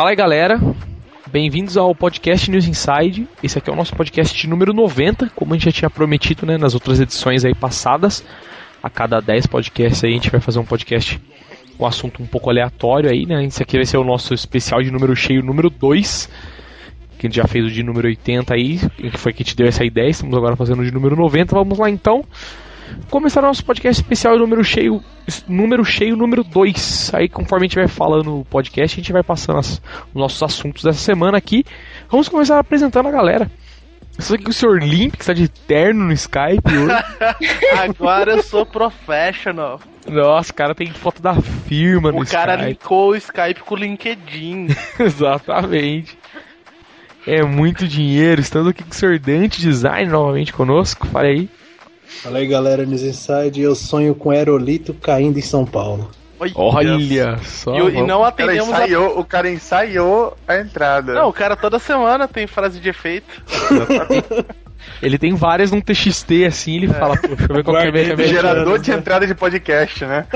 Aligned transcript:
Fala 0.00 0.12
aí, 0.12 0.16
galera. 0.16 0.58
Bem-vindos 1.30 1.76
ao 1.76 1.94
podcast 1.94 2.50
News 2.50 2.66
Inside. 2.66 3.28
Esse 3.42 3.58
aqui 3.58 3.68
é 3.68 3.72
o 3.74 3.76
nosso 3.76 3.94
podcast 3.94 4.48
número 4.48 4.72
90, 4.72 5.28
como 5.36 5.52
a 5.52 5.58
gente 5.58 5.66
já 5.66 5.72
tinha 5.72 5.90
prometido, 5.90 6.46
né, 6.46 6.56
nas 6.56 6.72
outras 6.72 6.98
edições 7.00 7.44
aí 7.44 7.54
passadas. 7.54 8.24
A 8.82 8.88
cada 8.88 9.20
10 9.20 9.46
podcasts 9.48 10.02
aí 10.02 10.12
a 10.12 10.14
gente 10.14 10.30
vai 10.30 10.40
fazer 10.40 10.58
um 10.58 10.64
podcast 10.64 11.20
com 11.76 11.84
um 11.84 11.86
assunto 11.86 12.22
um 12.22 12.26
pouco 12.26 12.48
aleatório 12.48 13.10
aí, 13.10 13.26
né? 13.26 13.44
Esse 13.44 13.62
aqui 13.62 13.76
vai 13.76 13.84
ser 13.84 13.98
o 13.98 14.02
nosso 14.02 14.32
especial 14.32 14.82
de 14.82 14.90
número 14.90 15.14
cheio 15.14 15.44
número 15.44 15.68
2, 15.68 16.30
que 17.18 17.26
a 17.26 17.28
gente 17.28 17.36
já 17.36 17.46
fez 17.46 17.66
o 17.66 17.70
de 17.70 17.82
número 17.82 18.08
80 18.08 18.54
aí, 18.54 18.78
que 18.96 19.18
foi 19.18 19.34
que 19.34 19.44
te 19.44 19.54
deu 19.54 19.66
essa 19.66 19.84
ideia. 19.84 20.08
Estamos 20.08 20.34
agora 20.34 20.56
fazendo 20.56 20.80
o 20.80 20.84
de 20.86 20.90
número 20.90 21.14
90. 21.14 21.54
Vamos 21.54 21.78
lá 21.78 21.90
então 21.90 22.24
começar 23.10 23.42
nosso 23.42 23.64
podcast 23.64 24.00
especial 24.02 24.38
número 24.38 24.62
cheio, 24.64 25.02
número 25.48 25.84
cheio 25.84 26.16
número 26.16 26.42
2. 26.44 27.12
Aí 27.14 27.28
conforme 27.28 27.66
a 27.66 27.68
gente 27.68 27.76
vai 27.76 27.88
falando 27.88 28.40
o 28.40 28.44
podcast, 28.44 28.96
a 28.98 29.00
gente 29.02 29.12
vai 29.12 29.22
passando 29.22 29.58
as, 29.58 29.80
os 30.12 30.14
nossos 30.14 30.42
assuntos 30.42 30.84
dessa 30.84 30.98
semana 30.98 31.38
aqui. 31.38 31.64
Vamos 32.10 32.28
começar 32.28 32.58
apresentando 32.58 33.08
a 33.08 33.12
galera. 33.12 33.50
Isso 34.18 34.34
aqui 34.34 34.44
é 34.46 34.48
o 34.50 34.52
Sr. 34.52 34.78
Limp, 34.82 35.14
que 35.14 35.22
está 35.22 35.32
de 35.32 35.48
terno 35.48 36.04
no 36.04 36.12
Skype 36.12 36.62
hoje. 36.66 36.94
Agora 37.80 38.32
eu 38.32 38.42
sou 38.42 38.66
professional. 38.66 39.80
Nossa, 40.06 40.52
o 40.52 40.54
cara 40.54 40.74
tem 40.74 40.88
foto 40.92 41.22
da 41.22 41.34
firma 41.40 42.12
no 42.12 42.20
O 42.20 42.26
cara 42.26 42.54
Skype. 42.54 42.68
linkou 42.70 43.10
o 43.10 43.16
Skype 43.16 43.60
com 43.60 43.74
o 43.74 43.78
LinkedIn. 43.78 44.68
Exatamente. 45.00 46.18
É 47.26 47.42
muito 47.42 47.86
dinheiro. 47.86 48.40
Estamos 48.40 48.68
aqui 48.68 48.82
com 48.82 48.90
o 48.90 48.94
Sr. 48.94 49.18
Dante 49.18 49.60
Design 49.60 50.10
novamente 50.10 50.52
conosco. 50.52 51.06
Fala 51.06 51.26
aí. 51.26 51.48
Fala 52.22 52.38
aí 52.38 52.46
galera, 52.46 52.84
News 52.84 53.02
Inside, 53.02 53.60
eu 53.62 53.74
sonho 53.74 54.14
com 54.14 54.30
aerolito 54.30 54.92
caindo 54.94 55.38
em 55.38 55.42
São 55.42 55.64
Paulo. 55.64 56.10
Olha 56.54 56.96
só. 57.44 57.76
E, 57.76 57.82
o- 57.82 57.90
e 57.90 58.02
não 58.02 58.20
O 58.20 58.22
cara, 58.22 58.28
atendemos 58.28 58.68
a... 58.72 58.72
ensaiou, 58.84 59.18
o 59.18 59.24
cara 59.24 59.50
ensaiou 59.50 60.36
a 60.48 60.56
entrada. 60.58 61.12
Não, 61.12 61.28
o 61.28 61.32
cara 61.32 61.54
toda 61.54 61.78
semana 61.78 62.26
tem 62.26 62.46
frase 62.46 62.80
de 62.80 62.88
efeito. 62.88 63.42
Ele 65.02 65.18
tem 65.18 65.34
várias 65.34 65.70
num 65.70 65.80
TXT 65.80 66.46
assim, 66.46 66.76
ele 66.76 66.88
fala, 66.88 67.14
pô, 67.16 67.28
deixa 67.28 67.44
eu 67.50 67.54
ver 67.56 67.64
qual 67.64 67.76
que 67.76 67.88
é 67.88 67.92
minha- 67.92 68.26
Gerador 68.26 68.78
de 68.78 68.90
entrada 68.90 69.26
de 69.26 69.34
podcast, 69.34 70.04
né? 70.06 70.26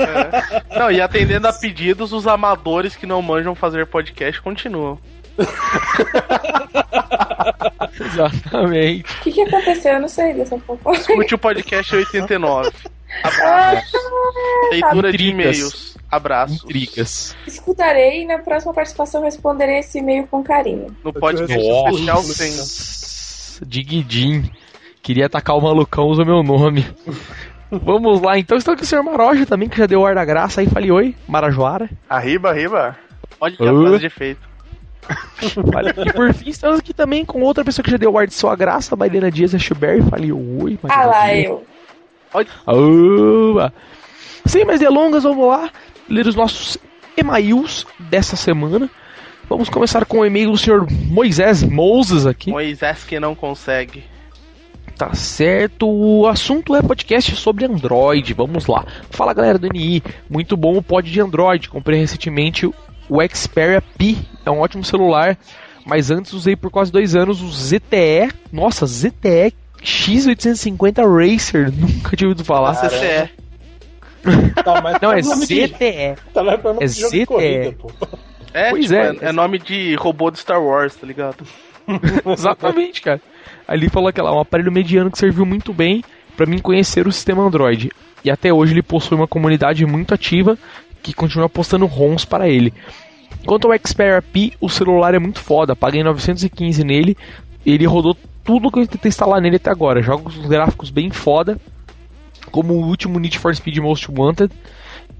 Não, 0.77 0.91
e 0.91 1.01
atendendo 1.01 1.47
a 1.47 1.53
pedidos, 1.53 2.13
os 2.13 2.27
amadores 2.27 2.95
que 2.95 3.07
não 3.07 3.21
manjam 3.23 3.55
fazer 3.55 3.87
podcast 3.87 4.39
continuam. 4.41 4.99
Exatamente. 7.99 9.03
O 9.19 9.23
que, 9.23 9.31
que 9.31 9.41
aconteceu? 9.41 9.93
Eu 9.93 10.01
não 10.01 10.07
sei 10.07 10.33
dessa 10.33 10.57
fofoca. 10.59 10.97
Escute 10.97 11.35
o 11.35 11.37
podcast 11.37 11.95
89. 11.95 12.71
Ah, 13.41 13.81
Leitura 14.71 15.11
de 15.11 15.27
e-mails. 15.29 15.95
Abraços. 16.11 16.63
Intrigas. 16.63 17.35
Escutarei 17.47 18.23
e 18.23 18.25
na 18.25 18.37
próxima 18.39 18.73
participação 18.73 19.23
responderei 19.23 19.79
esse 19.79 19.99
e-mail 19.99 20.27
com 20.27 20.43
carinho. 20.43 20.95
No 21.03 21.11
podcast 21.13 21.57
especial 21.57 22.23
tem. 22.37 22.51
Nossa, 22.57 23.65
Diguidin. 23.65 24.49
Queria 25.01 25.27
atacar 25.27 25.55
o 25.55 25.61
malucão, 25.61 26.07
usa 26.07 26.25
meu 26.25 26.41
nome. 26.43 26.85
Vamos 27.71 28.21
lá, 28.21 28.37
então 28.37 28.57
estou 28.57 28.73
aqui 28.73 28.83
o 28.83 28.85
Sr. 28.85 29.03
Maroja 29.03 29.45
também, 29.45 29.67
que 29.69 29.77
já 29.77 29.85
deu 29.85 30.01
o 30.01 30.05
ar 30.05 30.15
da 30.15 30.23
graça 30.25 30.61
aí. 30.61 30.67
Falei 30.67 30.91
oi, 30.91 31.15
Marajoara. 31.27 31.89
Arriba, 32.09 32.49
arriba. 32.49 32.97
Olha 33.39 33.55
que 33.55 33.67
a 33.67 33.73
Uh. 33.73 33.81
frase 33.81 33.99
de 33.99 34.05
efeito. 34.05 34.44
Olha, 35.75 35.93
e 35.97 36.13
por 36.13 36.33
fim, 36.33 36.49
estamos 36.49 36.79
aqui 36.79 36.93
também 36.93 37.25
com 37.25 37.41
outra 37.41 37.63
pessoa 37.63 37.83
que 37.83 37.91
já 37.91 37.97
deu 37.97 38.11
o 38.11 38.17
ar 38.17 38.27
de 38.27 38.33
sua 38.33 38.55
graça, 38.55 38.95
a 38.95 38.97
Marilena 38.97 39.31
Dias 39.31 39.53
Echeberry. 39.53 40.01
Falei 40.03 40.31
oi, 40.31 40.79
Ah 40.89 41.05
lá, 41.05 41.35
eu. 41.35 41.65
Oba! 42.65 43.73
Sem 44.45 44.65
mais 44.65 44.79
delongas, 44.79 45.23
vamos 45.23 45.47
lá 45.47 45.69
ler 46.09 46.27
os 46.27 46.35
nossos 46.35 46.77
e-mails 47.17 47.85
dessa 47.99 48.35
semana. 48.35 48.89
Vamos 49.47 49.69
começar 49.69 50.05
com 50.05 50.19
o 50.19 50.25
e-mail 50.25 50.51
do 50.51 50.57
Sr. 50.57 50.85
Moisés 50.89 51.63
Moses 51.63 52.25
aqui. 52.25 52.51
Moisés 52.51 53.03
que 53.03 53.19
não 53.19 53.35
consegue. 53.35 54.03
Tá 54.97 55.13
certo, 55.13 55.87
o 55.87 56.25
assunto 56.25 56.73
é 56.73 56.81
podcast 56.81 57.35
sobre 57.35 57.65
Android. 57.65 58.33
Vamos 58.33 58.65
lá. 58.65 58.85
Fala 59.09 59.33
galera 59.33 59.59
do 59.59 59.67
NI, 59.67 60.01
muito 60.29 60.55
bom 60.55 60.77
o 60.77 60.81
pod 60.81 61.11
de 61.11 61.19
Android. 61.19 61.69
Comprei 61.69 61.99
recentemente 61.99 62.69
o 63.09 63.19
Xperia 63.35 63.81
P, 63.81 64.17
é 64.45 64.51
um 64.51 64.59
ótimo 64.59 64.83
celular, 64.83 65.37
mas 65.85 66.09
antes 66.11 66.33
usei 66.33 66.55
por 66.55 66.71
quase 66.71 66.91
dois 66.91 67.15
anos 67.15 67.41
o 67.41 67.49
ZTE. 67.51 68.31
Nossa, 68.51 68.85
ZTE 68.85 69.53
X850 69.81 71.03
Racer, 71.05 71.71
nunca 71.75 72.15
tinha 72.15 72.27
ouvido 72.27 72.43
falar. 72.43 72.73
CCE. 72.75 73.29
Tá, 74.63 74.81
mas 74.81 74.93
Não, 75.01 75.11
tá 75.11 75.17
é 75.19 75.21
ZTE. 75.21 76.15
Tá 76.33 76.43
mais 76.43 76.59
pra 76.59 76.73
nome 76.73 76.83
é 76.83 76.87
ZTE. 76.87 77.25
corrida, 77.25 77.71
pô. 77.73 77.91
É, 78.53 78.69
Pois 78.71 78.85
tipo, 78.85 78.95
é. 78.95 79.07
é, 79.21 79.29
é 79.29 79.31
nome 79.31 79.59
de 79.59 79.95
robô 79.95 80.31
de 80.31 80.39
Star 80.39 80.63
Wars, 80.63 80.95
tá 80.95 81.05
ligado? 81.05 81.45
Exatamente, 82.25 83.01
cara. 83.01 83.21
Ali 83.67 83.89
falou 83.89 84.11
que 84.11 84.19
é 84.19 84.23
um 84.23 84.39
aparelho 84.39 84.71
mediano 84.71 85.11
que 85.11 85.17
serviu 85.19 85.45
muito 85.45 85.73
bem 85.73 86.03
para 86.35 86.45
mim 86.45 86.59
conhecer 86.59 87.05
o 87.07 87.11
sistema 87.11 87.43
Android. 87.43 87.91
E 88.23 88.31
até 88.31 88.51
hoje 88.51 88.73
ele 88.73 88.81
possui 88.81 89.15
uma 89.17 89.27
comunidade 89.27 89.85
muito 89.85 90.13
ativa 90.13 90.57
que 91.05 91.13
continua 91.13 91.47
postando 91.47 91.85
ROMs 91.85 92.25
para 92.25 92.49
ele. 92.49 92.73
Quanto 93.45 93.71
ao 93.71 93.77
Xperia 93.77 94.23
P, 94.23 94.53
o 94.59 94.67
celular 94.67 95.13
é 95.13 95.19
muito 95.19 95.39
foda. 95.39 95.75
Paguei 95.75 96.03
915 96.03 96.83
nele. 96.83 97.15
Ele 97.63 97.85
rodou 97.85 98.17
tudo 98.43 98.71
que 98.71 98.79
eu 98.79 98.87
tentei 98.87 99.09
instalar 99.09 99.39
nele 99.39 99.57
até 99.57 99.69
agora. 99.69 100.01
Jogos 100.01 100.35
gráficos 100.47 100.89
bem 100.89 101.11
foda. 101.11 101.59
Como 102.49 102.73
o 102.73 102.87
último 102.87 103.19
Need 103.19 103.37
for 103.37 103.55
Speed 103.55 103.77
Most 103.77 104.09
Wanted. 104.09 104.51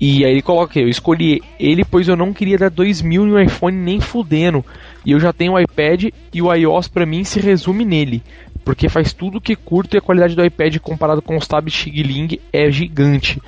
E 0.01 0.25
aí 0.25 0.31
ele 0.31 0.41
coloca 0.41 0.79
eu 0.79 0.89
escolhi 0.89 1.41
ele 1.57 1.85
pois 1.85 2.07
eu 2.07 2.17
não 2.17 2.33
queria 2.33 2.57
dar 2.57 2.69
2 2.69 3.01
mil 3.01 3.23
no 3.23 3.39
iPhone 3.39 3.77
nem 3.77 3.99
fudendo. 3.99 4.65
E 5.05 5.11
eu 5.11 5.19
já 5.19 5.31
tenho 5.31 5.53
o 5.53 5.59
iPad 5.59 6.05
e 6.33 6.41
o 6.41 6.51
iOS 6.51 6.87
pra 6.87 7.05
mim 7.05 7.23
se 7.23 7.39
resume 7.39 7.85
nele. 7.85 8.23
Porque 8.63 8.89
faz 8.89 9.13
tudo 9.13 9.39
que 9.39 9.55
curto 9.55 9.95
e 9.95 9.99
a 9.99 10.01
qualidade 10.01 10.35
do 10.35 10.43
iPad 10.43 10.77
comparado 10.79 11.21
com 11.21 11.37
os 11.37 11.47
tabs 11.47 11.71
Xigling 11.71 12.39
é 12.51 12.71
gigante. 12.71 13.39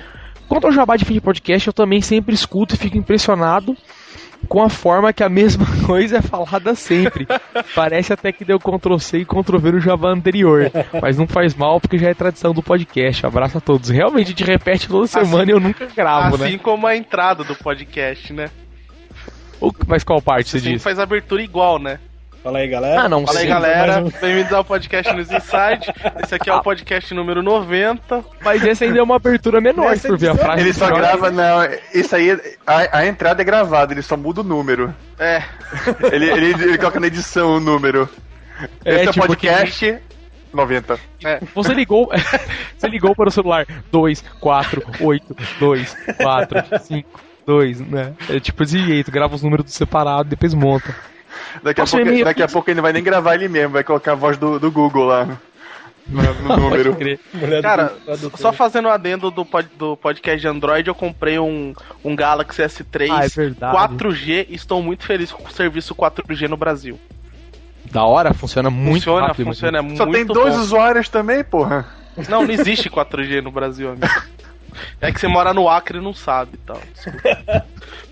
Quanto 0.48 0.66
ao 0.66 0.72
jabá 0.72 0.96
de 0.96 1.04
fim 1.04 1.14
de 1.14 1.20
podcast, 1.20 1.66
eu 1.68 1.72
também 1.72 2.00
sempre 2.00 2.34
escuto 2.34 2.74
e 2.74 2.78
fico 2.78 2.96
impressionado 2.96 3.76
com 4.48 4.62
a 4.62 4.68
forma 4.70 5.12
que 5.12 5.22
a 5.22 5.28
mesma 5.28 5.66
coisa 5.84 6.18
é 6.18 6.22
falada 6.22 6.74
sempre. 6.74 7.26
Parece 7.74 8.12
até 8.12 8.32
que 8.32 8.44
deu 8.44 8.58
Ctrl 8.58 8.96
C 8.98 9.18
e 9.18 9.24
Ctrl 9.26 9.58
V 9.58 9.72
no 9.72 9.80
Java 9.80 10.08
anterior. 10.08 10.70
Mas 11.02 11.18
não 11.18 11.26
faz 11.26 11.54
mal 11.54 11.80
porque 11.80 11.98
já 11.98 12.08
é 12.08 12.14
tradição 12.14 12.54
do 12.54 12.62
podcast. 12.62 13.26
Abraço 13.26 13.58
a 13.58 13.60
todos. 13.60 13.90
Realmente 13.90 14.26
a 14.26 14.30
gente 14.30 14.44
repete 14.44 14.88
toda 14.88 15.06
semana 15.06 15.50
e 15.50 15.54
eu 15.54 15.60
nunca 15.60 15.86
gravo, 15.94 16.36
assim 16.36 16.52
né? 16.52 16.58
como 16.58 16.86
a 16.86 16.96
entrada 16.96 17.44
do 17.44 17.54
podcast, 17.54 18.32
né? 18.32 18.48
O- 19.60 19.72
Mas 19.86 20.04
qual 20.04 20.22
parte 20.22 20.48
você 20.48 20.58
Você 20.58 20.60
sempre 20.60 20.74
diz? 20.76 20.82
faz 20.84 20.98
abertura 20.98 21.42
igual, 21.42 21.78
né? 21.80 21.98
Fala 22.42 22.58
aí, 22.60 22.68
galera. 22.68 23.02
Ah, 23.02 23.08
não 23.08 23.26
Fala 23.26 23.38
aí, 23.40 23.44
sei. 23.46 23.52
galera. 23.54 23.98
um- 24.04 24.10
Bem-vindos 24.20 24.52
ao 24.52 24.64
podcast 24.64 25.12
News 25.12 25.30
Inside. 25.30 25.92
Esse 26.22 26.34
aqui 26.36 26.48
é 26.48 26.54
o 26.54 26.62
podcast 26.62 27.12
número 27.12 27.42
90. 27.42 28.24
Mas 28.42 28.64
esse 28.64 28.84
ainda 28.84 29.00
é 29.00 29.02
uma 29.02 29.16
abertura 29.16 29.60
menor, 29.60 29.90
Nessa 29.90 30.08
por 30.08 30.16
ver 30.16 30.28
a 30.28 30.30
edição, 30.30 30.46
frase. 30.46 30.62
Ele 30.62 30.72
só 30.72 30.86
grava, 30.90 31.30
não. 31.30 31.58
Isso 31.92 32.14
aí, 32.14 32.30
a, 32.66 32.98
a 32.98 33.06
entrada 33.06 33.42
é 33.42 33.44
gravada, 33.44 33.92
ele 33.92 34.02
só 34.02 34.16
muda 34.16 34.40
o 34.40 34.44
número. 34.44 34.94
É, 35.18 35.42
Ele, 36.12 36.30
ele, 36.30 36.46
ele 36.64 36.78
coloca 36.78 37.00
na 37.00 37.08
edição 37.08 37.56
o 37.56 37.60
número. 37.60 38.08
É, 38.84 38.94
Esse 38.94 39.06
é 39.06 39.10
o 39.10 39.12
tipo, 39.12 39.26
podcast 39.26 39.98
90. 40.52 40.98
Você 41.54 41.74
ligou, 41.74 42.08
você 42.78 42.88
ligou 42.88 43.14
para 43.16 43.28
o 43.28 43.32
celular 43.32 43.66
2, 43.90 44.24
4, 44.40 44.82
8, 45.00 45.36
2, 45.58 45.96
4, 46.16 46.64
5, 46.82 47.20
2, 47.44 47.80
né? 47.80 48.12
É 48.30 48.38
tipo 48.40 48.62
esse 48.62 48.78
jeito, 48.78 49.10
grava 49.10 49.34
os 49.34 49.42
números 49.42 49.72
separados, 49.74 50.30
depois 50.30 50.54
monta. 50.54 50.94
Daqui 51.62 51.80
a, 51.80 51.84
pouco, 51.86 52.24
daqui 52.24 52.42
a 52.42 52.48
pouco 52.48 52.70
ele 52.70 52.76
não 52.76 52.82
vai 52.82 52.92
nem 52.92 53.02
gravar 53.02 53.34
ele 53.34 53.48
mesmo, 53.48 53.70
vai 53.72 53.84
colocar 53.84 54.12
a 54.12 54.14
voz 54.14 54.36
do, 54.36 54.58
do 54.58 54.70
Google 54.70 55.04
lá. 55.06 55.38
No, 56.06 56.22
no 56.22 56.56
número. 56.56 56.96
Cara, 57.62 57.92
só 58.38 58.50
fazendo 58.50 58.88
um 58.88 58.90
adendo 58.90 59.30
do, 59.30 59.44
pod- 59.44 59.68
do 59.76 59.94
podcast 59.96 60.40
de 60.40 60.48
Android, 60.48 60.88
eu 60.88 60.94
comprei 60.94 61.38
um, 61.38 61.74
um 62.02 62.16
Galaxy 62.16 62.62
S3 62.62 63.08
Ah, 63.10 63.24
é 63.24 63.28
verdade. 63.28 63.76
4G 63.94 64.46
e 64.48 64.54
estou 64.54 64.82
muito 64.82 65.04
feliz 65.04 65.30
com 65.30 65.44
o 65.46 65.50
serviço 65.52 65.94
4G 65.94 66.48
no 66.48 66.56
Brasil. 66.56 66.98
Da 67.92 68.04
hora, 68.04 68.32
funciona 68.32 68.70
muito 68.70 68.94
funciona, 69.04 69.26
rápido. 69.26 69.46
funciona 69.46 69.78
Só 69.96 70.06
muito 70.06 70.12
tem 70.12 70.24
dois 70.24 70.54
bom. 70.54 70.60
usuários 70.62 71.08
também, 71.10 71.44
porra. 71.44 71.86
Não, 72.28 72.42
não 72.42 72.50
existe 72.52 72.88
4G 72.88 73.42
no 73.42 73.50
Brasil, 73.50 73.90
amigo. 73.90 74.06
É 75.00 75.10
que 75.10 75.18
você 75.18 75.26
mora 75.26 75.52
no 75.52 75.68
Acre 75.68 75.98
e 75.98 76.00
não 76.00 76.14
sabe 76.14 76.52
e 76.54 76.58
tal. 76.58 76.80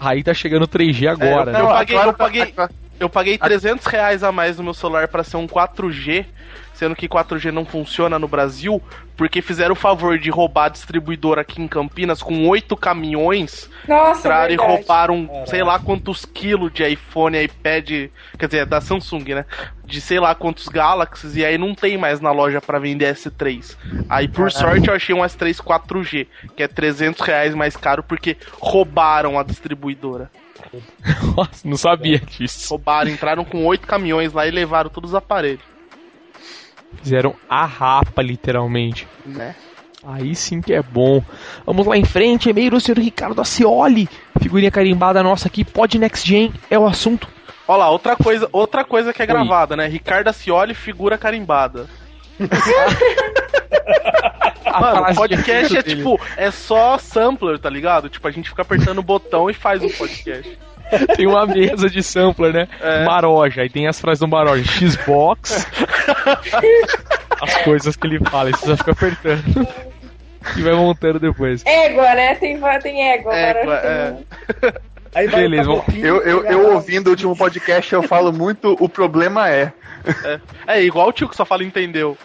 Aí 0.00 0.22
tá 0.24 0.34
chegando 0.34 0.66
3G 0.66 1.06
agora, 1.08 1.50
É, 1.50 1.54
né? 1.54 1.60
eu 1.60 1.68
paguei- 1.68 1.96
eu 1.96 2.12
paguei- 2.14 2.46
tá- 2.46 2.70
Eu 2.98 3.08
paguei 3.10 3.36
300 3.36 3.84
reais 3.86 4.22
a 4.22 4.32
mais 4.32 4.56
no 4.56 4.64
meu 4.64 4.74
celular 4.74 5.06
pra 5.08 5.22
ser 5.22 5.36
um 5.36 5.46
4G, 5.46 6.24
sendo 6.72 6.96
que 6.96 7.06
4G 7.08 7.50
não 7.50 7.64
funciona 7.66 8.18
no 8.18 8.26
Brasil, 8.26 8.82
porque 9.16 9.42
fizeram 9.42 9.72
o 9.74 9.76
favor 9.76 10.18
de 10.18 10.30
roubar 10.30 10.66
a 10.66 10.68
distribuidora 10.70 11.42
aqui 11.42 11.60
em 11.60 11.68
Campinas 11.68 12.22
com 12.22 12.48
oito 12.48 12.74
caminhões, 12.76 13.68
Nossa, 13.86 14.20
entraram 14.20 14.52
e 14.52 14.56
verdade. 14.56 14.72
roubaram 14.78 15.26
Caralho. 15.26 15.46
sei 15.46 15.62
lá 15.62 15.78
quantos 15.78 16.24
quilos 16.24 16.72
de 16.72 16.84
iPhone, 16.88 17.42
iPad, 17.42 18.08
quer 18.38 18.46
dizer, 18.46 18.66
da 18.66 18.80
Samsung, 18.80 19.24
né? 19.34 19.44
De 19.84 20.00
sei 20.00 20.18
lá 20.18 20.34
quantos 20.34 20.66
Galaxies, 20.66 21.36
e 21.36 21.44
aí 21.44 21.58
não 21.58 21.74
tem 21.74 21.98
mais 21.98 22.20
na 22.20 22.32
loja 22.32 22.60
pra 22.62 22.78
vender 22.78 23.14
S3. 23.14 23.76
Aí, 24.08 24.26
por 24.26 24.50
sorte, 24.50 24.88
eu 24.88 24.94
achei 24.94 25.14
um 25.14 25.20
S3 25.22 25.56
4G, 25.62 26.26
que 26.56 26.62
é 26.62 26.68
300 26.68 27.20
reais 27.20 27.54
mais 27.54 27.76
caro 27.76 28.02
porque 28.02 28.36
roubaram 28.58 29.38
a 29.38 29.42
distribuidora. 29.42 30.30
Nossa, 31.36 31.68
não 31.68 31.76
sabia 31.76 32.18
disso. 32.18 32.68
Roubaram, 32.70 33.10
entraram 33.10 33.44
com 33.44 33.64
oito 33.66 33.86
caminhões 33.86 34.32
lá 34.32 34.46
e 34.46 34.50
levaram 34.50 34.90
todos 34.90 35.10
os 35.10 35.14
aparelhos, 35.14 35.62
Fizeram 37.02 37.34
a 37.48 37.64
rapa, 37.66 38.22
literalmente. 38.22 39.06
né? 39.24 39.54
Aí 40.04 40.34
sim 40.36 40.60
que 40.60 40.72
é 40.72 40.82
bom. 40.82 41.22
Vamos 41.64 41.84
lá 41.86 41.96
em 41.96 42.04
frente, 42.04 42.48
e-mail 42.48 42.70
do 42.70 42.80
senhor 42.80 42.98
Ricardo 42.98 43.40
Acioli. 43.40 44.08
Figurinha 44.40 44.70
carimbada 44.70 45.22
nossa 45.22 45.48
aqui, 45.48 45.64
pode 45.64 45.98
Next 45.98 46.26
Gen, 46.26 46.52
é 46.70 46.78
o 46.78 46.86
assunto. 46.86 47.28
Olha 47.66 47.78
lá, 47.78 47.90
outra 47.90 48.14
coisa, 48.14 48.48
outra 48.52 48.84
coisa 48.84 49.12
que 49.12 49.20
é 49.20 49.26
gravada, 49.26 49.74
né? 49.76 49.88
Ricardo 49.88 50.28
Acioli, 50.28 50.74
figura 50.74 51.18
carimbada. 51.18 51.88
A 54.76 54.80
Mano, 54.80 55.14
podcast 55.14 55.76
é 55.76 55.82
dele. 55.82 55.96
tipo, 55.96 56.20
é 56.36 56.50
só 56.50 56.98
sampler, 56.98 57.58
tá 57.58 57.70
ligado? 57.70 58.08
Tipo, 58.08 58.28
a 58.28 58.30
gente 58.30 58.48
fica 58.50 58.62
apertando 58.62 58.98
o 58.98 59.02
botão 59.02 59.48
e 59.48 59.54
faz 59.54 59.82
um 59.82 59.88
podcast. 59.88 60.58
Tem 61.16 61.26
uma 61.26 61.46
mesa 61.46 61.90
de 61.90 62.02
sampler, 62.02 62.52
né? 62.52 62.68
É. 62.80 63.04
Maroja, 63.04 63.62
aí 63.62 63.68
tem 63.68 63.88
as 63.88 64.00
frases 64.00 64.20
do 64.20 64.28
Maroja. 64.28 64.62
Xbox. 64.64 65.66
as 67.42 67.56
coisas 67.64 67.96
que 67.96 68.06
ele 68.06 68.20
fala, 68.20 68.50
aí 68.50 68.52
você 68.52 68.66
só 68.66 68.76
fica 68.76 68.92
apertando. 68.92 69.66
E 70.56 70.62
vai 70.62 70.74
montando 70.74 71.18
depois. 71.18 71.64
Égua, 71.66 72.14
né? 72.14 72.34
Tem, 72.36 72.60
tem 72.80 73.12
égua. 73.12 73.34
Égua, 73.34 73.60
agora 73.62 73.88
é. 73.88 74.10
tem- 74.70 74.72
Aí 75.14 75.26
vai 75.28 75.40
Beleza, 75.40 75.68
boquinha, 75.70 76.06
Eu, 76.06 76.16
eu, 76.22 76.42
chega 76.42 76.52
eu 76.52 76.72
ouvindo 76.74 77.06
o 77.06 77.10
último 77.10 77.34
podcast, 77.34 77.92
eu 77.92 78.02
falo 78.02 78.32
muito 78.32 78.76
o 78.78 78.86
problema 78.88 79.48
é. 79.50 79.72
É 80.66 80.82
igual 80.82 81.08
o 81.08 81.12
tio 81.12 81.26
que 81.28 81.34
só 81.34 81.44
fala 81.44 81.64
entendeu. 81.64 82.18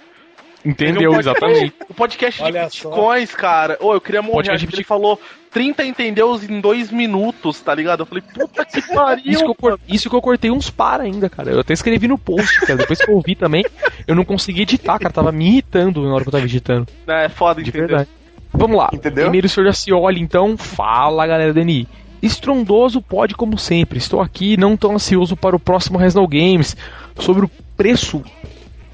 Entendeu, 0.63 1.19
exatamente. 1.19 1.73
O 1.89 1.93
podcast 1.93 2.39
de 2.39 2.45
Olha 2.47 2.69
só. 2.69 2.89
bitcoins, 2.89 3.33
cara. 3.35 3.77
Ô, 3.79 3.93
eu 3.93 4.01
queria 4.01 4.21
morrer. 4.21 4.35
Podcast 4.47 4.67
de 4.67 4.75
ele 4.75 4.83
falou 4.83 5.19
30 5.51 5.83
entendeus 5.85 6.43
em 6.47 6.61
2 6.61 6.91
minutos, 6.91 7.59
tá 7.61 7.73
ligado? 7.73 8.01
Eu 8.01 8.05
falei, 8.05 8.23
puta 8.33 8.63
que 8.63 8.81
pariu. 8.93 9.23
Isso 9.25 9.43
que, 9.43 9.49
eu, 9.49 9.55
cor- 9.55 9.79
isso 9.87 10.09
que 10.09 10.15
eu 10.15 10.21
cortei 10.21 10.51
uns 10.51 10.69
para 10.69 11.03
ainda, 11.03 11.29
cara. 11.29 11.51
Eu 11.51 11.59
até 11.61 11.73
escrevi 11.73 12.07
no 12.07 12.17
post, 12.17 12.59
cara. 12.61 12.75
Depois 12.77 12.99
que 12.99 13.09
eu 13.09 13.15
ouvi 13.15 13.35
também, 13.35 13.65
eu 14.07 14.15
não 14.15 14.23
consegui 14.23 14.61
editar, 14.61 14.99
cara. 14.99 15.13
Tava 15.13 15.31
me 15.31 15.47
irritando 15.47 16.03
na 16.03 16.13
hora 16.13 16.23
que 16.23 16.29
eu 16.29 16.31
tava 16.31 16.45
editando. 16.45 16.87
É 17.07 17.27
foda, 17.27 17.61
De 17.61 17.69
entendeu? 17.69 17.87
verdade. 17.87 18.09
Vamos 18.53 18.77
lá. 18.77 18.89
Entendeu? 18.93 19.23
Primeiro 19.23 19.47
o 19.47 19.49
senhor 19.49 19.67
Acioli, 19.67 20.21
então. 20.21 20.57
Fala, 20.57 21.25
galera 21.25 21.53
do 21.53 21.61
NI. 21.63 21.87
Estrondoso 22.21 23.01
pode 23.01 23.33
como 23.33 23.57
sempre. 23.57 23.97
Estou 23.97 24.21
aqui 24.21 24.55
não 24.57 24.77
tão 24.77 24.93
ansioso 24.93 25.35
para 25.35 25.55
o 25.55 25.59
próximo 25.59 25.97
Resnal 25.97 26.27
Games. 26.27 26.77
Sobre 27.17 27.45
o 27.45 27.51
preço. 27.75 28.23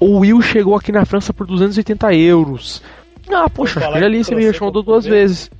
O 0.00 0.18
Will 0.20 0.40
chegou 0.42 0.76
aqui 0.76 0.92
na 0.92 1.04
França 1.04 1.32
por 1.32 1.46
280 1.46 2.14
euros. 2.14 2.82
Ah, 3.30 3.48
poxa, 3.50 3.80
falar 3.80 3.96
eu 3.96 4.00
já 4.02 4.08
li 4.08 4.14
que 4.16 4.20
esse 4.22 4.32
e-mail, 4.32 4.54
chamou 4.54 4.82
duas 4.82 5.04
ver. 5.04 5.10
vezes. 5.10 5.50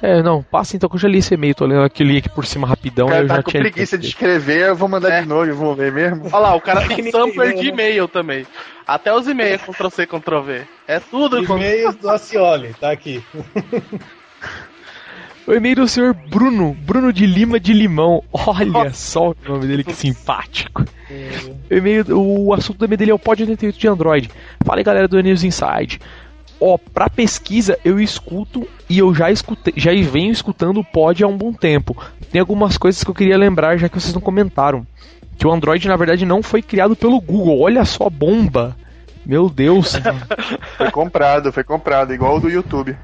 É, 0.00 0.22
não, 0.22 0.44
passa 0.44 0.76
então 0.76 0.88
que 0.88 0.94
eu 0.94 1.00
já 1.00 1.08
li 1.08 1.18
esse 1.18 1.34
e-mail, 1.34 1.56
tô 1.56 1.66
lendo 1.66 1.82
aqui, 1.82 2.04
li 2.04 2.18
aqui 2.18 2.28
por 2.28 2.46
cima 2.46 2.68
rapidão, 2.68 3.08
O 3.08 3.10
cara 3.10 3.24
eu 3.24 3.26
tá 3.28 3.34
já 3.36 3.42
com 3.42 3.50
tinha 3.50 3.62
lido. 3.64 3.72
preguiça 3.72 3.98
de 3.98 4.06
escrever, 4.06 4.68
eu 4.68 4.76
vou 4.76 4.88
mandar 4.88 5.10
É. 5.10 5.22
de 5.22 5.26
novo, 5.28 5.46
eu 5.46 5.56
vou 5.56 5.74
ler 5.74 5.90
mesmo. 5.90 6.26
Olha 6.26 6.38
lá, 6.38 6.54
o 6.54 6.60
cara 6.60 6.82
tem 6.86 7.02
Que 7.02 7.10
sampler 7.10 7.54
de 7.54 7.64
né? 7.64 7.68
e-mail 7.70 8.06
também. 8.06 8.46
Até 8.86 9.12
os 9.12 9.26
e-mails 9.26 9.60
é 9.60 9.72
Ctrl 9.72 9.88
C, 9.90 10.06
Ctrl 10.06 10.40
V. 10.40 10.62
É 10.86 11.00
tudo. 11.00 11.42
E-mails 11.42 11.96
do 11.96 12.08
Acioli, 12.08 12.74
tá 12.80 12.92
aqui. 12.92 13.22
O 15.48 15.54
e-mail 15.54 15.76
do 15.76 15.88
senhor 15.88 16.12
Bruno, 16.12 16.76
Bruno 16.84 17.10
de 17.10 17.24
Lima 17.24 17.58
de 17.58 17.72
Limão. 17.72 18.22
Olha 18.30 18.92
só 18.92 19.30
o 19.30 19.36
nome 19.48 19.66
dele, 19.66 19.82
que 19.82 19.94
simpático. 19.94 20.84
O, 21.70 21.74
e-mail, 21.74 22.04
o 22.10 22.52
assunto 22.52 22.76
do 22.76 22.84
e-mail 22.84 22.98
dele 22.98 23.10
é 23.12 23.14
o 23.14 23.18
Pod 23.18 23.40
88 23.40 23.78
de 23.78 23.88
Android. 23.88 24.30
Fala 24.62 24.78
aí, 24.78 24.84
galera 24.84 25.08
do 25.08 25.18
News 25.22 25.42
Inside. 25.42 26.00
Ó, 26.60 26.76
pra 26.76 27.08
pesquisa 27.08 27.78
eu 27.82 27.98
escuto 27.98 28.68
e 28.90 28.98
eu 28.98 29.14
já 29.14 29.30
escutei, 29.30 29.72
já 29.74 29.90
venho 29.90 30.30
escutando 30.30 30.80
o 30.80 30.84
Pod 30.84 31.24
há 31.24 31.26
um 31.26 31.38
bom 31.38 31.50
tempo. 31.50 31.96
Tem 32.30 32.40
algumas 32.42 32.76
coisas 32.76 33.02
que 33.02 33.08
eu 33.08 33.14
queria 33.14 33.38
lembrar, 33.38 33.78
já 33.78 33.88
que 33.88 33.98
vocês 33.98 34.12
não 34.12 34.20
comentaram. 34.20 34.86
Que 35.38 35.46
o 35.46 35.50
Android, 35.50 35.88
na 35.88 35.96
verdade, 35.96 36.26
não 36.26 36.42
foi 36.42 36.60
criado 36.60 36.94
pelo 36.94 37.18
Google. 37.22 37.58
Olha 37.58 37.86
só 37.86 38.08
a 38.08 38.10
bomba. 38.10 38.76
Meu 39.24 39.48
Deus. 39.48 39.94
Foi 40.78 40.90
comprado, 40.90 41.52
foi 41.52 41.62
comprado, 41.62 42.14
igual 42.14 42.36
o 42.36 42.40
do 42.40 42.48
YouTube. 42.48 42.96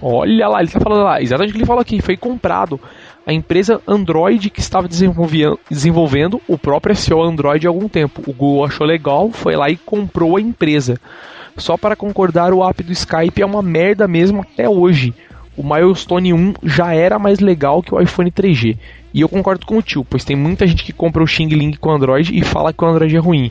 Olha 0.00 0.48
lá, 0.48 0.60
ele 0.60 0.70
tá 0.70 0.80
falando 0.80 1.04
lá, 1.04 1.22
exatamente 1.22 1.50
o 1.50 1.52
que 1.52 1.58
ele 1.58 1.66
falou 1.66 1.80
aqui, 1.80 2.02
foi 2.02 2.16
comprado. 2.16 2.78
A 3.26 3.32
empresa 3.32 3.80
Android 3.88 4.50
que 4.50 4.60
estava 4.60 4.86
desenvolvendo, 4.86 5.58
desenvolvendo 5.70 6.40
o 6.46 6.56
próprio 6.58 6.94
SEO 6.94 7.22
Android 7.22 7.66
há 7.66 7.70
algum 7.70 7.88
tempo. 7.88 8.22
O 8.26 8.32
Google 8.32 8.64
achou 8.64 8.86
legal, 8.86 9.30
foi 9.32 9.56
lá 9.56 9.68
e 9.68 9.76
comprou 9.76 10.36
a 10.36 10.40
empresa. 10.40 11.00
Só 11.56 11.76
para 11.76 11.96
concordar, 11.96 12.52
o 12.52 12.62
app 12.62 12.82
do 12.82 12.92
Skype 12.92 13.40
é 13.40 13.46
uma 13.46 13.62
merda 13.62 14.06
mesmo 14.06 14.42
até 14.42 14.68
hoje. 14.68 15.14
O 15.56 15.62
Milestone 15.62 16.34
1 16.34 16.54
já 16.62 16.92
era 16.92 17.18
mais 17.18 17.40
legal 17.40 17.82
que 17.82 17.94
o 17.94 18.00
iPhone 18.00 18.30
3G. 18.30 18.76
E 19.14 19.22
eu 19.22 19.28
concordo 19.28 19.64
com 19.64 19.78
o 19.78 19.82
tio, 19.82 20.04
pois 20.04 20.22
tem 20.22 20.36
muita 20.36 20.66
gente 20.66 20.84
que 20.84 20.92
compra 20.92 21.22
o 21.22 21.26
Xing 21.26 21.48
Ling 21.48 21.72
com 21.80 21.90
Android 21.90 22.36
e 22.36 22.44
fala 22.44 22.74
que 22.74 22.84
o 22.84 22.86
Android 22.86 23.16
é 23.16 23.18
ruim. 23.18 23.50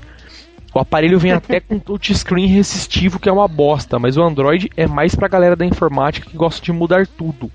O 0.75 0.79
aparelho 0.79 1.17
vem 1.17 1.31
até 1.31 1.61
com 1.61 1.79
touchscreen 1.79 2.47
resistivo, 2.47 3.17
que 3.17 3.29
é 3.29 3.31
uma 3.31 3.47
bosta, 3.47 3.97
mas 3.97 4.17
o 4.17 4.21
Android 4.21 4.69
é 4.75 4.85
mais 4.85 5.15
pra 5.15 5.29
galera 5.29 5.55
da 5.55 5.65
informática 5.65 6.29
que 6.29 6.35
gosta 6.35 6.61
de 6.61 6.73
mudar 6.73 7.07
tudo. 7.07 7.49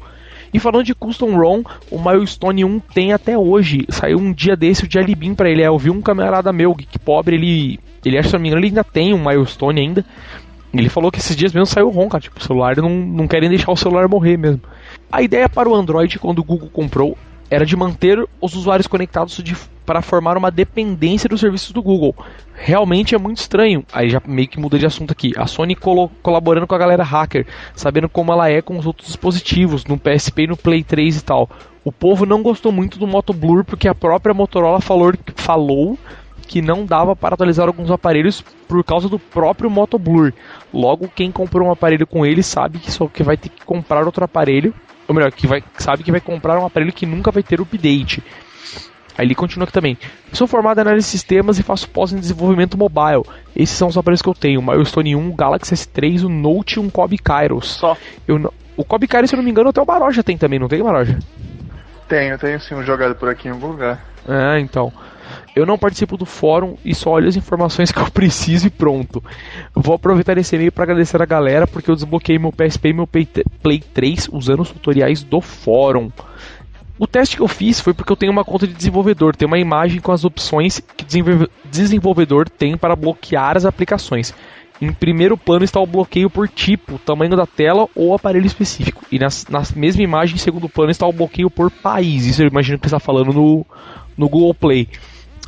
E 0.55 0.58
falando 0.58 0.87
de 0.87 0.94
Custom 0.94 1.37
ROM, 1.37 1.62
o 1.90 1.99
Milestone 2.02 2.64
1 2.64 2.81
tem 2.81 3.12
até 3.12 3.37
hoje. 3.37 3.84
Saiu 3.90 4.17
um 4.17 4.32
dia 4.32 4.56
desse 4.56 4.84
o 4.84 4.88
de 4.88 4.99
Alibim 4.99 5.34
pra 5.34 5.50
ele. 5.50 5.61
É, 5.61 5.67
eu 5.67 5.76
vi 5.76 5.90
um 5.90 6.00
camarada 6.00 6.50
meu, 6.50 6.75
que 6.75 6.99
pobre, 6.99 7.37
ele. 7.37 7.78
Ele 8.02 8.17
acha, 8.17 8.38
engano, 8.38 8.56
ele 8.56 8.69
ainda 8.69 8.82
tem 8.82 9.12
um 9.12 9.22
Milestone 9.22 9.82
ainda. 9.82 10.02
Ele 10.72 10.88
falou 10.88 11.12
que 11.12 11.19
esses 11.19 11.37
dias 11.37 11.52
mesmo 11.52 11.67
saiu 11.67 11.90
ROM, 11.90 12.08
cara. 12.08 12.22
Tipo, 12.22 12.40
o 12.40 12.43
celular 12.43 12.75
não, 12.78 12.88
não 12.88 13.28
querem 13.28 13.50
deixar 13.50 13.70
o 13.70 13.76
celular 13.76 14.08
morrer 14.08 14.38
mesmo. 14.38 14.62
A 15.12 15.20
ideia 15.20 15.46
para 15.46 15.69
o 15.69 15.75
Android, 15.75 16.19
quando 16.19 16.38
o 16.38 16.44
Google 16.44 16.70
comprou, 16.72 17.19
era 17.50 17.67
de 17.67 17.76
manter 17.76 18.25
os 18.41 18.55
usuários 18.55 18.87
conectados 18.87 19.43
para 19.85 20.00
formar 20.00 20.37
uma 20.37 20.50
dependência 20.50 21.29
dos 21.29 21.41
serviços 21.41 21.73
do 21.73 21.82
Google. 21.82 22.14
Realmente 22.55 23.14
é 23.14 23.19
muito 23.19 23.38
estranho. 23.38 23.85
Aí 23.93 24.08
já 24.08 24.23
meio 24.25 24.47
que 24.47 24.61
muda 24.61 24.79
de 24.79 24.87
assunto 24.87 25.11
aqui. 25.11 25.32
A 25.37 25.47
Sony 25.47 25.75
colaborando 25.75 26.67
com 26.67 26.75
a 26.75 26.79
galera 26.79 27.02
hacker, 27.02 27.46
sabendo 27.74 28.08
como 28.08 28.32
ela 28.32 28.48
é 28.48 28.63
com 28.63 28.79
os 28.79 28.86
outros 28.86 29.08
dispositivos, 29.08 29.84
no 29.84 29.98
PSP 29.98 30.44
e 30.44 30.46
no 30.46 30.56
Play 30.56 30.84
3 30.84 31.17
e 31.17 31.24
tal. 31.24 31.51
O 31.82 31.91
povo 31.91 32.24
não 32.24 32.43
gostou 32.43 32.70
muito 32.70 32.98
do 32.98 33.06
Moto 33.06 33.32
Blur 33.32 33.65
porque 33.65 33.89
a 33.89 33.94
própria 33.94 34.34
Motorola 34.34 34.81
falou, 34.81 35.13
falou 35.34 35.98
que 36.46 36.60
não 36.60 36.84
dava 36.84 37.17
para 37.17 37.34
atualizar 37.34 37.67
alguns 37.67 37.91
aparelhos 37.91 38.44
por 38.69 38.84
causa 38.84 39.08
do 39.08 39.19
próprio 39.19 39.70
Moto 39.70 39.98
Blur. 39.98 40.32
Logo, 40.72 41.08
quem 41.08 41.32
comprou 41.32 41.67
um 41.67 41.72
aparelho 41.72 42.06
com 42.06 42.27
ele 42.27 42.43
sabe 42.43 42.79
que 42.79 42.93
só 42.93 43.06
que 43.08 43.22
vai 43.22 43.36
ter 43.36 43.48
que 43.48 43.65
comprar 43.65 44.05
outro 44.05 44.24
aparelho, 44.24 44.74
ou 45.10 45.14
melhor, 45.14 45.32
que 45.32 45.44
vai, 45.44 45.60
sabe 45.76 46.05
que 46.05 46.12
vai 46.12 46.20
comprar 46.20 46.56
um 46.56 46.64
aparelho 46.64 46.93
que 46.93 47.05
nunca 47.05 47.32
vai 47.32 47.43
ter 47.43 47.60
update. 47.60 48.22
Aí 49.19 49.26
ele 49.26 49.34
continua 49.34 49.64
aqui 49.64 49.72
também. 49.72 49.98
Sou 50.32 50.46
formado 50.46 50.79
em 50.79 50.82
análise 50.82 51.06
de 51.06 51.10
sistemas 51.10 51.58
e 51.58 51.64
faço 51.64 51.90
pós 51.90 52.12
em 52.12 52.20
desenvolvimento 52.20 52.79
mobile. 52.79 53.24
Esses 53.56 53.76
são 53.76 53.88
os 53.88 53.98
aparelhos 53.98 54.22
que 54.22 54.29
eu 54.29 54.34
tenho: 54.34 54.60
o 54.60 54.62
Milestone 54.62 55.17
1, 55.17 55.31
o 55.31 55.34
Galaxy 55.34 55.74
S3, 55.74 56.24
o 56.24 56.29
Note 56.29 56.76
e 56.76 56.79
um 56.79 56.88
Kobe 56.88 57.19
Kairos. 57.19 57.72
Só. 57.72 57.96
Eu 58.29 58.38
não- 58.38 58.52
o 58.76 58.84
Kobe 58.84 59.08
Kairos, 59.08 59.29
se 59.31 59.34
eu 59.34 59.38
não 59.38 59.44
me 59.44 59.50
engano, 59.50 59.70
até 59.70 59.82
o 59.82 59.86
Maroja 59.86 60.22
tem 60.22 60.38
também, 60.38 60.60
não 60.60 60.69
tem, 60.69 60.81
Maroja? 60.81 61.19
Tenho, 62.08 62.38
tenho 62.38 62.60
sim 62.60 62.76
um 62.76 62.84
jogado 62.84 63.17
por 63.17 63.29
aqui 63.29 63.48
em 63.48 63.50
algum 63.50 63.67
lugar. 63.67 64.05
É, 64.29 64.60
então. 64.60 64.93
Eu 65.54 65.66
não 65.66 65.76
participo 65.78 66.16
do 66.16 66.24
fórum 66.24 66.76
e 66.84 66.94
só 66.94 67.10
olho 67.10 67.28
as 67.28 67.36
informações 67.36 67.90
que 67.92 67.98
eu 67.98 68.10
preciso 68.10 68.66
e 68.66 68.70
pronto. 68.70 69.22
Vou 69.74 69.94
aproveitar 69.94 70.38
esse 70.38 70.54
e-mail 70.56 70.72
para 70.72 70.84
agradecer 70.84 71.20
a 71.20 71.26
galera 71.26 71.66
porque 71.66 71.90
eu 71.90 71.94
desbloqueei 71.96 72.38
meu 72.38 72.52
PSP 72.52 72.88
e 72.90 72.92
meu 72.92 73.06
Play 73.06 73.28
Play 73.62 73.80
3 73.80 74.28
usando 74.32 74.60
os 74.60 74.70
tutoriais 74.70 75.22
do 75.22 75.40
fórum. 75.40 76.10
O 76.98 77.06
teste 77.06 77.36
que 77.36 77.42
eu 77.42 77.48
fiz 77.48 77.80
foi 77.80 77.94
porque 77.94 78.12
eu 78.12 78.16
tenho 78.16 78.30
uma 78.30 78.44
conta 78.44 78.66
de 78.66 78.74
desenvolvedor, 78.74 79.34
tem 79.34 79.46
uma 79.46 79.58
imagem 79.58 80.00
com 80.00 80.12
as 80.12 80.22
opções 80.24 80.80
que 80.96 81.06
desenvolvedor 81.64 82.48
tem 82.48 82.76
para 82.76 82.94
bloquear 82.94 83.56
as 83.56 83.64
aplicações. 83.64 84.34
Em 84.82 84.92
primeiro 84.92 85.36
plano 85.36 85.64
está 85.64 85.80
o 85.80 85.86
bloqueio 85.86 86.30
por 86.30 86.46
tipo, 86.48 86.98
tamanho 86.98 87.36
da 87.36 87.46
tela 87.46 87.86
ou 87.94 88.14
aparelho 88.14 88.46
específico. 88.46 89.02
E 89.10 89.19
nas- 89.19 89.46
na 89.48 89.62
mesma 89.76 90.02
imagem, 90.02 90.36
em 90.36 90.38
segundo 90.38 90.69
plano, 90.69 90.90
está 90.90 91.06
o 91.06 91.12
bloqueio 91.12 91.50
por 91.50 91.70
país. 91.70 92.26
Isso 92.26 92.42
eu 92.42 92.48
imagino 92.48 92.78
que 92.78 92.86
está 92.86 92.98
falando 92.98 93.32
no, 93.32 93.66
no 94.16 94.28
Google 94.28 94.54
Play. 94.54 94.88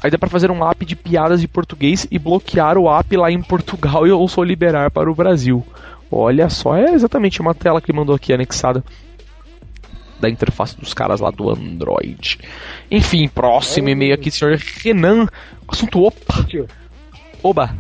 Aí 0.03 0.11
dá 0.11 0.19
para 0.19 0.29
fazer 0.29 0.51
um 0.51 0.69
app 0.69 0.85
de 0.85 0.97
piadas 0.97 1.41
de 1.41 1.47
português 1.47 2.07
e 2.11 2.19
bloquear 2.19 2.77
o 2.77 2.91
app 2.91 3.17
lá 3.17 3.31
em 3.31 3.41
Portugal 3.41 4.05
e 4.09 4.11
ou 4.11 4.27
só 4.29 4.43
liberar 4.43 4.91
para 4.91 5.11
o 5.11 5.15
Brasil. 5.15 5.65
Olha 6.11 6.51
só, 6.51 6.77
é 6.77 6.93
exatamente 6.93 7.41
uma 7.41 7.55
tela 7.55 7.81
que 7.81 7.91
ele 7.91 7.99
mandou 7.99 8.15
aqui 8.15 8.33
anexada 8.33 8.85
da 10.21 10.29
interface 10.29 10.79
dos 10.79 10.95
caras 10.95 11.21
lá 11.21 11.31
do 11.31 11.51
Android. 11.51 12.39
Enfim, 12.91 13.29
próximo 13.29 13.89
e-mail 13.89 14.15
aqui, 14.15 14.31
senhor 14.31 14.57
Renan. 14.57 15.27
Assunto 15.67 16.03
opa. 16.05 16.47
Oba. 17.43 17.75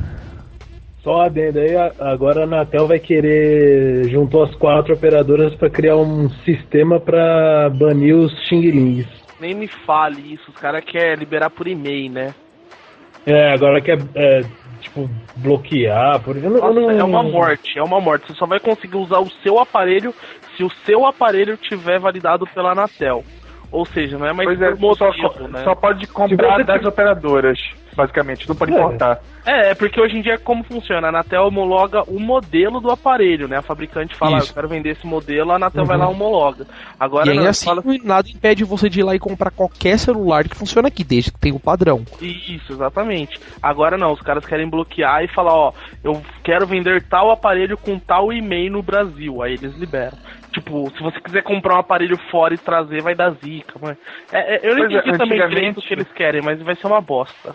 só 1.04 1.22
adendo 1.22 1.60
aí, 1.60 1.76
agora 2.00 2.40
a 2.40 2.44
Anatel 2.44 2.88
vai 2.88 2.98
querer, 2.98 4.08
juntou 4.10 4.42
as 4.42 4.54
quatro 4.56 4.94
operadoras 4.94 5.54
para 5.54 5.70
criar 5.70 5.96
um 5.96 6.28
sistema 6.44 6.98
para 6.98 7.70
banir 7.70 8.16
os 8.16 8.32
xing-lings. 8.48 9.21
Nem 9.42 9.56
me 9.56 9.66
fale 9.84 10.34
isso, 10.34 10.52
os 10.52 10.56
caras 10.56 10.84
querem 10.84 11.16
liberar 11.16 11.50
por 11.50 11.66
e-mail, 11.66 12.12
né? 12.12 12.32
É, 13.26 13.52
agora 13.52 13.80
quer, 13.80 13.98
é, 14.14 14.44
tipo, 14.80 15.10
bloquear. 15.36 16.22
Por... 16.22 16.36
Eu 16.36 16.44
eu 16.44 16.50
Nossa, 16.50 16.72
não- 16.72 16.90
é 16.92 17.02
uma 17.02 17.24
morte, 17.24 17.76
é 17.76 17.82
uma 17.82 18.00
morte. 18.00 18.28
Você 18.28 18.34
só 18.34 18.46
vai 18.46 18.60
conseguir 18.60 18.96
usar 18.96 19.18
o 19.18 19.28
seu 19.42 19.58
aparelho 19.58 20.14
se 20.56 20.62
o 20.62 20.70
seu 20.86 21.04
aparelho 21.04 21.56
tiver 21.56 21.98
validado 21.98 22.46
pela 22.54 22.70
Anatel. 22.70 23.24
Ou 23.72 23.86
seja, 23.86 24.18
não 24.18 24.26
é 24.26 24.32
mais 24.34 24.46
Pois 24.46 24.60
é, 24.60 24.76
por 24.76 24.96
só, 24.96 25.06
modelo, 25.10 25.48
né? 25.48 25.64
só 25.64 25.74
pode 25.74 26.06
comprar 26.06 26.62
das 26.62 26.80
tem- 26.80 26.88
operadoras, 26.88 27.58
basicamente, 27.96 28.46
não 28.46 28.54
pode 28.54 28.70
É. 28.72 28.76
importar. 28.76 29.18
É, 29.46 29.70
é 29.70 29.74
porque 29.74 29.98
hoje 30.00 30.16
em 30.18 30.20
dia 30.22 30.38
como 30.38 30.62
funciona? 30.62 31.06
A 31.06 31.10
Anatel 31.10 31.46
homologa 31.46 32.02
o 32.06 32.20
modelo 32.20 32.80
do 32.80 32.90
aparelho, 32.92 33.48
né? 33.48 33.56
A 33.56 33.62
fabricante 33.62 34.14
fala, 34.14 34.36
ah, 34.36 34.38
Isso. 34.40 34.50
eu 34.50 34.54
quero 34.54 34.68
vender 34.68 34.90
esse 34.90 35.06
modelo, 35.06 35.50
a 35.50 35.56
Anatel 35.56 35.84
vai 35.86 35.96
lá 35.96 36.04
e 36.04 36.08
homologa. 36.08 36.66
Agora 37.00 37.34
e 37.34 37.38
assim, 37.46 37.64
fala 37.64 37.82
nada 38.04 38.28
impede 38.28 38.62
você 38.62 38.88
de 38.90 39.00
ir 39.00 39.02
lá 39.04 39.14
e 39.16 39.18
comprar 39.18 39.50
qualquer 39.50 39.98
celular 39.98 40.46
que 40.46 40.54
funciona 40.54 40.88
aqui, 40.88 41.02
desde 41.02 41.32
que 41.32 41.40
tenha 41.40 41.54
o 41.54 41.60
padrão. 41.60 42.04
Isso, 42.20 42.72
exatamente. 42.74 43.40
Agora 43.62 43.96
não, 43.96 44.12
os 44.12 44.20
caras 44.20 44.44
querem 44.44 44.68
bloquear 44.68 45.24
e 45.24 45.28
falar, 45.28 45.54
ó, 45.54 45.72
eu 46.04 46.20
quero 46.44 46.66
vender 46.66 47.02
tal 47.08 47.30
aparelho 47.30 47.76
com 47.78 47.98
tal 47.98 48.32
e-mail 48.32 48.70
no 48.70 48.82
Brasil. 48.82 49.42
Aí 49.42 49.54
eles 49.54 49.74
liberam. 49.76 50.16
Tipo, 50.52 50.90
se 50.96 51.02
você 51.02 51.20
quiser 51.20 51.42
comprar 51.42 51.76
um 51.76 51.78
aparelho 51.78 52.16
fora 52.30 52.52
e 52.54 52.58
trazer, 52.58 53.00
vai 53.02 53.14
dar 53.14 53.30
zica, 53.30 53.78
mano. 53.80 53.96
É, 54.30 54.56
é, 54.56 54.60
eu 54.62 54.76
não 54.76 54.82
Pois 54.86 54.92
é, 54.94 54.98
entendi 54.98 55.18
também 55.18 55.38
antigamente- 55.40 55.54
direito 55.54 55.78
o 55.78 55.82
que 55.82 55.94
eles 55.94 56.12
querem, 56.12 56.42
mas 56.42 56.60
vai 56.60 56.74
ser 56.76 56.86
uma 56.86 57.00
bosta. 57.00 57.54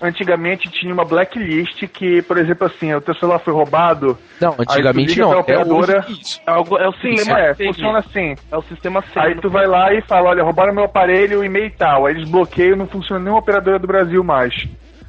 Antigamente 0.00 0.70
tinha 0.70 0.94
uma 0.94 1.04
blacklist 1.04 1.84
que, 1.88 2.22
por 2.22 2.38
exemplo, 2.38 2.66
assim, 2.68 2.94
o 2.94 3.00
teu 3.00 3.14
celular 3.16 3.40
foi 3.40 3.52
roubado, 3.52 4.16
Não, 4.40 4.54
antigamente 4.56 5.18
não. 5.18 5.32
Até 5.32 5.40
operadora-. 5.58 6.06
É, 6.46 6.50
algo, 6.50 6.78
é 6.78 6.88
o 6.88 6.92
sistema 6.92 7.40
é, 7.40 7.54
funciona 7.54 7.98
assim. 7.98 8.36
É 8.50 8.56
o 8.56 8.62
sistema 8.62 9.02
SEG. 9.02 9.18
Aí 9.18 9.34
tu 9.40 9.50
vai 9.50 9.66
lá 9.66 9.92
e 9.92 10.00
fala, 10.02 10.30
olha, 10.30 10.44
roubaram 10.44 10.72
meu 10.72 10.84
aparelho, 10.84 11.42
e-mail 11.44 11.72
tal. 11.76 12.06
Aí 12.06 12.14
eles 12.14 12.28
bloqueiam, 12.30 12.76
não 12.76 12.86
funciona 12.86 13.18
nenhuma 13.20 13.40
operadora 13.40 13.78
do 13.80 13.88
Brasil 13.88 14.22
mais. 14.22 14.54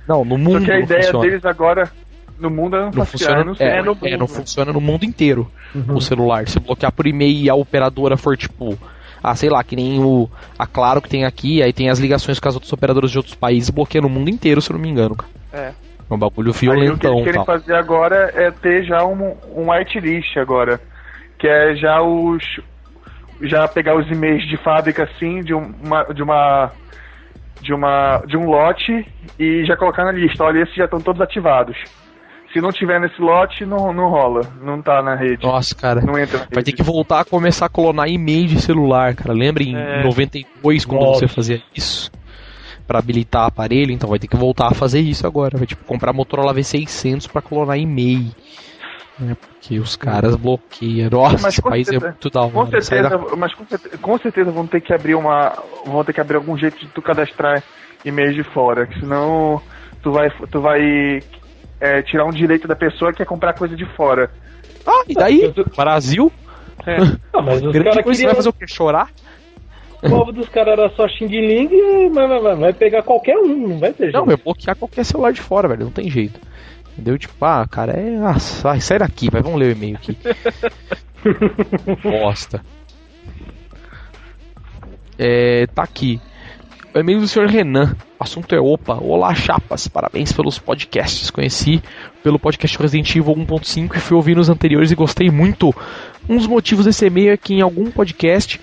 Não, 0.08 0.26
no 0.26 0.38
Só 0.38 0.44
mundo 0.44 0.66
que 0.66 0.72
a 0.72 0.80
ideia 0.80 1.04
funciona. 1.04 1.26
deles 1.26 1.46
agora, 1.46 1.92
no 2.40 2.50
mundo, 2.50 2.78
não, 2.78 2.92
Não 2.92 3.06
funciona, 3.06 3.54
é, 3.60 3.78
É 3.78 3.82
no 3.82 3.98
é, 4.02 4.18
não 4.18 4.28
funciona 4.28 4.72
no 4.74 4.82
mundo 4.82 5.04
inteiro 5.06 5.50
Uhum. 5.76 5.96
o 5.96 6.02
celular. 6.02 6.48
Se 6.48 6.60
bloquear 6.60 6.92
por 6.92 7.06
e-mail 7.06 7.44
e 7.46 7.50
a 7.50 7.56
operadora 7.56 8.18
for 8.18 8.36
tipo, 8.36 8.78
ah, 9.22 9.36
sei 9.36 9.50
lá, 9.50 9.64
que 9.64 9.76
nem 9.76 10.00
o 10.04 10.30
a 10.58 10.66
Claro 10.66 11.02
que 11.02 11.10
tem 11.10 11.26
aqui, 11.26 11.62
aí 11.62 11.72
tem 11.72 11.90
as 11.90 12.00
ligações 12.00 12.40
com 12.40 12.50
as 12.50 12.56
outras 12.56 12.74
operadoras 12.74 13.12
de 13.12 13.18
outros 13.18 13.36
países, 13.36 13.70
bloqueia 13.70 14.02
no 14.02 14.10
mundo 14.10 14.30
inteiro, 14.30 14.62
se 14.62 14.72
eu 14.72 14.76
não 14.76 14.82
me 14.82 14.90
engano, 14.90 15.16
cara. 15.16 15.32
É. 15.54 15.74
É 16.10 16.14
um 16.14 16.18
bagulho 16.18 16.48
Aí 16.48 16.52
o 16.52 16.54
que 16.54 16.60
violentão, 16.62 17.12
eles 17.20 17.24
querem 17.26 17.34
tal. 17.34 17.46
fazer 17.46 17.76
agora 17.76 18.32
é 18.34 18.50
ter 18.50 18.84
já 18.84 19.04
um, 19.06 19.36
um 19.56 19.70
whitelist 19.72 20.38
agora. 20.38 20.82
Que 21.38 21.48
é 21.48 21.76
já 21.76 22.02
os. 22.02 22.44
Já 23.42 23.68
pegar 23.68 23.96
os 23.96 24.10
e-mails 24.10 24.44
de 24.48 24.58
fábrica 24.58 25.04
assim, 25.04 25.42
de 25.44 25.54
uma. 25.54 26.04
De 26.06 26.24
uma 26.24 26.72
de 27.62 27.74
uma 27.74 28.24
de 28.26 28.38
um 28.38 28.46
lote 28.50 29.06
e 29.38 29.66
já 29.66 29.76
colocar 29.78 30.04
na 30.06 30.12
lista. 30.14 30.44
Olha, 30.44 30.64
esses 30.64 30.74
já 30.76 30.86
estão 30.86 31.00
todos 31.00 31.22
ativados. 31.22 31.78
Se 32.54 32.60
não 32.60 32.72
tiver 32.72 33.00
nesse 33.00 33.22
lote, 33.22 33.64
não, 33.66 33.94
não 33.94 34.10
rola. 34.10 34.42
Não 34.62 34.82
tá 34.82 35.02
na 35.04 35.16
rede. 35.16 35.44
Nossa, 35.46 35.76
cara. 35.76 36.02
Não 36.02 36.18
entra. 36.18 36.48
Vai 36.52 36.64
ter 36.64 36.72
que 36.72 36.82
voltar 36.82 37.20
a 37.20 37.26
começar 37.26 37.68
a 37.68 37.70
clonar 37.70 38.08
e-mail 38.10 38.48
de 38.48 38.60
celular, 38.60 39.14
cara. 39.16 39.34
Lembra 39.34 39.62
em 39.64 39.76
É. 39.76 40.04
92 40.04 40.84
quando 40.86 41.02
Nossa. 41.04 41.20
você 41.20 41.28
fazia 41.28 41.62
isso? 41.76 42.12
Pra 42.88 42.98
habilitar 42.98 43.46
aparelho, 43.46 43.92
então 43.92 44.10
vai 44.10 44.18
ter 44.18 44.28
que 44.28 44.36
voltar 44.36 44.68
a 44.68 44.74
fazer 44.74 45.00
isso 45.00 45.28
agora. 45.28 45.58
Vai 45.60 45.68
tipo 45.68 45.84
comprar 45.86 46.12
Motorola 46.12 46.54
V600 46.56 47.28
pra 47.32 47.40
clonar 47.42 47.78
e-mail. 47.78 48.32
Né? 49.20 49.36
Porque 49.40 49.78
os 49.80 49.96
caras 49.96 50.36
bloqueiam. 50.36 51.08
Nossa, 51.12 51.34
Mas 51.44 51.54
esse 51.54 51.62
país 51.62 51.88
é 51.88 51.92
certeza- 51.92 52.12
muito 52.14 52.30
da 52.32 52.42
hora. 52.42 52.52
Com 52.52 52.66
certeza, 52.68 53.10
da- 53.10 53.36
mas 53.36 53.54
com 53.54 53.66
certeza, 53.68 53.98
com 54.00 54.18
certeza 54.18 54.52
vão 54.52 54.66
ter 54.66 54.82
que 54.82 54.92
abrir 54.94 55.14
uma. 55.14 55.54
Vão 55.86 56.04
ter 56.04 56.14
que 56.14 56.22
abrir 56.22 56.38
algum 56.38 56.58
jeito 56.58 56.80
de 56.80 56.88
tu 56.88 57.02
cadastrar 57.02 57.62
e-mails 58.04 58.34
de 58.34 58.44
fora. 58.44 58.88
Que 58.88 59.00
senão 59.00 59.62
tu 60.02 60.12
vai, 60.12 60.32
tu 60.50 60.60
vai 60.62 61.22
é, 61.80 62.02
tirar 62.02 62.26
um 62.26 62.32
direito 62.32 62.68
da 62.68 62.76
pessoa 62.76 63.12
que 63.12 63.18
quer 63.18 63.26
comprar 63.26 63.54
coisa 63.54 63.76
de 63.76 63.86
fora. 63.96 64.32
Ah, 64.86 65.04
e 65.08 65.14
daí? 65.14 65.54
Brasil? 65.76 66.32
Ah, 67.34 67.42
mas 67.42 67.62
os 67.62 67.72
Grande 67.74 67.90
caras 67.90 68.04
coisa, 68.04 68.04
você 68.04 68.12
queriam. 68.12 68.28
vai 68.30 68.36
fazer 68.36 68.50
o 68.50 68.54
quê? 68.54 68.66
Chorar? 68.68 69.10
O 70.02 70.10
povo 70.10 70.32
dos 70.32 70.48
caras 70.48 70.80
era 70.80 70.90
só 70.96 71.08
Xing 71.10 71.28
Ling 71.28 71.70
e 71.72 72.10
vai, 72.10 72.26
vai, 72.26 72.40
vai, 72.40 72.56
vai 72.56 72.74
pegar 72.74 73.04
qualquer 73.04 73.38
um, 73.38 73.68
não 73.68 73.80
vai 73.80 73.92
ter 73.92 74.04
jeito. 74.06 74.18
Não, 74.18 74.26
vai 74.26 74.38
bloquear 74.38 74.76
qualquer 74.78 75.04
celular 75.04 75.34
de 75.34 75.42
fora, 75.42 75.68
velho. 75.68 75.84
Não 75.84 75.92
tem 75.92 76.10
jeito. 76.10 76.40
Entendeu? 76.94 77.18
Tipo, 77.18 77.46
ah, 77.46 77.68
cara, 77.70 77.92
é. 77.92 78.16
Ah, 78.24 78.40
sai, 78.40 78.80
sai 78.80 78.98
daqui, 78.98 79.30
vai, 79.30 79.42
vamos 79.42 79.60
ler 79.60 79.68
o 79.68 79.72
e-mail 79.78 79.98
aqui. 79.98 80.18
Bosta. 82.02 82.64
É, 85.18 85.68
tá 85.68 85.84
aqui. 85.84 86.20
O 86.94 86.98
e-mail 86.98 87.20
do 87.20 87.28
senhor 87.28 87.48
Renan. 87.48 87.96
O 88.20 88.24
assunto 88.24 88.56
é 88.56 88.60
opa. 88.60 88.96
Olá, 88.96 89.36
chapas. 89.36 89.88
Parabéns 89.88 90.32
pelos 90.32 90.58
podcasts. 90.58 91.30
Conheci 91.30 91.84
pelo 92.24 92.40
podcast 92.40 92.76
Resident 92.80 93.16
Evil 93.16 93.36
1.5 93.36 93.96
e 93.96 94.00
fui 94.00 94.18
ouvir 94.18 94.36
nos 94.36 94.50
anteriores 94.50 94.90
e 94.90 94.96
gostei 94.96 95.30
muito. 95.30 95.74
Um 96.28 96.36
dos 96.36 96.48
motivos 96.48 96.86
desse 96.86 97.06
e-mail 97.06 97.32
é 97.32 97.38
que 97.38 97.54
em 97.54 97.62
algum 97.62 97.92
podcast 97.92 98.60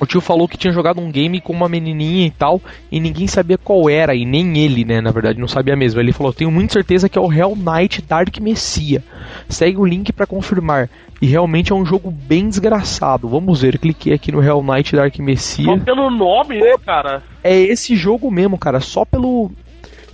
o 0.00 0.06
tio 0.06 0.20
falou 0.20 0.46
que 0.48 0.56
tinha 0.56 0.72
jogado 0.72 1.00
um 1.00 1.10
game 1.10 1.40
com 1.40 1.52
uma 1.52 1.68
menininha 1.68 2.26
e 2.26 2.30
tal, 2.30 2.60
e 2.90 3.00
ninguém 3.00 3.26
sabia 3.26 3.56
qual 3.58 3.88
era, 3.88 4.14
e 4.14 4.24
nem 4.24 4.58
ele, 4.58 4.84
né, 4.84 5.00
na 5.00 5.10
verdade, 5.10 5.38
não 5.40 5.48
sabia 5.48 5.74
mesmo. 5.76 6.00
Ele 6.00 6.12
falou: 6.12 6.32
Tenho 6.32 6.50
muita 6.50 6.74
certeza 6.74 7.08
que 7.08 7.18
é 7.18 7.20
o 7.20 7.32
Hell 7.32 7.56
Knight 7.56 8.02
Dark 8.02 8.36
Messia. 8.38 9.02
Segue 9.48 9.78
o 9.78 9.84
link 9.86 10.12
pra 10.12 10.26
confirmar. 10.26 10.88
E 11.20 11.26
realmente 11.26 11.72
é 11.72 11.74
um 11.74 11.84
jogo 11.86 12.10
bem 12.10 12.46
desgraçado. 12.48 13.26
Vamos 13.26 13.62
ver, 13.62 13.78
cliquei 13.78 14.12
aqui 14.12 14.30
no 14.30 14.42
Hell 14.42 14.62
Knight 14.62 14.94
Dark 14.94 15.18
Messia. 15.18 15.64
Só 15.64 15.78
pelo 15.78 16.10
nome, 16.10 16.60
né, 16.60 16.74
cara? 16.84 17.22
É 17.42 17.56
esse 17.58 17.96
jogo 17.96 18.30
mesmo, 18.30 18.58
cara, 18.58 18.80
só 18.80 19.04
pelo. 19.04 19.50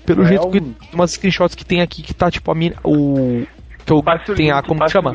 Pelo 0.07 0.23
É 0.25 0.29
jeito 0.29 0.47
um- 0.47 0.51
que. 0.51 0.63
Umas 0.93 1.13
screenshots 1.13 1.55
que 1.57 1.65
tem 1.65 1.81
aqui 1.81 2.03
que 2.03 2.15
tá 2.15 2.31
tipo 2.31 2.51
a 2.51 2.55
mina. 2.55 2.77
O. 2.85 3.43
Que 3.85 3.93
eu, 3.93 4.03
tem 4.37 4.53
a. 4.53 4.63
Como 4.63 4.85
que 4.85 4.91
chama? 4.91 5.13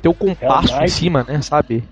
Tem 0.00 0.10
o 0.10 0.14
compasso 0.14 0.80
em 0.82 0.88
cima, 0.88 1.24
né, 1.28 1.42
sabe? 1.42 1.82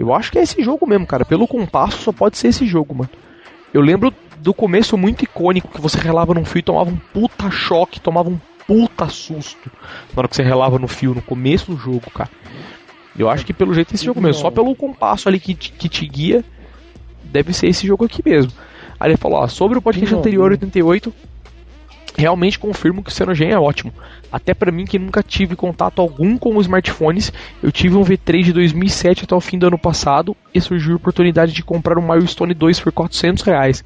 Eu 0.00 0.14
acho 0.14 0.32
que 0.32 0.38
é 0.38 0.42
esse 0.42 0.62
jogo 0.62 0.86
mesmo, 0.86 1.06
cara. 1.06 1.26
Pelo 1.26 1.46
compasso 1.46 1.98
só 1.98 2.10
pode 2.10 2.38
ser 2.38 2.48
esse 2.48 2.66
jogo, 2.66 2.94
mano. 2.94 3.10
Eu 3.72 3.82
lembro 3.82 4.10
do 4.38 4.54
começo 4.54 4.96
muito 4.96 5.24
icônico 5.24 5.68
que 5.68 5.78
você 5.78 5.98
relava 5.98 6.32
num 6.32 6.42
fio 6.42 6.60
e 6.60 6.62
tomava 6.62 6.88
um 6.88 6.96
puta 6.96 7.50
choque, 7.50 8.00
tomava 8.00 8.30
um 8.30 8.40
puta 8.66 9.10
susto 9.10 9.70
na 10.14 10.20
hora 10.20 10.28
que 10.28 10.34
você 10.34 10.42
relava 10.42 10.78
no 10.78 10.88
fio 10.88 11.14
no 11.14 11.20
começo 11.20 11.70
do 11.70 11.76
jogo, 11.76 12.10
cara. 12.12 12.30
Eu 13.14 13.28
acho 13.28 13.44
que 13.44 13.52
pelo 13.52 13.74
jeito 13.74 13.92
é 13.92 13.94
esse 13.96 14.06
jogo 14.06 14.22
mesmo. 14.22 14.40
Só 14.40 14.50
pelo 14.50 14.74
compasso 14.74 15.28
ali 15.28 15.38
que 15.38 15.54
te, 15.54 15.70
que 15.70 15.86
te 15.86 16.06
guia, 16.06 16.42
deve 17.22 17.52
ser 17.52 17.66
esse 17.66 17.86
jogo 17.86 18.06
aqui 18.06 18.22
mesmo. 18.24 18.50
Aí 18.98 19.10
ele 19.10 19.18
falou, 19.18 19.40
ó, 19.40 19.48
sobre 19.48 19.76
o 19.76 19.82
podcast 19.82 20.14
anterior, 20.14 20.44
não. 20.44 20.52
88, 20.52 21.14
realmente 22.16 22.58
confirmo 22.58 23.02
que 23.02 23.10
o 23.10 23.12
Cyanogen 23.12 23.50
é 23.50 23.58
ótimo. 23.58 23.92
Até 24.32 24.54
pra 24.54 24.70
mim 24.70 24.84
que 24.84 24.98
nunca 24.98 25.22
tive 25.22 25.56
contato 25.56 26.00
algum 26.00 26.38
com 26.38 26.56
os 26.56 26.66
smartphones, 26.66 27.32
eu 27.62 27.72
tive 27.72 27.96
um 27.96 28.04
V3 28.04 28.44
de 28.44 28.52
2007 28.52 29.24
até 29.24 29.34
o 29.34 29.40
fim 29.40 29.58
do 29.58 29.66
ano 29.66 29.78
passado 29.78 30.36
e 30.54 30.60
surgiu 30.60 30.92
a 30.94 30.96
oportunidade 30.96 31.52
de 31.52 31.62
comprar 31.62 31.98
um 31.98 32.08
Milestone 32.08 32.54
2 32.54 32.80
por 32.80 32.92
400 32.92 33.42
reais 33.42 33.84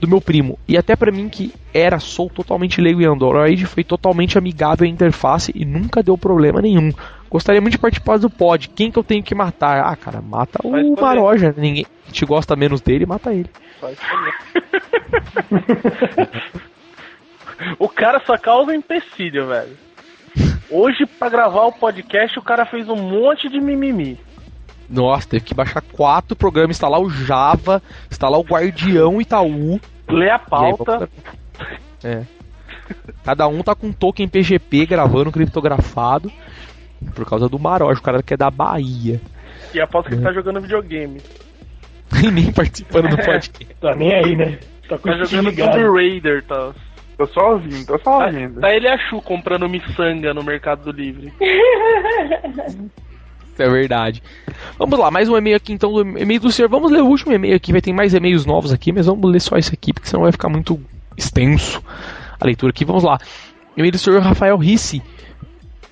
do 0.00 0.08
meu 0.08 0.20
primo. 0.20 0.58
E 0.68 0.76
até 0.76 0.94
pra 0.94 1.10
mim 1.10 1.28
que 1.28 1.52
era, 1.74 1.98
sou 1.98 2.28
totalmente 2.28 2.80
leigo 2.80 3.00
em 3.00 3.06
Android, 3.06 3.66
foi 3.66 3.82
totalmente 3.82 4.38
amigável 4.38 4.86
a 4.86 4.90
interface 4.90 5.52
e 5.54 5.64
nunca 5.64 6.02
deu 6.02 6.16
problema 6.16 6.60
nenhum. 6.60 6.92
Gostaria 7.30 7.60
muito 7.62 7.72
de 7.72 7.78
participar 7.78 8.18
do 8.18 8.28
pod. 8.28 8.68
Quem 8.68 8.90
que 8.90 8.98
eu 8.98 9.04
tenho 9.04 9.22
que 9.22 9.34
matar? 9.34 9.80
Ah, 9.80 9.96
cara, 9.96 10.20
mata 10.20 10.58
o. 10.62 11.00
Maroja. 11.00 11.54
Ninguém 11.56 11.86
te 12.10 12.26
gosta 12.26 12.54
menos 12.54 12.82
dele, 12.82 13.06
mata 13.06 13.32
ele. 13.32 13.48
Só 13.80 13.88
escolher. 13.88 14.34
o 17.78 17.88
cara 17.88 18.20
só 18.24 18.36
causa 18.36 18.74
empecilho, 18.74 19.46
velho. 19.46 19.76
Hoje, 20.70 21.04
pra 21.04 21.28
gravar 21.28 21.66
o 21.66 21.72
podcast, 21.72 22.38
o 22.38 22.42
cara 22.42 22.64
fez 22.64 22.88
um 22.88 22.96
monte 22.96 23.48
de 23.48 23.60
mimimi. 23.60 24.18
Nossa, 24.88 25.28
teve 25.28 25.44
que 25.44 25.54
baixar 25.54 25.82
quatro 25.82 26.36
programas, 26.36 26.76
instalar 26.76 27.00
o 27.00 27.10
Java, 27.10 27.82
instalar 28.10 28.40
o 28.40 28.44
Guardião 28.44 29.20
Itaú. 29.20 29.80
Lê 30.08 30.30
a 30.30 30.36
aí, 30.36 30.40
pauta. 30.48 31.08
É. 32.02 32.22
Cada 33.24 33.46
um 33.48 33.62
tá 33.62 33.74
com 33.74 33.88
um 33.88 33.92
token 33.92 34.28
PGP 34.28 34.86
gravando 34.86 35.32
criptografado. 35.32 36.30
Por 37.14 37.26
causa 37.26 37.48
do 37.48 37.58
Maroja, 37.58 38.00
o 38.00 38.02
cara 38.02 38.22
que 38.22 38.34
é 38.34 38.36
da 38.36 38.50
Bahia. 38.50 39.20
E 39.74 39.80
aposto 39.80 40.08
que 40.08 40.14
ele 40.14 40.22
tá 40.22 40.32
jogando 40.32 40.60
videogame. 40.60 41.20
E 42.22 42.30
nem 42.30 42.52
participando 42.52 43.08
do 43.08 43.16
podcast. 43.16 43.66
Tá 43.80 43.94
nem 43.94 44.12
aí, 44.12 44.36
né? 44.36 44.58
Tá 44.86 44.98
com 44.98 45.08
Tá 45.08 45.24
jogando 45.24 45.48
ligado. 45.48 45.72
Tomb 45.72 45.96
Raider, 45.96 46.44
tá? 46.44 46.74
Tô 47.22 47.26
só 47.28 47.52
ouvindo, 47.52 47.86
tô 47.86 47.98
só 47.98 48.18
Tá, 48.18 48.26
ouvindo. 48.26 48.60
tá 48.60 48.74
ele 48.74 48.86
e 48.86 48.90
a 48.90 48.98
Chu 48.98 49.22
comprando 49.22 49.68
miçanga 49.68 50.34
no 50.34 50.42
Mercado 50.42 50.90
Livre. 50.90 51.32
É 53.58 53.68
verdade. 53.68 54.22
Vamos 54.78 54.98
lá, 54.98 55.10
mais 55.10 55.28
um 55.28 55.36
e-mail 55.36 55.56
aqui 55.56 55.72
então 55.72 55.92
do 55.92 56.00
e-mail 56.18 56.40
do 56.40 56.50
senhor. 56.50 56.68
Vamos 56.68 56.90
ler 56.90 57.00
o 57.02 57.06
último 57.06 57.32
e-mail 57.32 57.54
aqui, 57.54 57.70
vai 57.70 57.80
ter 57.80 57.92
mais 57.92 58.12
e-mails 58.14 58.44
novos 58.44 58.72
aqui, 58.72 58.90
mas 58.92 59.06
vamos 59.06 59.30
ler 59.30 59.40
só 59.40 59.56
esse 59.56 59.72
aqui, 59.72 59.92
porque 59.92 60.08
senão 60.08 60.22
vai 60.22 60.32
ficar 60.32 60.48
muito 60.48 60.80
extenso 61.16 61.82
a 62.40 62.44
leitura 62.46 62.70
aqui. 62.70 62.84
Vamos 62.84 63.04
lá. 63.04 63.18
E-mail 63.76 63.92
do 63.92 63.98
senhor 63.98 64.20
Rafael 64.20 64.56
Risse. 64.56 65.00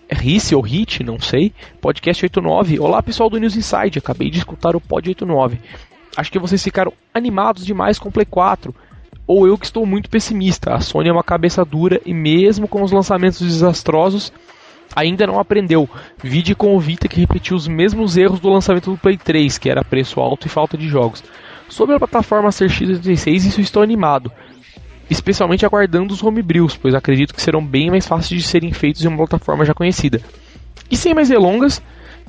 É 0.08 0.14
Risse 0.16 0.54
ou 0.56 0.62
Hit, 0.62 1.04
não 1.04 1.20
sei. 1.20 1.52
Podcast 1.80 2.24
89. 2.24 2.80
Olá 2.80 3.00
pessoal 3.00 3.30
do 3.30 3.38
News 3.38 3.54
Inside, 3.56 4.00
acabei 4.00 4.28
de 4.30 4.38
escutar 4.38 4.74
o 4.74 4.80
Pod 4.80 5.08
89. 5.08 5.60
Acho 6.16 6.32
que 6.32 6.38
vocês 6.40 6.60
ficaram 6.64 6.92
animados 7.14 7.64
demais 7.64 7.98
com 8.00 8.08
o 8.08 8.12
Play 8.12 8.26
4. 8.26 8.74
Ou 9.32 9.46
eu 9.46 9.56
que 9.56 9.64
estou 9.64 9.86
muito 9.86 10.10
pessimista. 10.10 10.74
A 10.74 10.80
Sony 10.80 11.08
é 11.08 11.12
uma 11.12 11.22
cabeça 11.22 11.64
dura 11.64 12.00
e 12.04 12.12
mesmo 12.12 12.66
com 12.66 12.82
os 12.82 12.90
lançamentos 12.90 13.38
desastrosos, 13.38 14.32
ainda 14.92 15.24
não 15.24 15.38
aprendeu. 15.38 15.88
Vide 16.20 16.52
com 16.52 16.74
o 16.74 16.80
Vita 16.80 17.06
que 17.06 17.20
repetiu 17.20 17.56
os 17.56 17.68
mesmos 17.68 18.16
erros 18.16 18.40
do 18.40 18.48
lançamento 18.48 18.90
do 18.90 18.98
Play 18.98 19.16
3, 19.16 19.56
que 19.56 19.70
era 19.70 19.84
preço 19.84 20.18
alto 20.18 20.48
e 20.48 20.50
falta 20.50 20.76
de 20.76 20.88
jogos. 20.88 21.22
Sobre 21.68 21.94
a 21.94 21.98
plataforma 22.00 22.50
ser 22.50 22.70
x86, 22.70 23.36
isso 23.36 23.60
estou 23.60 23.84
animado. 23.84 24.32
Especialmente 25.08 25.64
aguardando 25.64 26.12
os 26.12 26.24
homebrews, 26.24 26.76
pois 26.76 26.92
acredito 26.92 27.32
que 27.32 27.40
serão 27.40 27.64
bem 27.64 27.88
mais 27.88 28.08
fáceis 28.08 28.42
de 28.42 28.48
serem 28.48 28.72
feitos 28.72 29.04
em 29.04 29.06
uma 29.06 29.18
plataforma 29.18 29.64
já 29.64 29.72
conhecida. 29.72 30.20
E 30.90 30.96
sem 30.96 31.14
mais 31.14 31.28
delongas, 31.28 31.80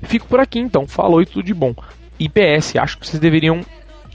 fico 0.04 0.28
por 0.28 0.40
aqui 0.40 0.60
então. 0.60 0.86
Falou 0.86 1.20
e 1.20 1.26
tudo 1.26 1.42
de 1.42 1.54
bom. 1.56 1.74
IPS, 2.20 2.76
acho 2.76 3.00
que 3.00 3.08
vocês 3.08 3.20
deveriam 3.20 3.62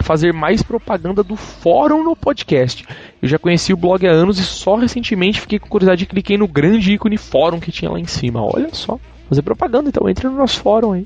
fazer 0.06 0.32
mais 0.32 0.62
propaganda 0.62 1.24
do 1.24 1.34
fórum 1.34 2.04
no 2.04 2.14
podcast. 2.14 2.86
Eu 3.20 3.28
já 3.28 3.38
conheci 3.38 3.72
o 3.72 3.76
blog 3.76 4.06
há 4.06 4.12
anos 4.12 4.38
e 4.38 4.44
só 4.44 4.76
recentemente 4.76 5.40
fiquei 5.40 5.58
com 5.58 5.68
curiosidade 5.68 6.04
e 6.04 6.06
cliquei 6.06 6.38
no 6.38 6.46
grande 6.46 6.92
ícone 6.92 7.16
fórum 7.16 7.58
que 7.58 7.72
tinha 7.72 7.90
lá 7.90 7.98
em 7.98 8.06
cima. 8.06 8.40
Olha 8.40 8.72
só, 8.72 9.00
fazer 9.28 9.42
propaganda 9.42 9.88
então, 9.88 10.08
entre 10.08 10.28
no 10.28 10.36
nosso 10.36 10.60
fórum 10.60 10.92
aí. 10.92 11.04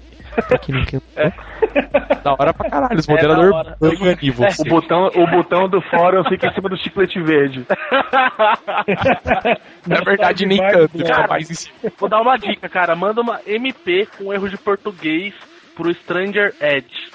Não 0.68 0.84
quer. 0.84 1.00
É. 1.16 1.32
Da 2.22 2.32
hora 2.32 2.52
pra 2.52 2.68
caralho, 2.68 2.98
os 2.98 3.08
moderadores 3.08 3.54
hora. 3.54 3.76
você. 4.30 4.60
O 4.60 4.64
botão, 4.66 5.06
o 5.06 5.26
botão 5.26 5.66
do 5.68 5.80
fórum 5.80 6.22
fica 6.24 6.48
em 6.48 6.54
cima 6.54 6.68
do 6.68 6.76
chiclete 6.76 7.18
verde. 7.22 7.66
Na 9.86 10.00
verdade, 10.04 10.44
nem 10.44 10.58
tanto, 10.58 10.98
fica 10.98 11.26
mais 11.26 11.50
em 11.50 11.54
cima. 11.54 11.74
Vou 11.98 12.10
dar 12.10 12.20
uma 12.20 12.36
dica, 12.36 12.68
cara. 12.68 12.94
Manda 12.94 13.22
uma 13.22 13.40
MP 13.46 14.06
com 14.18 14.34
erro 14.34 14.50
de 14.50 14.58
português 14.58 15.32
pro 15.74 15.94
Stranger 15.94 16.54
Edge. 16.60 17.10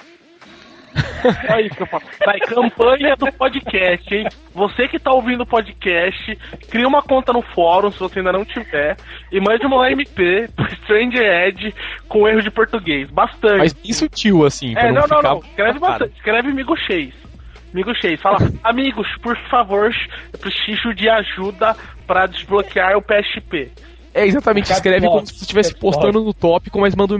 Só 1.46 1.58
isso 1.60 1.74
que 1.76 1.82
eu 1.82 1.86
falo. 1.86 2.02
Vai, 2.24 2.38
campanha 2.40 3.16
do 3.16 3.32
podcast, 3.32 4.14
hein? 4.14 4.26
Você 4.54 4.88
que 4.88 4.98
tá 4.98 5.12
ouvindo 5.12 5.42
o 5.42 5.46
podcast, 5.46 6.38
cria 6.70 6.86
uma 6.86 7.02
conta 7.02 7.32
no 7.32 7.42
fórum, 7.42 7.90
se 7.90 7.98
você 7.98 8.20
ainda 8.20 8.32
não 8.32 8.44
tiver, 8.44 8.96
e 9.30 9.40
mande 9.40 9.66
uma 9.66 9.90
MP 9.90 10.48
pro 10.54 10.70
Stranger 10.76 11.48
Edge 11.48 11.74
com 12.08 12.26
erro 12.26 12.42
de 12.42 12.50
português. 12.50 13.10
Bastante. 13.10 13.58
Mas 13.58 13.72
bem 13.72 13.92
sutil, 13.92 14.44
assim. 14.44 14.74
É, 14.76 14.90
não, 14.90 15.06
não, 15.06 15.22
não. 15.22 15.38
Escreve 15.40 15.78
bastante. 15.78 16.16
Escreve 16.16 16.52
Migo 16.52 16.76
Chase. 16.76 17.26
Amigo 17.72 17.94
Chase, 17.94 18.16
fala, 18.16 18.38
amigos, 18.64 19.06
por 19.22 19.36
favor, 19.50 19.94
eu 20.32 20.38
preciso 20.38 20.94
de 20.94 21.10
ajuda 21.10 21.76
para 22.06 22.26
desbloquear 22.26 22.96
o 22.96 23.02
PSP. 23.02 23.70
É, 24.16 24.26
exatamente, 24.26 24.72
escreve 24.72 25.06
como 25.06 25.26
se 25.26 25.34
você 25.34 25.42
estivesse 25.42 25.74
postando 25.74 26.24
no 26.24 26.32
tópico, 26.32 26.80
mas 26.80 26.94
manda 26.94 27.14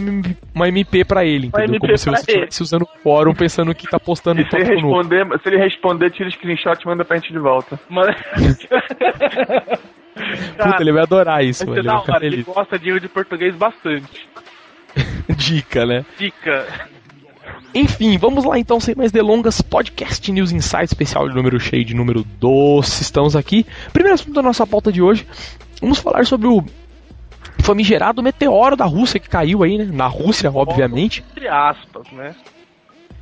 uma 0.55 0.67
MP 0.67 1.05
pra 1.05 1.27
ele, 1.27 1.49
entendeu? 1.49 1.77
MP 1.77 1.79
como 1.79 1.99
se 1.99 2.07
você 2.07 2.21
estivesse 2.21 2.63
usando 2.63 2.85
o 2.85 2.89
fórum 3.03 3.35
pensando 3.35 3.75
que 3.75 3.87
tá 3.87 4.01
postando 4.01 4.41
no 4.41 4.49
tópico 4.49 4.71
responder, 4.71 5.27
Se 5.43 5.49
ele 5.51 5.59
responder, 5.59 6.11
tira 6.11 6.27
o 6.27 6.33
screenshot 6.33 6.83
e 6.83 6.87
manda 6.87 7.05
pra 7.05 7.19
gente 7.19 7.35
de 7.35 7.39
volta. 7.39 7.79
Mas... 7.91 8.17
Puta, 10.57 10.77
ele 10.81 10.93
vai 10.93 11.03
adorar 11.03 11.45
isso, 11.45 11.65
ele, 11.65 11.83
vai 11.83 11.97
hora, 11.97 12.25
ele 12.25 12.43
gosta 12.43 12.79
de 12.79 12.89
erro 12.89 13.01
de 13.01 13.09
português 13.09 13.55
bastante. 13.55 14.27
Dica, 15.37 15.85
né? 15.85 16.03
Dica. 16.19 16.67
Enfim, 17.75 18.17
vamos 18.17 18.47
lá 18.47 18.59
então, 18.59 18.81
sem 18.81 18.95
mais 18.95 19.13
delongas, 19.13 19.61
podcast 19.61 20.33
News 20.33 20.51
Insight 20.51 20.87
especial 20.87 21.29
de 21.29 21.35
número 21.35 21.61
cheio 21.61 21.85
de 21.85 21.95
número 21.95 22.25
12. 22.41 23.03
Estamos 23.03 23.37
aqui. 23.37 23.67
Primeiro 23.93 24.15
assunto 24.15 24.33
da 24.33 24.41
nossa 24.41 24.67
pauta 24.67 24.91
de 24.91 25.03
hoje. 25.03 25.27
Vamos 25.83 25.99
falar 25.99 26.25
sobre 26.25 26.49
o 26.49 26.65
famigerado 27.67 28.23
meteoro 28.23 28.77
da 28.77 28.85
Rússia 28.85 29.19
que 29.19 29.29
caiu 29.29 29.63
aí, 29.63 29.77
né? 29.77 29.89
Na 29.93 30.07
Rússia, 30.07 30.51
obviamente. 30.55 31.25
Entre 31.33 31.49
aspas, 31.49 32.11
né? 32.13 32.35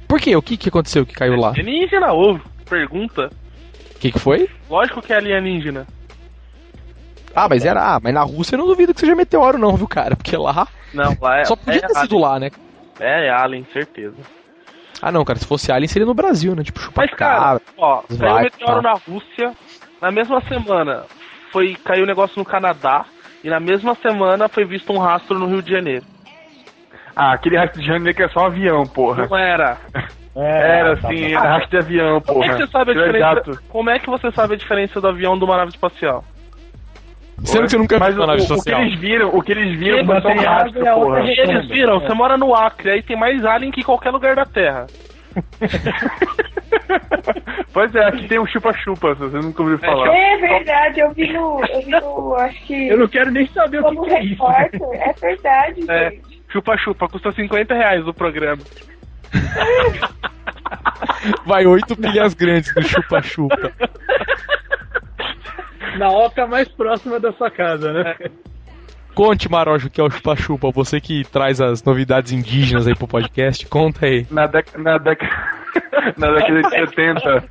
Por 0.06 0.20
quê? 0.20 0.36
O 0.36 0.42
que, 0.42 0.56
que 0.56 0.68
aconteceu 0.68 1.06
que 1.06 1.14
caiu 1.14 1.36
lá? 1.36 1.48
Alienígena 1.48 2.12
ovo. 2.12 2.42
Pergunta. 2.68 3.30
O 3.96 3.98
que, 3.98 4.12
que 4.12 4.18
foi? 4.18 4.48
Lógico 4.68 5.00
que 5.00 5.12
é 5.12 5.16
alienígena. 5.16 5.86
Ah, 7.34 7.48
mas 7.48 7.64
era. 7.64 7.94
Ah, 7.94 8.00
mas 8.00 8.14
na 8.14 8.22
Rússia 8.22 8.54
eu 8.54 8.58
não 8.58 8.66
duvido 8.66 8.94
que 8.94 9.00
seja 9.00 9.14
meteoro, 9.14 9.58
não, 9.58 9.76
viu, 9.76 9.88
cara? 9.88 10.14
Porque 10.14 10.36
lá. 10.36 10.68
Não, 10.92 11.16
lá 11.20 11.38
é. 11.38 11.44
Só 11.44 11.56
podia 11.56 11.80
é 11.80 11.86
ter 11.86 11.94
sido 11.94 12.18
lá, 12.18 12.38
né? 12.38 12.50
É, 13.00 13.26
é 13.26 13.30
Alien, 13.30 13.66
certeza. 13.72 14.16
Ah, 15.02 15.10
não, 15.10 15.24
cara, 15.24 15.38
se 15.38 15.46
fosse 15.46 15.72
Alien 15.72 15.88
seria 15.88 16.06
no 16.06 16.14
Brasil, 16.14 16.54
né? 16.54 16.62
Tipo, 16.62 16.80
chupar 16.80 17.06
Mas, 17.06 17.16
cara, 17.16 17.60
ó, 17.76 18.02
saiu 18.08 18.36
um 18.36 18.40
meteoro 18.40 18.82
na 18.82 18.92
Rússia. 18.92 19.52
Na 20.00 20.12
mesma 20.12 20.40
semana 20.42 21.04
foi 21.50 21.74
caiu 21.74 22.04
um 22.04 22.06
negócio 22.06 22.38
no 22.38 22.44
Canadá. 22.44 23.06
E 23.44 23.50
na 23.50 23.60
mesma 23.60 23.94
semana 23.96 24.48
foi 24.48 24.64
visto 24.64 24.90
um 24.90 24.98
rastro 24.98 25.38
no 25.38 25.46
Rio 25.46 25.60
de 25.60 25.70
Janeiro. 25.70 26.06
Ah, 27.14 27.34
aquele 27.34 27.58
rastro 27.58 27.78
de 27.78 27.86
janeiro 27.86 28.16
que 28.16 28.22
é 28.22 28.28
só 28.30 28.40
um 28.40 28.46
avião, 28.46 28.86
porra. 28.86 29.26
Não 29.28 29.36
era. 29.36 29.76
É, 30.36 30.80
era 30.80 30.96
tá 30.96 31.08
sim, 31.10 31.32
era 31.32 31.48
rastro 31.48 31.70
de 31.70 31.76
avião, 31.76 32.20
porra. 32.20 32.40
Como 32.40 32.44
é, 32.44 32.56
que 32.56 32.66
você 32.66 32.66
sabe 32.72 32.90
a 32.90 32.94
diferença, 32.94 33.62
como 33.68 33.90
é 33.90 33.98
que 34.00 34.10
você 34.10 34.32
sabe 34.32 34.54
a 34.54 34.56
diferença 34.56 35.00
do 35.00 35.06
avião 35.06 35.38
de 35.38 35.44
uma 35.44 35.56
nave 35.56 35.70
espacial? 35.70 36.24
Sendo 37.44 37.62
que 37.62 37.70
você 37.70 37.78
nunca 37.78 37.98
Mas 38.00 38.14
viu 38.14 38.24
uma 38.24 38.26
nave 38.26 38.42
espacial. 38.42 38.80
O 38.80 38.82
que 38.82 38.88
eles 38.88 39.00
viram, 39.00 39.28
o 39.28 39.42
que 39.42 39.52
eles 39.52 39.78
viram 39.78 40.04
foi 40.04 40.20
só 40.20 40.28
um 40.30 40.40
rastro, 40.40 40.84
porra. 40.84 41.20
Eles 41.20 41.68
viram, 41.68 42.00
você 42.00 42.14
mora 42.14 42.36
no 42.36 42.52
Acre, 42.52 42.90
aí 42.90 43.02
tem 43.04 43.16
mais 43.16 43.44
alien 43.44 43.70
que 43.70 43.82
em 43.82 43.84
qualquer 43.84 44.10
lugar 44.10 44.34
da 44.34 44.44
Terra. 44.44 44.88
pois 47.72 47.94
é, 47.94 48.04
aqui 48.04 48.28
tem 48.28 48.38
um 48.38 48.46
chupa-chupa, 48.46 49.14
você 49.14 49.38
nunca 49.38 49.62
ouviu 49.62 49.78
falar. 49.78 50.08
É 50.08 50.36
verdade, 50.38 51.00
eu 51.00 51.12
vi 51.12 51.32
no. 51.32 51.64
Eu 51.64 51.82
vi 51.82 51.90
no. 51.90 52.34
Acho 52.34 52.66
que. 52.66 52.88
Eu 52.88 52.98
não 52.98 53.08
quero 53.08 53.30
nem 53.30 53.46
saber 53.48 53.80
o 53.80 53.90
que, 53.90 54.08
que 54.08 54.14
é 54.14 54.24
isso. 54.24 54.44
É 54.44 54.68
verdade, 55.20 55.90
é, 55.90 56.12
Chupa-chupa, 56.54 57.08
custa 57.08 57.32
50 57.32 57.74
reais 57.74 58.06
o 58.06 58.14
programa. 58.14 58.62
Vai 61.44 61.66
oito 61.66 61.96
pilhas 61.96 62.32
grandes 62.34 62.72
no 62.76 62.82
chupa-chupa. 62.82 63.72
Na 65.98 66.10
oca 66.10 66.46
mais 66.46 66.68
próxima 66.68 67.18
da 67.18 67.32
sua 67.32 67.50
casa, 67.50 67.92
né? 67.92 68.14
É. 68.20 68.30
Conte, 69.14 69.48
Marojo, 69.48 69.88
que 69.88 70.00
é 70.00 70.04
o 70.04 70.10
chupa-chupa. 70.10 70.70
Você 70.72 71.00
que 71.00 71.22
traz 71.24 71.60
as 71.60 71.82
novidades 71.84 72.32
indígenas 72.32 72.86
aí 72.86 72.96
pro 72.96 73.06
podcast, 73.06 73.64
conta 73.66 74.06
aí. 74.06 74.26
Na, 74.30 74.46
dec 74.46 74.76
na, 74.76 74.98
dec 74.98 75.22
na 76.18 76.32
década 76.32 76.62
de 76.62 76.70
70, 76.70 77.44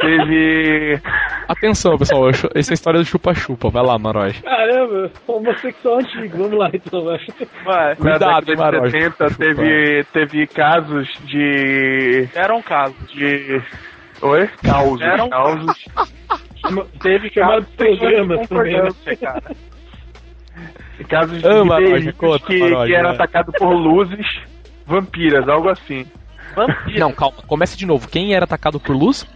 teve. 0.00 1.00
Atenção, 1.48 1.98
pessoal, 1.98 2.30
essa 2.30 2.46
é 2.46 2.72
a 2.72 2.74
história 2.74 3.00
do 3.00 3.04
chupa-chupa. 3.04 3.70
Vai 3.70 3.84
lá, 3.84 3.98
Marojo. 3.98 4.40
Caramba, 4.42 5.10
homossexual 5.26 5.98
antigo. 5.98 6.38
Vamos 6.38 6.58
lá, 6.58 6.70
então. 6.72 7.04
Vai. 7.64 7.96
Cuidado, 7.96 8.30
na 8.30 8.40
década 8.40 8.80
de 8.82 8.90
70, 8.90 9.30
teve, 9.34 10.04
teve 10.12 10.46
casos 10.46 11.08
de. 11.24 12.28
Eram 12.36 12.62
casos. 12.62 13.12
De. 13.12 13.60
Oi? 14.22 14.48
Causos. 14.62 15.00
Eram 15.00 15.28
causos. 15.28 15.88
teve 17.02 17.30
casos 17.30 17.66
de 17.68 17.76
programas 17.76 18.48
também, 18.48 18.80
né? 18.80 19.16
cara. 19.20 19.42
Casos 21.08 21.42
de 21.42 21.64
Maroja, 21.64 22.12
conta, 22.12 22.46
que, 22.46 22.58
Maroja, 22.58 22.86
que 22.86 22.94
eram 22.94 23.10
é. 23.10 23.14
atacados 23.14 23.54
por 23.58 23.72
luzes 23.72 24.26
vampiras, 24.86 25.48
algo 25.48 25.68
assim. 25.68 26.06
Vampira. 26.54 27.00
Não, 27.00 27.12
calma, 27.12 27.38
começa 27.46 27.76
de 27.76 27.86
novo. 27.86 28.08
Quem 28.08 28.34
era 28.34 28.44
atacado 28.44 28.78
por 28.78 28.94
luz? 28.94 29.26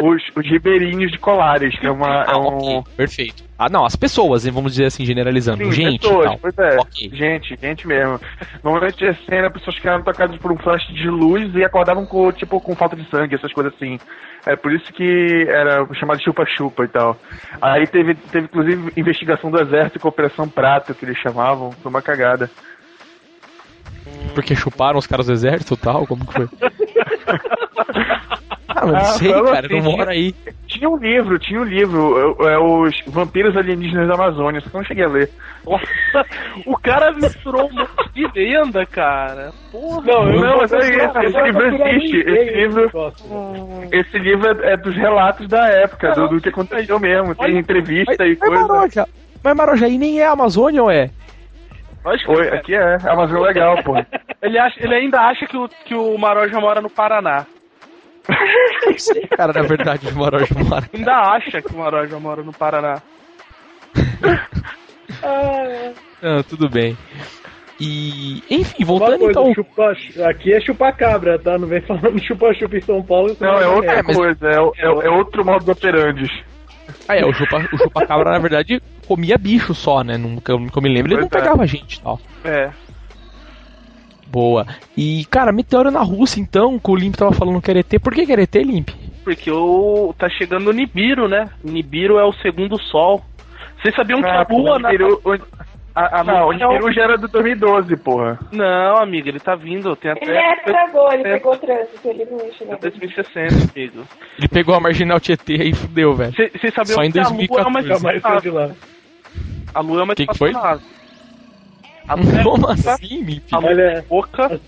Os, 0.00 0.22
os 0.36 0.50
ribeirinhos 0.50 1.12
de 1.12 1.18
Colares, 1.18 1.78
que 1.78 1.86
é 1.86 1.90
uma. 1.90 2.22
Ah, 2.22 2.32
é 2.32 2.36
um... 2.36 2.56
okay, 2.56 2.82
perfeito. 2.96 3.44
Ah, 3.56 3.68
não, 3.68 3.84
as 3.84 3.94
pessoas, 3.94 4.44
vamos 4.46 4.72
dizer 4.72 4.86
assim, 4.86 5.04
generalizando. 5.04 5.64
Sim, 5.64 5.72
gente. 5.72 6.00
Pessoas, 6.00 6.26
tal. 6.26 6.38
pois 6.38 6.58
é. 6.58 6.80
Okay. 6.80 7.10
Gente, 7.10 7.56
gente 7.60 7.86
mesmo. 7.86 8.20
Normalmente 8.62 9.04
é 9.04 9.14
cena, 9.28 9.50
pessoas 9.50 9.78
que 9.78 9.86
eram 9.86 10.02
tocadas 10.02 10.36
por 10.38 10.50
um 10.50 10.56
flash 10.58 10.84
de 10.88 11.08
luz 11.08 11.54
e 11.54 11.64
acordavam 11.64 12.04
com, 12.04 12.32
tipo, 12.32 12.60
com 12.60 12.74
falta 12.74 12.96
de 12.96 13.08
sangue, 13.08 13.36
essas 13.36 13.52
coisas 13.52 13.72
assim. 13.74 13.98
É 14.44 14.56
por 14.56 14.72
isso 14.72 14.92
que 14.92 15.46
era 15.48 15.86
chamado 15.94 16.22
chupa-chupa 16.22 16.84
e 16.84 16.88
tal. 16.88 17.16
Aí 17.62 17.86
teve, 17.86 18.14
teve 18.14 18.46
inclusive 18.46 18.92
investigação 18.96 19.50
do 19.50 19.60
exército 19.60 20.00
com 20.00 20.08
Operação 20.08 20.48
Prato, 20.48 20.94
que 20.94 21.04
eles 21.04 21.18
chamavam. 21.18 21.70
Foi 21.70 21.90
uma 21.90 22.02
cagada. 22.02 22.50
Porque 24.34 24.54
chuparam 24.54 24.98
os 24.98 25.06
caras 25.06 25.26
do 25.26 25.32
exército 25.32 25.74
e 25.74 25.76
tal? 25.76 26.06
Como 26.06 26.26
que 26.26 26.32
foi? 26.32 26.48
ah, 28.74 28.86
não 28.86 28.96
ah, 28.96 29.04
sei, 29.04 29.32
cara, 29.32 29.66
assim, 29.66 29.80
não 29.80 29.92
mora 29.92 30.10
aí. 30.10 30.34
Tinha 30.66 30.88
um 30.88 30.96
livro, 30.96 31.38
tinha 31.38 31.60
um 31.60 31.64
livro, 31.64 32.36
é, 32.40 32.54
é, 32.54 32.58
Os 32.58 32.94
Vampiros 33.06 33.56
Alienígenas 33.56 34.08
da 34.08 34.14
Amazônia, 34.14 34.60
só 34.60 34.68
que 34.68 34.76
eu 34.76 34.78
não 34.80 34.86
cheguei 34.86 35.04
a 35.04 35.08
ler. 35.08 35.30
Nossa, 35.64 36.26
o 36.66 36.76
cara 36.78 37.12
misturou 37.12 37.68
um 37.68 37.72
monte 37.72 38.12
de 38.12 38.26
lenda, 38.34 38.84
cara. 38.84 39.52
Porra. 39.70 40.02
Não, 40.02 40.28
eu 40.28 40.40
não, 40.40 40.58
mas 40.58 40.72
é 40.72 40.78
isso, 40.78 41.18
esse 41.18 41.40
livro 41.42 41.66
existe. 41.66 42.16
Esse 42.18 42.54
livro, 42.54 43.12
esse 43.92 44.18
livro 44.18 44.62
é, 44.62 44.72
é 44.72 44.76
dos 44.76 44.96
relatos 44.96 45.48
da 45.48 45.66
época, 45.68 46.12
do, 46.12 46.28
do 46.28 46.40
que 46.40 46.48
aconteceu 46.48 46.98
mesmo. 46.98 47.34
Tem 47.34 47.56
entrevista 47.56 48.14
mas, 48.18 48.32
e 48.32 48.36
coisa. 48.36 48.54
Mas 48.54 48.68
Maroja, 48.68 49.08
mas 49.42 49.82
aí 49.82 49.98
nem 49.98 50.20
é 50.20 50.26
Amazônia 50.26 50.82
ou 50.82 50.90
é? 50.90 51.10
Oi, 52.04 52.48
aqui 52.48 52.74
é, 52.74 52.98
é 53.02 53.08
Amazônia 53.08 53.46
legal, 53.46 53.82
pô. 53.82 53.94
Ele, 54.42 54.58
acha, 54.58 54.84
ele 54.84 54.94
ainda 54.94 55.20
acha 55.20 55.46
que 55.46 55.56
o, 55.56 55.68
que 55.86 55.94
o 55.94 56.18
Maroja 56.18 56.60
mora 56.60 56.82
no 56.82 56.90
Paraná. 56.90 57.46
Cara, 59.36 59.52
na 59.52 59.62
verdade, 59.62 60.08
o 60.08 60.16
Maroja 60.16 60.54
mora. 60.56 60.88
Ainda 60.92 61.12
acha 61.12 61.60
que 61.60 61.74
o 61.74 61.78
Maroja 61.78 62.18
mora 62.18 62.42
no 62.42 62.52
Paraná. 62.52 63.02
Não, 66.22 66.42
tudo 66.48 66.68
bem. 66.68 66.96
E, 67.80 68.42
enfim, 68.48 68.84
voltando 68.84 69.18
coisa, 69.18 69.30
então. 69.40 69.54
Chupa, 69.54 69.92
aqui 70.28 70.52
é 70.52 70.60
chupacabra, 70.60 71.38
tá? 71.38 71.58
Não 71.58 71.66
vem 71.66 71.80
falando 71.80 72.18
chupa-chupa 72.22 72.76
em 72.76 72.80
São 72.80 73.02
Paulo. 73.02 73.36
Não, 73.40 73.60
é 73.60 73.66
outra 73.66 73.98
é, 73.98 74.02
coisa, 74.02 74.48
é, 74.48 74.54
é, 74.54 74.86
é, 74.86 75.10
outro 75.10 75.44
modo 75.44 75.64
de 75.64 75.70
operandes. 75.70 76.30
Ah, 77.08 77.16
é, 77.16 77.24
o 77.24 77.32
chupa, 77.32 77.60
chupa-cabra, 77.76 78.30
na 78.30 78.38
verdade, 78.38 78.80
comia 79.06 79.36
bicho 79.36 79.74
só, 79.74 80.02
né? 80.02 80.16
Não, 80.16 80.36
que, 80.36 80.52
eu, 80.52 80.58
que 80.66 80.78
eu 80.78 80.82
me 80.82 80.88
lembro, 80.88 81.12
ele 81.12 81.22
não 81.22 81.28
Pois 81.28 81.42
é. 81.42 81.44
pegava 81.44 81.66
gente 81.66 81.94
e 81.96 82.00
tal. 82.00 82.20
É. 82.44 82.70
Boa. 84.34 84.66
E, 84.96 85.24
cara, 85.30 85.52
meteoro 85.52 85.92
na 85.92 86.00
Rússia, 86.00 86.40
então, 86.40 86.76
que 86.76 86.90
o 86.90 86.96
Limp 86.96 87.14
tava 87.14 87.30
falando 87.32 87.62
que 87.62 87.70
era 87.70 87.78
ET. 87.78 88.00
Por 88.02 88.12
que 88.12 88.26
que 88.26 88.32
era 88.32 88.42
ET, 88.42 88.54
Limp? 88.56 88.88
Porque 89.22 89.48
o 89.48 90.12
tá 90.18 90.28
chegando 90.28 90.68
o 90.70 90.72
Nibiru, 90.72 91.28
né? 91.28 91.48
Nibiru 91.62 92.18
é 92.18 92.24
o 92.24 92.32
segundo 92.32 92.76
sol. 92.82 93.22
Vocês 93.80 93.94
sabiam 93.94 94.20
que 94.20 94.26
Ah, 94.28 94.40
a 94.48 94.52
Lua 94.52 94.78
na... 94.80 94.90
Nibiru- 94.90 95.20
o- 95.24 95.64
a, 95.94 96.20
a 96.20 96.24
Não, 96.24 96.48
o 96.48 96.52
é 96.52 96.66
o- 96.66 96.72
Nibiru 96.72 96.92
já 96.92 97.04
era 97.04 97.16
do 97.16 97.28
2012, 97.28 97.96
porra. 97.96 98.36
Não, 98.50 98.96
amigo, 98.96 99.28
ele 99.28 99.38
tá 99.38 99.54
vindo. 99.54 99.94
Tem 99.94 100.10
Ele 100.20 100.32
é 100.32 100.52
até 100.52 100.62
travou, 100.64 101.12
ele 101.12 101.22
pegou 101.22 101.52
o 101.54 101.56
trânsito, 101.56 102.00
ele 102.08 102.24
não 102.24 102.44
ia 102.44 102.52
chegar. 102.54 102.74
até 102.74 102.90
2060, 102.90 103.70
amigo. 103.72 104.02
Ele 104.36 104.48
pegou 104.48 104.74
a 104.74 104.80
Marginal 104.80 105.20
Tietê 105.20 105.54
e 105.54 105.72
fudeu, 105.72 106.12
velho. 106.16 106.32
Vocês 106.32 106.74
sabiam 106.74 106.96
Só 106.96 107.04
em 107.04 107.12
que 107.12 107.20
a 107.20 107.28
Lua 107.28 107.60
é 107.60 107.64
uma 107.66 107.82
2014. 107.82 108.50
Lá. 108.50 108.70
A 109.72 109.80
Lua 109.80 110.00
é 110.00 110.02
uma 110.02 110.14
Que 110.16 110.26
que 110.26 110.36
foi? 110.36 110.52
Espaçonave. 112.06 112.08
A 112.08 112.14
Lua 112.14 112.40
é 112.40 112.42
Como 112.42 112.68
assim? 112.68 113.40
A 113.52 113.58
Lua 113.58 113.72
é 113.82 114.02
boca, 114.02 114.60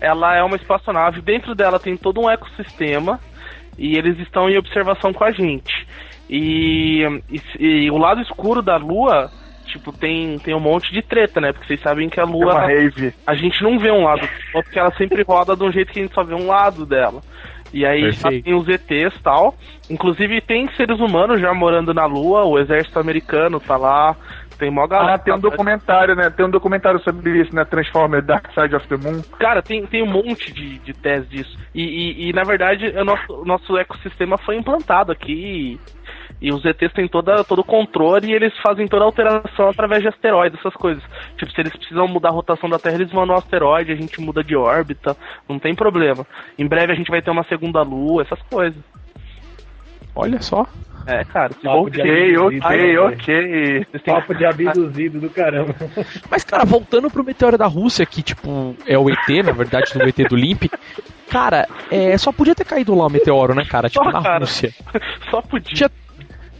ela 0.00 0.36
é 0.36 0.42
uma 0.42 0.56
espaçonave. 0.56 1.20
Dentro 1.20 1.54
dela 1.54 1.78
tem 1.78 1.96
todo 1.96 2.20
um 2.20 2.30
ecossistema 2.30 3.20
e 3.76 3.96
eles 3.96 4.18
estão 4.18 4.48
em 4.48 4.58
observação 4.58 5.12
com 5.12 5.24
a 5.24 5.32
gente. 5.32 5.86
E, 6.28 7.02
e, 7.30 7.64
e 7.64 7.90
o 7.90 7.96
lado 7.96 8.20
escuro 8.20 8.60
da 8.60 8.76
Lua, 8.76 9.30
tipo, 9.66 9.92
tem, 9.92 10.38
tem 10.38 10.54
um 10.54 10.60
monte 10.60 10.92
de 10.92 11.00
treta, 11.02 11.40
né? 11.40 11.52
Porque 11.52 11.66
vocês 11.66 11.80
sabem 11.80 12.08
que 12.08 12.20
a 12.20 12.22
É 12.22 12.26
uma 12.26 12.34
Lua, 12.36 12.60
rave. 12.60 13.14
a 13.26 13.34
gente 13.34 13.62
não 13.62 13.78
vê 13.78 13.90
um 13.90 14.04
lado, 14.04 14.28
porque 14.52 14.78
ela 14.78 14.92
sempre 14.96 15.22
roda 15.22 15.56
de 15.56 15.64
um 15.64 15.72
jeito 15.72 15.92
que 15.92 16.00
a 16.00 16.02
gente 16.02 16.14
só 16.14 16.22
vê 16.22 16.34
um 16.34 16.46
lado 16.46 16.84
dela. 16.84 17.22
E 17.72 17.84
aí 17.84 18.10
tem 18.42 18.54
os 18.54 18.66
ETs 18.68 19.14
e 19.14 19.22
tal. 19.22 19.54
Inclusive 19.90 20.40
tem 20.40 20.68
seres 20.72 20.98
humanos 21.00 21.40
já 21.40 21.52
morando 21.52 21.92
na 21.92 22.06
Lua, 22.06 22.44
o 22.44 22.58
exército 22.58 22.98
americano 22.98 23.60
tá 23.60 23.76
lá. 23.76 24.16
Tem 24.58 24.70
mó 24.70 24.86
galera. 24.86 25.14
Ah, 25.14 25.18
tem 25.18 25.32
um 25.32 25.38
documentário, 25.38 26.16
né? 26.16 26.30
Tem 26.30 26.44
um 26.44 26.50
documentário 26.50 27.00
sobre 27.00 27.40
isso, 27.40 27.54
né? 27.54 27.64
Transformer 27.64 28.20
Dark 28.20 28.48
Side 28.52 28.74
of 28.74 28.88
the 28.88 28.96
Moon. 28.96 29.22
Cara, 29.38 29.62
tem, 29.62 29.86
tem 29.86 30.02
um 30.02 30.10
monte 30.10 30.52
de, 30.52 30.78
de 30.80 30.92
tese 30.92 31.26
disso. 31.28 31.56
E, 31.72 31.82
e, 31.82 32.28
e, 32.28 32.32
na 32.32 32.42
verdade, 32.42 32.88
o 32.88 33.04
nosso, 33.04 33.32
o 33.32 33.44
nosso 33.44 33.78
ecossistema 33.78 34.36
foi 34.38 34.56
implantado 34.56 35.12
aqui. 35.12 35.78
E, 36.40 36.52
os 36.52 36.64
ETs 36.64 36.92
têm 36.92 37.06
toda, 37.06 37.44
todo 37.44 37.60
o 37.60 37.64
controle 37.64 38.28
e 38.28 38.32
eles 38.32 38.52
fazem 38.58 38.88
toda 38.88 39.04
a 39.04 39.06
alteração 39.06 39.68
através 39.68 40.02
de 40.02 40.08
asteroides, 40.08 40.58
essas 40.58 40.74
coisas. 40.74 41.02
Tipo, 41.36 41.52
se 41.52 41.60
eles 41.60 41.76
precisam 41.76 42.08
mudar 42.08 42.30
a 42.30 42.32
rotação 42.32 42.68
da 42.68 42.78
Terra, 42.78 42.96
eles 42.96 43.12
vão 43.12 43.26
no 43.26 43.34
asteroide, 43.34 43.92
a 43.92 43.96
gente 43.96 44.20
muda 44.20 44.42
de 44.42 44.56
órbita, 44.56 45.16
não 45.48 45.58
tem 45.58 45.74
problema. 45.74 46.26
Em 46.58 46.66
breve 46.66 46.92
a 46.92 46.96
gente 46.96 47.10
vai 47.10 47.22
ter 47.22 47.30
uma 47.30 47.44
segunda 47.44 47.82
lua, 47.82 48.22
essas 48.22 48.40
coisas. 48.42 48.82
Olha 50.14 50.40
só. 50.42 50.66
É, 51.08 51.24
cara. 51.24 51.52
Ok, 51.64 52.36
ok, 52.36 52.98
ok. 52.98 53.86
Papo 54.04 54.34
de 54.34 54.44
abduzido 54.44 55.18
do 55.18 55.30
caramba. 55.30 55.74
Mas, 56.30 56.44
cara, 56.44 56.64
voltando 56.66 57.10
pro 57.10 57.24
meteoro 57.24 57.56
da 57.56 57.66
Rússia, 57.66 58.04
que, 58.04 58.22
tipo, 58.22 58.76
é 58.86 58.98
o 58.98 59.08
ET, 59.08 59.28
na 59.42 59.52
verdade, 59.52 59.92
do 59.94 60.02
ET 60.06 60.28
do 60.28 60.36
Limp. 60.36 60.64
Cara, 61.30 61.66
é, 61.90 62.16
só 62.18 62.30
podia 62.30 62.54
ter 62.54 62.64
caído 62.64 62.94
lá 62.94 63.06
o 63.06 63.10
meteoro, 63.10 63.54
né, 63.54 63.64
cara? 63.64 63.88
Tipo, 63.88 64.04
Só, 64.04 64.12
na 64.12 64.22
cara. 64.22 64.38
Rússia. 64.40 64.72
Só 65.30 65.40
podia. 65.40 65.74
Tinha- 65.74 65.90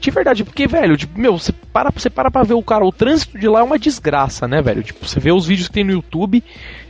De 0.01 0.11
verdade, 0.11 0.45
porque, 0.45 0.67
velho, 0.67 0.97
tipo, 0.97 1.19
meu, 1.19 1.39
você 1.39 1.53
para, 1.53 1.91
você 1.91 2.09
para 2.09 2.31
pra 2.31 2.43
ver 2.43 2.55
o 2.55 2.63
cara, 2.63 2.85
o 2.87 2.93
trânsito 2.93 3.39
de 3.39 3.49
lá 3.49 3.61
é 3.61 3.63
uma 3.63 3.79
desgraça, 3.79 4.47
né, 4.49 4.63
velho? 4.63 4.83
Tipo, 4.83 5.07
você 5.07 5.21
vê 5.21 5.31
os 5.33 5.47
vídeos 5.47 5.69
que 5.69 5.75
tem 5.75 5.85
no 5.85 5.93
YouTube, 5.93 6.43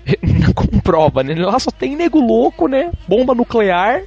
comprova, 0.54 1.22
né? 1.24 1.34
Lá 1.34 1.58
só 1.58 1.70
tem 1.70 1.96
nego 1.96 2.20
louco, 2.20 2.68
né? 2.68 2.92
Bomba 3.08 3.34
nuclear 3.34 4.02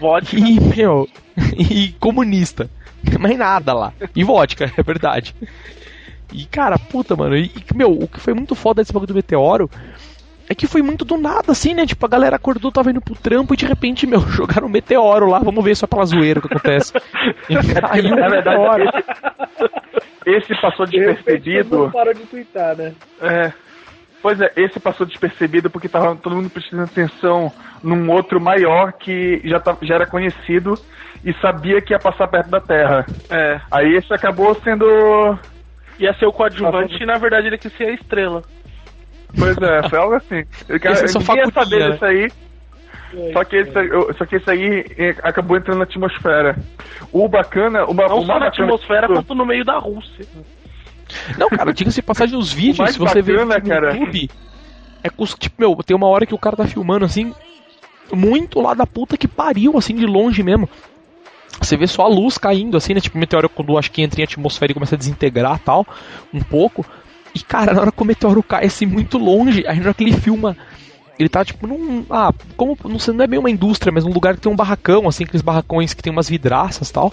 Vodka. 0.00 0.36
e, 0.36 0.60
meu, 0.60 1.08
e 1.56 1.88
comunista. 1.98 2.68
Mais 3.18 3.38
nada 3.38 3.72
lá. 3.72 3.92
E 4.14 4.24
vodka, 4.24 4.70
é 4.76 4.82
verdade. 4.82 5.34
E, 6.32 6.44
cara, 6.46 6.78
puta, 6.78 7.14
mano. 7.14 7.36
E, 7.36 7.50
meu, 7.74 7.92
o 7.92 8.08
que 8.08 8.20
foi 8.20 8.34
muito 8.34 8.54
foda 8.54 8.82
desse 8.82 8.92
bagulho 8.92 9.08
do 9.08 9.14
meteoro 9.14 9.70
é 10.48 10.54
que 10.54 10.66
foi 10.66 10.80
muito 10.82 11.04
do 11.04 11.16
nada, 11.16 11.52
assim, 11.52 11.74
né? 11.74 11.86
Tipo, 11.86 12.06
a 12.06 12.08
galera 12.08 12.36
acordou, 12.36 12.70
tava 12.70 12.90
indo 12.90 13.00
pro 13.00 13.14
trampo 13.14 13.54
e 13.54 13.56
de 13.56 13.66
repente, 13.66 14.06
meu, 14.06 14.20
jogaram 14.30 14.66
um 14.66 14.70
meteoro 14.70 15.26
lá. 15.26 15.38
Vamos 15.38 15.64
ver 15.64 15.76
só 15.76 15.86
pela 15.86 16.04
zoeira 16.04 16.38
o 16.38 16.42
que 16.42 16.54
acontece. 16.54 16.92
E 17.48 17.56
caiu 17.80 18.14
um 18.14 18.30
meteoro. 18.30 18.84
Esse 20.24 20.60
passou 20.60 20.86
despercebido. 20.86 21.78
mundo 21.78 21.92
parou 21.92 22.14
de 22.14 22.26
twittar, 22.26 22.76
né? 22.76 22.94
É. 23.20 23.52
Pois 24.22 24.40
é, 24.40 24.50
esse 24.56 24.80
passou 24.80 25.06
despercebido 25.06 25.70
porque 25.70 25.88
tava 25.88 26.16
todo 26.16 26.34
mundo 26.34 26.50
prestando 26.50 26.82
atenção 26.82 27.52
num 27.80 28.10
outro 28.10 28.40
maior 28.40 28.92
que 28.92 29.40
já, 29.44 29.60
tá, 29.60 29.76
já 29.82 29.94
era 29.94 30.06
conhecido 30.06 30.74
e 31.26 31.34
sabia 31.40 31.82
que 31.82 31.92
ia 31.92 31.98
passar 31.98 32.28
perto 32.28 32.48
da 32.48 32.60
Terra. 32.60 33.04
É. 33.28 33.60
Aí 33.68 33.96
esse 33.96 34.14
acabou 34.14 34.54
sendo. 34.62 34.86
Ia 35.98 36.14
ser 36.14 36.26
o 36.26 36.32
coadjuvante 36.32 37.02
e 37.02 37.06
na 37.06 37.18
verdade 37.18 37.48
ele 37.48 37.58
quis 37.58 37.76
ser 37.76 37.88
a 37.88 37.92
estrela. 37.94 38.42
Pois 39.36 39.56
é, 39.58 39.88
foi 39.88 39.98
algo 39.98 40.14
assim. 40.14 40.44
Eu, 40.68 40.78
cara, 40.80 40.94
Esse 40.94 41.04
é 41.04 41.08
só 41.08 41.18
ninguém 41.18 41.36
ia 41.38 41.50
saber 41.52 41.80
né? 41.80 41.90
disso 41.90 42.04
aí. 42.04 42.32
Só 43.32 43.44
que, 43.44 43.56
esse, 43.56 43.72
só 44.18 44.26
que 44.26 44.36
esse 44.36 44.50
aí 44.50 44.84
eh, 44.98 45.16
acabou 45.22 45.56
entrando 45.56 45.78
na 45.78 45.84
atmosfera. 45.84 46.56
O 47.12 47.28
bacana, 47.28 47.86
uma, 47.86 48.06
Não 48.06 48.18
o 48.18 48.26
só 48.26 48.38
na 48.38 48.48
atmosfera, 48.48 49.08
quanto 49.08 49.34
no 49.34 49.46
meio 49.46 49.64
da 49.64 49.78
Rússia. 49.78 50.26
Não, 51.38 51.48
cara, 51.48 51.72
diga-se 51.72 52.02
passagem 52.02 52.36
nos 52.36 52.52
O 52.52 52.56
vídeos, 52.56 52.90
se 52.90 52.98
você 52.98 53.22
ver 53.22 53.44
bacana, 53.46 53.58
no 53.58 53.68
cara- 53.68 53.92
YouTube, 53.96 54.30
é 55.02 55.08
tipo, 55.38 55.54
meu, 55.58 55.76
tem 55.84 55.96
uma 55.96 56.08
hora 56.08 56.26
que 56.26 56.34
o 56.34 56.38
cara 56.38 56.56
tá 56.56 56.66
filmando 56.66 57.04
assim, 57.04 57.32
muito 58.12 58.60
lá 58.60 58.74
da 58.74 58.86
puta 58.86 59.16
que 59.16 59.28
pariu, 59.28 59.76
assim, 59.76 59.94
de 59.94 60.04
longe 60.06 60.42
mesmo. 60.42 60.68
Você 61.60 61.76
vê 61.76 61.86
só 61.86 62.02
a 62.02 62.08
luz 62.08 62.38
caindo, 62.38 62.76
assim, 62.76 62.94
né? 62.94 63.00
Tipo, 63.00 63.16
o 63.16 63.20
meteoro 63.20 63.48
quando 63.48 63.76
acho 63.78 63.90
que 63.90 64.02
entra 64.02 64.20
em 64.20 64.24
atmosfera 64.24 64.72
e 64.72 64.74
começa 64.74 64.94
a 64.94 64.98
desintegrar 64.98 65.58
tal, 65.60 65.86
um 66.32 66.40
pouco. 66.40 66.84
E, 67.34 67.40
cara, 67.40 67.74
na 67.74 67.80
hora 67.80 67.92
que 67.92 68.02
o 68.02 68.06
meteoro 68.06 68.42
cai 68.42 68.66
assim 68.66 68.86
muito 68.86 69.18
longe, 69.18 69.64
aí 69.66 69.78
na 69.78 69.86
hora 69.86 69.94
que 69.94 70.04
ele 70.04 70.12
filma, 70.12 70.56
ele 71.18 71.28
tá 71.28 71.44
tipo 71.44 71.66
num. 71.66 72.04
Ah, 72.10 72.32
como. 72.56 72.76
Não 72.84 72.98
sei, 72.98 73.14
não 73.14 73.24
é 73.24 73.26
bem 73.26 73.38
uma 73.38 73.50
indústria, 73.50 73.92
mas 73.92 74.04
um 74.04 74.12
lugar 74.12 74.34
que 74.34 74.40
tem 74.40 74.52
um 74.52 74.56
barracão, 74.56 75.08
assim, 75.08 75.24
aqueles 75.24 75.42
barracões 75.42 75.94
que 75.94 76.02
tem 76.02 76.12
umas 76.12 76.28
vidraças 76.28 76.90
tal. 76.90 77.12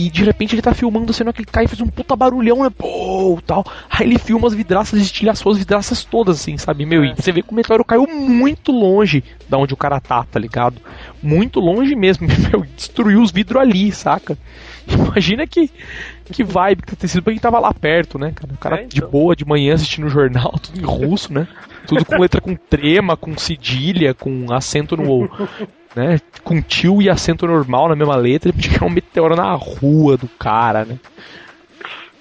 E 0.00 0.10
de 0.10 0.22
repente 0.22 0.54
ele 0.54 0.62
tá 0.62 0.72
filmando, 0.72 1.12
sendo 1.12 1.32
que 1.32 1.40
ele 1.40 1.50
cai 1.50 1.64
e 1.64 1.66
faz 1.66 1.80
um 1.80 1.88
puta 1.88 2.14
barulhão, 2.14 2.62
né? 2.62 2.70
Pô, 2.70 3.36
tal. 3.44 3.64
Aí 3.90 4.06
ele 4.06 4.16
filma 4.16 4.46
as 4.46 4.54
vidraças 4.54 5.00
estilhaçou 5.00 5.50
as 5.50 5.58
vidraças 5.58 6.04
todas, 6.04 6.38
assim, 6.40 6.56
sabe? 6.56 6.86
Meu, 6.86 7.04
e 7.04 7.12
você 7.16 7.32
vê 7.32 7.42
que 7.42 7.50
o 7.50 7.54
meteoro 7.54 7.84
caiu 7.84 8.06
muito 8.06 8.70
longe 8.70 9.24
da 9.48 9.58
onde 9.58 9.74
o 9.74 9.76
cara 9.76 9.98
tá, 9.98 10.22
tá 10.22 10.38
ligado? 10.38 10.80
Muito 11.20 11.58
longe 11.58 11.96
mesmo, 11.96 12.28
meu, 12.48 12.64
destruiu 12.76 13.20
os 13.20 13.32
vidros 13.32 13.60
ali, 13.60 13.90
saca? 13.90 14.38
Imagina 14.86 15.48
que, 15.48 15.68
que 16.30 16.44
vibe 16.44 16.82
que 16.82 16.94
ter 16.94 17.08
sido 17.08 17.24
pra 17.24 17.32
quem 17.32 17.40
tava 17.40 17.58
lá 17.58 17.74
perto, 17.74 18.20
né, 18.20 18.30
cara? 18.32 18.52
O 18.54 18.56
cara 18.56 18.76
É, 18.82 18.84
de 18.84 18.98
então. 18.98 19.10
boa 19.10 19.34
de 19.34 19.44
manhã 19.44 19.74
assistindo 19.74 20.06
o 20.06 20.10
jornal, 20.10 20.52
tudo 20.62 20.78
em 20.78 20.84
russo, 20.84 21.32
né? 21.32 21.48
Tudo 21.88 22.04
com 22.04 22.20
letra 22.20 22.40
com 22.40 22.54
trema, 22.54 23.16
com 23.16 23.36
cedilha, 23.36 24.14
com 24.14 24.52
acento 24.52 24.96
no. 24.96 25.28
né? 25.94 26.18
Com 26.44 26.60
tio 26.62 27.00
e 27.02 27.08
acento 27.10 27.46
normal 27.46 27.88
na 27.88 27.96
mesma 27.96 28.16
letra, 28.16 28.50
e 28.50 28.52
tinha 28.52 28.84
um 28.86 28.90
meteoro 28.90 29.34
na 29.36 29.52
rua 29.54 30.16
do 30.16 30.28
cara, 30.38 30.84
né? 30.84 30.96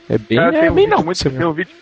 É 0.09 0.17
bem, 0.17 0.37
Cara, 0.37 0.55
é 0.57 0.71
um 0.71 0.75
bem 0.75 0.85
vídeo 0.85 0.89
na 0.89 0.95
muito- 0.97 1.07
Rússia 1.09 1.29
tem 1.31 1.45
um 1.45 1.53
vídeo 1.53 1.75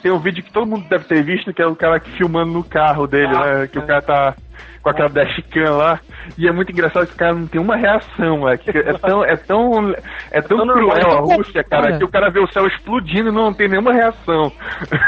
tem 0.00 0.12
um 0.12 0.18
vídeo 0.20 0.44
que 0.44 0.52
todo 0.52 0.64
mundo 0.64 0.86
deve 0.88 1.04
ter 1.06 1.24
visto, 1.24 1.52
que 1.52 1.60
é 1.60 1.66
o 1.66 1.74
cara 1.74 1.98
que 1.98 2.08
filmando 2.12 2.52
no 2.52 2.62
carro 2.62 3.06
dele, 3.08 3.34
Ah, 3.34 3.58
né? 3.60 3.66
Que 3.66 3.78
é. 3.78 3.80
o 3.80 3.86
cara 3.86 4.00
tá 4.00 4.34
com 4.80 4.90
aquela 4.90 5.08
dashcam 5.08 5.76
lá. 5.76 5.98
E 6.38 6.46
é 6.46 6.52
muito 6.52 6.70
engraçado 6.70 7.04
que 7.08 7.14
o 7.14 7.16
cara 7.16 7.34
não 7.34 7.48
tem 7.48 7.60
uma 7.60 7.74
reação, 7.74 8.38
moleque. 8.38 8.70
É 8.70 8.92
tão, 8.92 9.24
é 9.24 9.36
tão, 9.36 9.94
é 10.30 10.40
tão 10.40 10.58
tão 10.58 10.68
cruel 10.68 10.86
normal, 10.86 10.96
é 10.98 11.34
a 11.34 11.36
Rússia, 11.36 11.64
cara, 11.64 11.82
cara. 11.86 11.98
que 11.98 12.04
o 12.04 12.08
cara 12.08 12.30
vê 12.30 12.38
o 12.38 12.46
céu 12.52 12.66
explodindo 12.68 13.30
e 13.30 13.32
não 13.32 13.52
tem 13.52 13.68
nenhuma 13.68 13.92
reação. 13.92 14.52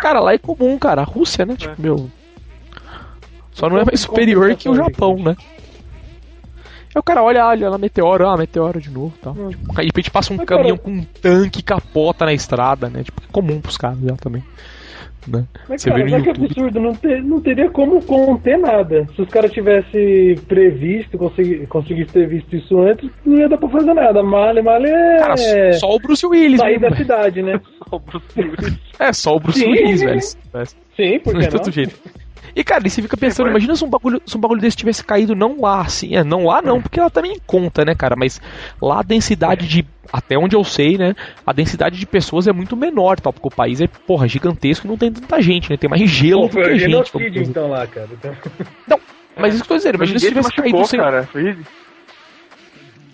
Cara, 0.02 0.18
lá 0.18 0.34
é 0.34 0.38
comum, 0.38 0.76
cara. 0.76 1.02
A 1.02 1.04
Rússia, 1.04 1.46
né? 1.46 1.54
Tipo, 1.56 1.80
meu. 1.80 2.10
Só 3.52 3.68
não 3.68 3.78
é 3.78 3.84
mais 3.84 4.04
Como 4.04 4.18
superior 4.18 4.54
que 4.56 4.68
o 4.68 4.74
Japão, 4.74 5.16
né? 5.22 5.36
Aí 6.94 6.98
o 6.98 7.02
cara 7.02 7.22
olha, 7.22 7.46
olha 7.46 7.68
lá, 7.70 7.78
meteoro, 7.78 8.26
ah, 8.28 8.36
meteoro 8.36 8.80
de 8.80 8.90
novo 8.90 9.12
tal. 9.22 9.32
Tipo, 9.34 9.70
aí 9.76 9.84
de 9.84 9.86
repente 9.86 10.10
passa 10.10 10.32
um 10.32 10.36
Mas, 10.36 10.46
caminhão 10.46 10.76
cara- 10.76 10.84
com 10.90 10.90
um 11.00 11.04
tanque 11.22 11.60
e 11.60 11.62
capota 11.62 12.24
na 12.24 12.32
estrada, 12.32 12.88
né? 12.90 13.02
Tipo, 13.04 13.22
é 13.22 13.32
comum 13.32 13.60
pros 13.60 13.76
caras 13.76 13.98
já 14.00 14.16
também. 14.16 14.42
Né? 15.28 15.44
Mas, 15.68 15.82
Você 15.82 15.90
cara, 15.90 16.02
vê 16.02 16.10
no 16.10 16.22
que 16.22 16.28
YouTube. 16.30 16.46
absurdo, 16.46 16.80
não, 16.80 16.94
ter, 16.94 17.22
não 17.22 17.40
teria 17.42 17.70
como 17.70 18.02
conter 18.02 18.58
nada. 18.58 19.06
Se 19.14 19.20
os 19.20 19.28
caras 19.28 19.52
tivessem 19.52 20.34
previsto, 20.48 21.18
consegui, 21.18 21.66
conseguissem 21.66 22.12
ter 22.22 22.26
visto 22.26 22.56
isso 22.56 22.80
antes, 22.80 23.10
não 23.24 23.36
ia 23.38 23.46
dar 23.48 23.58
pra 23.58 23.68
fazer 23.68 23.92
nada. 23.92 24.22
Male, 24.22 24.62
male 24.62 24.88
é 24.88 25.18
Cara, 25.18 25.36
só 25.74 25.94
o 25.94 25.98
Bruce 26.00 26.26
Willis, 26.26 26.58
sair 26.58 26.80
mesmo, 26.80 26.80
da 26.80 26.88
velho. 26.88 26.96
cidade, 27.02 27.42
né? 27.42 27.60
O 27.92 27.98
Bruce 27.98 28.24
Willis. 28.40 28.78
É, 28.98 29.12
só 29.12 29.36
o 29.36 29.40
Bruce 29.40 29.58
Sim. 29.60 29.70
Willis, 29.70 30.02
velho. 30.02 30.20
Sim, 30.96 31.18
por 31.20 31.34
De 31.34 31.40
que 31.48 31.54
não? 31.54 31.62
todo 31.62 31.70
jeito. 31.72 31.94
E 32.54 32.64
cara, 32.64 32.86
e 32.86 32.90
você 32.90 33.00
fica 33.02 33.16
pensando, 33.16 33.46
foi. 33.46 33.50
imagina 33.50 33.76
se 33.76 33.84
um, 33.84 33.88
bagulho, 33.88 34.20
se 34.26 34.36
um 34.36 34.40
bagulho 34.40 34.60
desse 34.60 34.76
tivesse 34.76 35.04
caído 35.04 35.34
não 35.34 35.60
lá, 35.60 35.82
assim, 35.82 36.16
é, 36.16 36.24
não 36.24 36.44
lá 36.44 36.60
não, 36.60 36.80
porque 36.82 36.98
ela 36.98 37.10
também 37.10 37.36
conta, 37.46 37.84
né, 37.84 37.94
cara, 37.94 38.16
mas 38.16 38.40
lá 38.80 39.00
a 39.00 39.02
densidade 39.02 39.66
de, 39.68 39.84
até 40.12 40.36
onde 40.36 40.56
eu 40.56 40.64
sei, 40.64 40.98
né, 40.98 41.14
a 41.46 41.52
densidade 41.52 41.98
de 41.98 42.06
pessoas 42.06 42.46
é 42.48 42.52
muito 42.52 42.76
menor, 42.76 43.20
tal, 43.20 43.32
porque 43.32 43.48
o 43.48 43.50
país 43.50 43.80
é, 43.80 43.86
porra, 43.86 44.26
gigantesco 44.26 44.86
e 44.86 44.90
não 44.90 44.96
tem 44.96 45.12
tanta 45.12 45.40
gente, 45.40 45.70
né, 45.70 45.76
tem 45.76 45.88
mais 45.88 46.08
gelo 46.10 46.42
Pô, 46.42 46.46
do 46.48 46.52
foi 46.54 46.62
que 46.64 46.78
gente. 46.78 46.90
genocídio, 46.90 47.30
dizer. 47.30 47.50
então, 47.50 47.68
lá, 47.68 47.86
cara. 47.86 48.08
Então... 48.12 49.00
Mas 49.36 49.54
isso 49.54 49.62
que 49.64 49.72
eu 49.72 49.76
tô 49.76 49.78
dizendo, 49.78 49.94
imagina 49.94 50.18
se 50.18 50.28
tivesse 50.28 50.48
machucou, 50.48 50.72
caído 50.72 50.86
sem... 50.88 51.00
cara. 51.00 51.22
Foi- 51.24 51.56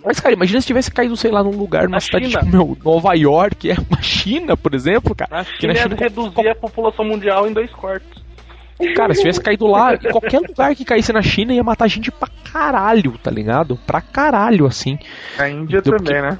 Mas, 0.03 0.19
cara, 0.19 0.33
imagina 0.33 0.61
se 0.61 0.67
tivesse 0.67 0.91
caído, 0.91 1.15
sei 1.15 1.31
lá, 1.31 1.43
num 1.43 1.51
lugar, 1.51 1.83
numa 1.83 1.97
Na 1.97 1.99
cidade 1.99 2.25
China. 2.29 2.39
tipo, 2.39 2.51
meu, 2.51 2.77
Nova 2.83 3.13
York, 3.13 3.69
é 3.69 3.75
uma 3.89 4.01
China, 4.01 4.57
por 4.57 4.73
exemplo, 4.73 5.15
cara. 5.15 5.29
Na 5.31 5.45
Que 5.45 5.67
na 5.67 5.73
China 5.75 5.89
China 5.89 5.95
ia 5.95 6.07
reduzir 6.09 6.49
a 6.49 6.55
população 6.55 7.05
mundial 7.05 7.47
em 7.47 7.53
dois 7.53 7.71
quartos. 7.71 8.26
Cara, 8.95 9.13
se 9.13 9.21
tivesse 9.21 9.41
caído 9.41 9.65
lá, 9.67 9.95
em 9.95 10.11
qualquer 10.11 10.39
lugar 10.39 10.75
que 10.75 10.85
caísse 10.85 11.11
na 11.11 11.21
China 11.21 11.53
ia 11.53 11.63
matar 11.63 11.87
gente 11.87 12.11
pra 12.11 12.27
caralho, 12.51 13.17
tá 13.17 13.31
ligado? 13.31 13.75
Pra 13.87 14.01
caralho, 14.01 14.65
assim. 14.67 14.99
A 15.39 15.49
Índia 15.49 15.79
Então, 15.79 15.97
também, 15.97 16.21
né? 16.21 16.37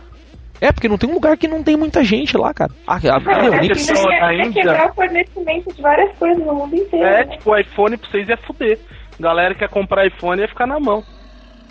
É, 0.61 0.71
porque 0.71 0.87
não 0.87 0.97
tem 0.97 1.09
um 1.09 1.13
lugar 1.13 1.37
que 1.37 1.47
não 1.47 1.61
tem 1.63 1.75
muita 1.77 2.03
gente 2.03 2.35
lá, 2.37 2.53
cara. 2.53 2.71
Ah, 2.85 2.95
a, 2.97 3.19
Não, 3.19 3.43
meu, 3.43 3.53
é, 3.53 3.59
nem 3.61 3.69
que 3.71 3.91
é, 3.91 4.19
é 4.19 4.45
Índia- 4.45 4.63
quebrar 4.63 4.89
o 4.89 4.93
fornecimento 4.95 5.73
de 5.75 5.81
várias 5.81 6.17
coisas 6.17 6.43
no 6.45 6.53
mundo 6.55 6.75
inteiro. 6.75 7.05
É, 7.05 7.25
né? 7.25 7.37
tipo, 7.37 7.51
o 7.51 7.57
iPhone 7.57 7.97
pra 7.97 8.09
vocês 8.09 8.27
ia 8.27 8.37
fuder. 8.37 8.79
Galera 9.19 9.53
que 9.53 9.59
quer 9.61 9.69
comprar 9.69 10.05
iPhone 10.07 10.41
ia 10.41 10.47
ficar 10.47 10.65
na 10.67 10.79
mão. 10.79 11.03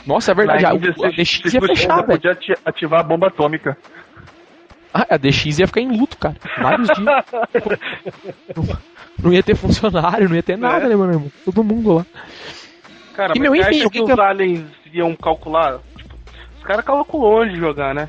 Nossa, 0.06 0.30
é 0.30 0.34
verdade. 0.34 0.62
Na 0.62 0.70
A, 0.70 0.74
Índia, 0.74 0.90
a 0.90 0.94
vocês- 0.94 1.16
DX 1.16 1.54
ia 1.54 1.60
fechar, 1.60 1.96
velho. 1.96 2.06
podia 2.06 2.32
ati- 2.32 2.54
ativar 2.64 3.00
a 3.00 3.02
bomba 3.02 3.26
atômica. 3.28 3.76
Ah, 4.94 5.06
a 5.10 5.16
DX 5.16 5.58
ia 5.58 5.66
ficar 5.66 5.80
em 5.80 5.96
luto, 5.98 6.16
cara. 6.16 6.36
Vários 6.60 6.88
dias. 6.88 7.24
não, 9.22 9.32
ia 9.32 9.42
ter 9.42 9.54
funcionário, 9.56 10.28
não 10.28 10.36
ia 10.36 10.42
ter 10.42 10.56
nada, 10.58 10.86
É. 10.86 10.88
né, 10.88 10.96
meu 10.96 11.06
irmão? 11.06 11.32
Todo 11.44 11.64
mundo 11.64 11.94
lá. 11.94 12.06
Cara, 13.14 13.32
E, 13.34 13.38
mas 13.38 13.50
meu, 13.50 13.52
você 13.52 13.68
enfim, 13.70 13.78
acha 13.78 13.86
o 13.86 13.90
que 13.90 13.98
que 13.98 14.04
os 14.04 14.14
que 14.14 14.20
aliens 14.20 14.64
iam 14.92 15.14
calcular? 15.16 15.78
Tipo, 15.96 16.14
os 16.58 16.62
caras 16.64 16.84
calculou 16.84 17.42
onde 17.42 17.56
jogar, 17.56 17.94
né? 17.94 18.08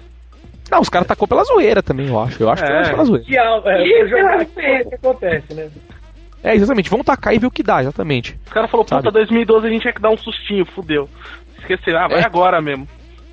Não, 0.70 0.82
os 0.82 0.90
caras 0.90 1.08
tacou 1.08 1.28
pela 1.28 1.46
zoeira 1.46 1.82
também, 1.82 2.08
eu 2.08 2.20
acho. 2.20 2.44
Eu 2.44 2.50
acho 2.50 2.62
que 2.64 2.70
É. 2.72 2.84
foi 2.84 2.92
pela 2.92 3.06
zoeira. 3.06 3.26
Que 3.26 3.38
é, 3.38 3.88
Isso, 3.88 3.94
eu 4.02 4.10
jogar 4.10 4.42
o 4.42 4.46
que 4.46 4.96
acontece, 4.96 5.54
né? 5.54 5.70
É, 6.44 6.56
exatamente. 6.56 6.90
Vamos 6.90 7.06
tacar 7.06 7.34
e 7.34 7.40
ver 7.40 7.48
o 7.48 7.52
que 7.52 7.64
dá, 7.64 7.82
exatamente. 7.82 8.38
Os 8.46 8.52
caras 8.52 8.70
falaram, 8.70 8.86
puta, 8.86 9.02
Sabe? 9.02 9.12
2012 9.12 9.66
a 9.66 9.70
gente 9.70 9.82
tinha 9.82 9.94
que 9.94 10.02
dar 10.02 10.10
um 10.10 10.18
sustinho, 10.18 10.66
fudeu. 10.66 11.10
Esqueceram, 11.60 12.00
ah, 12.00 12.08
vai 12.10 12.20
É. 12.20 12.26
agora 12.26 12.62
mesmo. 12.62 12.88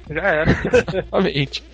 Já 0.09 0.23
era. 0.23 0.51
Exatamente. 0.73 1.65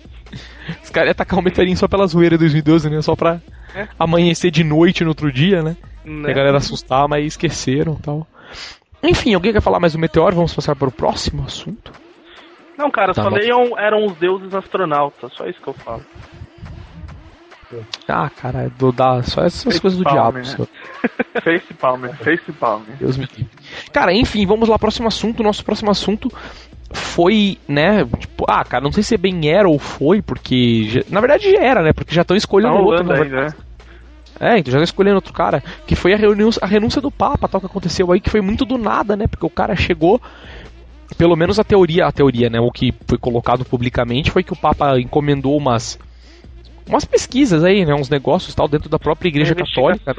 Os 0.83 0.89
caras 0.89 1.07
iam 1.09 1.13
tacar 1.15 1.37
um 1.39 1.41
meteorinho 1.43 1.77
só 1.77 1.87
pela 1.87 2.07
zoeira 2.07 2.37
2012, 2.37 2.89
né? 2.89 3.01
Só 3.01 3.15
pra 3.15 3.39
É. 3.75 3.87
amanhecer 3.99 4.49
de 4.51 4.63
noite 4.63 5.03
no 5.03 5.09
outro 5.09 5.31
dia, 5.31 5.61
né? 5.61 5.75
Né? 6.05 6.31
A 6.31 6.33
galera 6.33 6.57
assustar, 6.57 7.07
mas 7.07 7.25
esqueceram 7.25 7.97
e 7.99 8.01
tal. 8.01 8.27
Enfim, 9.03 9.33
alguém 9.33 9.51
quer 9.53 9.61
falar 9.61 9.79
mais 9.79 9.93
do 9.93 9.99
meteoro? 9.99 10.35
Vamos 10.35 10.53
passar 10.53 10.75
para 10.75 10.89
o 10.89 10.91
próximo 10.91 11.43
assunto? 11.43 11.91
Não, 12.77 12.89
cara, 12.89 13.13
Tá 13.13 13.23
só 13.23 13.29
leiam 13.29 13.77
eram 13.77 14.05
os 14.05 14.17
deuses 14.17 14.53
astronautas, 14.53 15.31
só 15.33 15.45
isso 15.45 15.61
que 15.61 15.67
eu 15.69 15.73
falo. 15.73 16.03
Ah, 18.07 18.29
cara, 18.29 18.69
do, 18.69 18.91
da, 18.91 19.23
só 19.23 19.43
essas 19.43 19.63
Face 19.63 19.79
coisas 19.81 19.97
do 19.97 20.05
diabo. 20.05 20.37
né? 20.39 20.43
Face 21.41 21.73
palmer, 21.75 22.15
face 22.17 22.51
palmer. 22.51 22.97
Deus 22.97 23.15
me 23.17 23.25
livre. 23.25 23.49
Cara, 23.93 24.13
enfim, 24.13 24.45
vamos 24.45 24.67
lá, 24.67 24.77
próximo 24.77 25.07
assunto. 25.07 25.41
Nosso 25.41 25.63
próximo 25.63 25.89
assunto 25.89 26.29
foi, 26.93 27.57
né? 27.67 28.03
Tipo, 28.03 28.45
ah, 28.49 28.63
cara, 28.65 28.83
não 28.83 28.91
sei 28.91 29.01
se 29.03 29.15
bem 29.17 29.49
era 29.49 29.69
ou 29.69 29.79
foi, 29.79 30.21
porque. 30.21 30.83
já- 30.89 31.01
na 31.09 31.21
verdade 31.21 31.49
já 31.49 31.61
era, 31.63 31.81
né? 31.81 31.93
Porque 31.93 32.13
já 32.13 32.21
estão 32.23 32.35
escolhendo 32.35 32.73
Tá 32.73 32.79
outro. 32.81 33.13
ainda, 33.13 33.41
né? 33.45 33.53
É, 34.41 34.57
então 34.57 34.71
já 34.71 34.79
tá 34.79 34.83
escolhendo 34.83 35.17
outro 35.17 35.31
cara. 35.31 35.63
Que 35.85 35.95
foi 35.95 36.13
a 36.13 36.17
renúncia, 36.17 36.59
a 36.63 36.65
renúncia 36.65 36.99
do 36.99 37.11
Papa, 37.11 37.47
tal, 37.47 37.61
que 37.61 37.67
aconteceu 37.67 38.11
aí, 38.11 38.19
que 38.19 38.29
foi 38.29 38.41
muito 38.41 38.65
do 38.65 38.75
nada, 38.75 39.15
né? 39.15 39.27
Porque 39.27 39.45
o 39.45 39.49
cara 39.49 39.75
chegou. 39.75 40.19
Pelo 41.15 41.35
menos 41.35 41.59
a 41.59 41.63
teoria, 41.63 42.07
a 42.07 42.11
teoria, 42.11 42.49
né? 42.49 42.59
O 42.59 42.71
que 42.71 42.91
foi 43.05 43.17
colocado 43.19 43.63
publicamente 43.63 44.31
foi 44.31 44.43
que 44.43 44.53
o 44.53 44.55
Papa 44.55 44.99
encomendou 44.99 45.55
umas. 45.55 45.99
Umas 46.87 47.05
pesquisas 47.05 47.63
aí, 47.63 47.85
né? 47.85 47.93
Uns 47.93 48.09
negócios 48.09 48.55
tal, 48.55 48.67
dentro 48.67 48.89
da 48.89 48.97
própria 48.97 49.29
Igreja 49.29 49.53
Católica. 49.53 50.15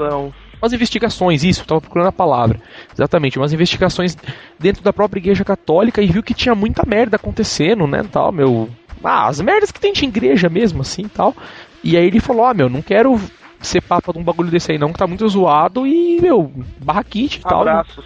Umas 0.62 0.72
investigações, 0.72 1.42
isso, 1.42 1.66
tava 1.66 1.80
procurando 1.80 2.06
a 2.06 2.12
palavra. 2.12 2.60
Exatamente, 2.94 3.36
umas 3.36 3.52
investigações 3.52 4.16
dentro 4.60 4.84
da 4.84 4.92
própria 4.92 5.18
Igreja 5.18 5.44
Católica 5.44 6.00
e 6.00 6.06
viu 6.06 6.22
que 6.22 6.34
tinha 6.34 6.54
muita 6.54 6.84
merda 6.86 7.16
acontecendo, 7.16 7.84
né? 7.88 8.04
Tal, 8.04 8.30
meu. 8.30 8.68
Ah, 9.02 9.26
as 9.26 9.40
merdas 9.40 9.72
que 9.72 9.80
tem 9.80 9.92
de 9.92 10.04
igreja 10.04 10.48
mesmo, 10.48 10.82
assim 10.82 11.08
tal. 11.08 11.34
E 11.82 11.96
aí 11.96 12.06
ele 12.06 12.20
falou: 12.20 12.44
Ah, 12.44 12.54
meu, 12.54 12.68
não 12.68 12.80
quero 12.80 13.20
ser 13.66 13.80
papa 13.80 14.12
de 14.12 14.18
um 14.18 14.24
bagulho 14.24 14.50
desse 14.50 14.72
aí 14.72 14.78
não, 14.78 14.92
que 14.92 14.98
tá 14.98 15.06
muito 15.06 15.28
zoado 15.28 15.86
e, 15.86 16.20
meu, 16.20 16.52
barraquite 16.80 17.38
e 17.38 17.42
tal. 17.42 17.64
né? 17.64 17.70
Abraços. 17.72 18.04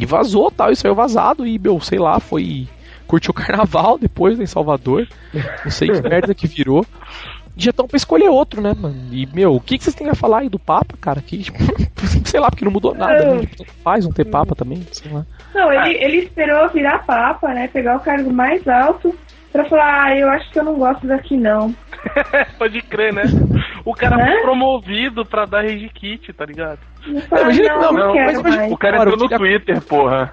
E 0.00 0.06
vazou 0.06 0.50
tal, 0.50 0.70
e 0.70 0.76
saiu 0.76 0.94
vazado 0.94 1.46
e, 1.46 1.58
meu, 1.58 1.80
sei 1.80 1.98
lá, 1.98 2.20
foi. 2.20 2.68
Curtiu 3.06 3.30
o 3.30 3.34
carnaval 3.34 3.98
depois 3.98 4.38
né, 4.38 4.44
em 4.44 4.46
Salvador. 4.46 5.08
Não 5.64 5.70
sei 5.70 5.88
que 5.88 6.00
merda 6.00 6.34
que 6.34 6.46
virou. 6.46 6.84
E 7.56 7.62
já 7.62 7.70
estão 7.70 7.88
pra 7.88 7.96
escolher 7.96 8.28
outro, 8.28 8.60
né, 8.60 8.72
mano? 8.78 8.96
E, 9.10 9.26
meu, 9.26 9.56
o 9.56 9.60
que, 9.60 9.76
que 9.76 9.82
vocês 9.82 9.96
têm 9.96 10.08
a 10.08 10.14
falar 10.14 10.40
aí 10.40 10.48
do 10.48 10.60
Papa, 10.60 10.94
cara? 11.00 11.20
Que, 11.20 11.38
tipo, 11.38 11.58
sei 12.24 12.38
lá, 12.38 12.48
porque 12.50 12.64
não 12.64 12.70
mudou 12.70 12.94
nada. 12.94 13.34
Né? 13.34 13.46
Tipo, 13.46 13.64
faz 13.82 14.04
não 14.04 14.12
ter 14.12 14.26
Papa 14.26 14.54
também, 14.54 14.86
sei 14.92 15.10
lá. 15.10 15.26
Não, 15.52 15.72
ele, 15.72 15.94
ele 16.04 16.16
esperou 16.18 16.68
virar 16.68 17.04
papa, 17.04 17.48
né? 17.48 17.66
Pegar 17.66 17.96
o 17.96 18.00
cargo 18.00 18.32
mais 18.32 18.66
alto 18.68 19.12
pra 19.52 19.64
falar, 19.64 20.04
ah, 20.04 20.16
eu 20.16 20.28
acho 20.30 20.50
que 20.50 20.58
eu 20.58 20.64
não 20.64 20.74
gosto 20.74 21.06
daqui 21.06 21.36
não. 21.36 21.74
Pode 22.58 22.80
crer, 22.82 23.12
né? 23.12 23.22
O 23.84 23.94
cara 23.94 24.16
Né? 24.16 24.32
foi 24.32 24.42
promovido 24.42 25.24
pra 25.26 25.44
dar 25.46 25.62
rage 25.62 25.88
kit, 25.94 26.32
tá 26.32 26.44
ligado? 26.44 26.78
Falo, 27.28 27.42
imagina 27.42 27.68
que 27.68 27.74
não, 27.74 27.80
não, 27.80 27.92
não, 27.92 28.06
não, 28.06 28.12
quero 28.12 28.26
mas 28.26 28.38
imagina-. 28.40 28.74
O 28.74 28.78
cara 28.78 28.96
Claro, 28.96 29.10
entrou 29.10 29.22
no 29.22 29.28
tira- 29.28 29.38
Twitter, 29.38 29.80
porra. 29.82 30.32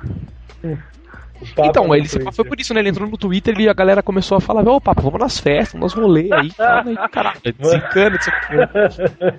Então, 1.57 1.93
ele 1.93 2.07
se- 2.07 2.19
foi 2.31 2.45
por 2.45 2.59
isso, 2.59 2.73
né? 2.73 2.79
Ele 2.79 2.89
entrou 2.89 3.07
no 3.09 3.17
Twitter 3.17 3.59
e 3.59 3.67
a 3.69 3.73
galera 3.73 4.01
começou 4.01 4.37
a 4.37 4.41
falar, 4.41 4.67
ô 4.67 4.79
Papa, 4.79 5.01
vamos 5.01 5.19
nas 5.19 5.37
festas, 5.39 5.79
nos 5.79 5.93
rolês 5.93 6.31
aí, 6.31 6.49
né? 6.57 6.93
E, 6.93 7.09
Caralho, 7.09 7.39
desencana 7.57 8.15
aqui. 8.15 8.31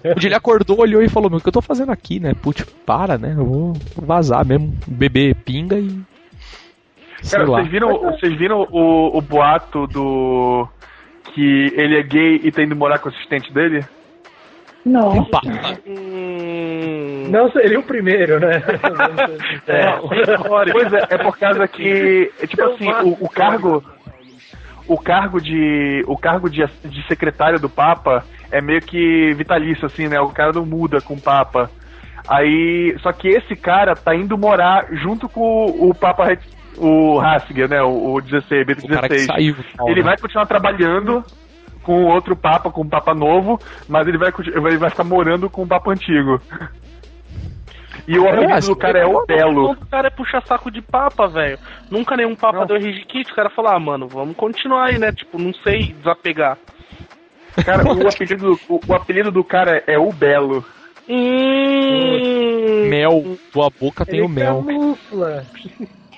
Um 0.14 0.18
dia 0.18 0.28
ele 0.28 0.34
acordou, 0.34 0.80
olhou 0.80 1.02
e 1.02 1.08
falou, 1.08 1.30
meu, 1.30 1.38
o 1.38 1.42
que 1.42 1.48
eu 1.48 1.52
tô 1.52 1.62
fazendo 1.62 1.90
aqui, 1.90 2.20
né? 2.20 2.32
Putz, 2.34 2.64
para, 2.84 3.16
né? 3.18 3.34
Eu 3.36 3.44
vou 3.46 3.72
vazar 3.96 4.44
mesmo, 4.44 4.72
beber 4.86 5.34
pinga 5.36 5.76
e. 5.78 6.00
Sei 7.22 7.38
Cara, 7.38 7.50
lá. 7.50 7.58
vocês 7.58 7.70
viram, 7.70 7.98
vocês 8.00 8.38
viram 8.38 8.68
o, 8.70 9.16
o 9.16 9.20
boato 9.20 9.86
do. 9.86 10.68
que 11.34 11.72
ele 11.74 11.98
é 11.98 12.02
gay 12.02 12.40
e 12.42 12.52
tá 12.52 12.62
indo 12.62 12.76
morar 12.76 12.98
com 12.98 13.08
o 13.08 13.12
assistente 13.12 13.52
dele? 13.52 13.84
Não. 14.84 15.28
Hum... 15.86 17.26
Não 17.28 17.50
seria 17.50 17.80
o 17.80 17.82
primeiro, 17.82 18.38
né? 18.38 18.62
É, 19.66 19.98
pois 20.72 20.92
é, 20.92 21.06
é 21.10 21.18
por 21.18 21.36
causa 21.36 21.66
que, 21.66 22.30
é 22.40 22.46
tipo 22.46 22.62
assim, 22.62 22.88
o, 22.88 23.24
o 23.24 23.28
cargo, 23.28 23.82
o 24.86 24.96
cargo 24.96 25.40
de, 25.40 26.04
o 26.06 26.16
cargo 26.16 26.48
de, 26.48 26.64
de 26.84 27.06
secretário 27.08 27.58
do 27.58 27.68
Papa 27.68 28.24
é 28.50 28.60
meio 28.60 28.80
que 28.80 29.34
vitalício, 29.34 29.86
assim, 29.86 30.06
né? 30.06 30.20
O 30.20 30.30
cara 30.30 30.52
não 30.52 30.64
muda 30.64 31.00
com 31.00 31.14
o 31.14 31.20
Papa. 31.20 31.68
Aí, 32.28 32.96
só 33.00 33.12
que 33.12 33.28
esse 33.28 33.56
cara 33.56 33.96
tá 33.96 34.14
indo 34.14 34.38
morar 34.38 34.86
junto 34.92 35.28
com 35.28 35.40
o, 35.40 35.90
o 35.90 35.94
Papa, 35.94 36.38
o 36.76 37.18
Ratzinger, 37.18 37.68
né? 37.68 37.82
O, 37.82 38.14
o 38.14 38.20
16, 38.20 38.66
Bento 38.66 38.84
O 38.84 38.88
cara 38.88 39.08
que 39.08 39.14
16. 39.14 39.26
saiu. 39.26 39.56
Ele 39.88 40.02
vai 40.02 40.16
continuar 40.16 40.46
trabalhando 40.46 41.24
com 41.82 42.04
outro 42.04 42.34
Papa, 42.36 42.70
com 42.70 42.82
o 42.82 42.88
Papa 42.88 43.14
novo, 43.14 43.58
mas 43.88 44.06
ele 44.08 44.18
vai, 44.18 44.32
ele 44.38 44.78
vai 44.78 44.90
ficar 44.90 45.04
morando 45.04 45.48
com 45.48 45.62
o 45.62 45.66
Papa 45.66 45.92
antigo. 45.92 46.40
E 48.08 48.18
o 48.18 48.26
É, 48.26 48.30
apelido 48.30 48.54
acho 48.54 48.68
do 48.68 48.76
que 48.76 48.82
cara 48.82 48.98
é 49.00 49.06
o 49.06 49.24
Belo. 49.26 49.72
O 49.72 49.86
cara 49.86 50.08
é 50.08 50.10
puxa 50.10 50.40
saco 50.46 50.70
de 50.70 50.80
papa, 50.80 51.26
velho. 51.26 51.58
Nunca 51.90 52.16
nenhum 52.16 52.36
papa 52.36 52.60
Não. 52.60 52.66
deu 52.66 52.78
kit. 53.06 53.32
O 53.32 53.34
cara 53.34 53.50
falou, 53.50 53.72
ah, 53.72 53.80
mano, 53.80 54.06
vamos 54.06 54.36
continuar 54.36 54.86
aí, 54.86 54.98
né? 54.98 55.10
Tipo, 55.12 55.38
não 55.38 55.52
sei 55.54 55.92
desapegar. 55.92 56.56
Cara, 57.64 57.84
o 57.84 58.06
apelido, 58.06 58.60
o, 58.68 58.80
o 58.86 58.94
apelido 58.94 59.30
do 59.32 59.42
cara 59.42 59.82
é 59.86 59.98
o 59.98 60.12
Belo. 60.12 60.64
Hum... 61.08 62.88
Mel, 62.88 63.38
tua 63.52 63.70
boca 63.70 64.04
tem 64.04 64.22
o 64.22 64.28
mel. 64.28 64.62
camufla. 64.64 65.44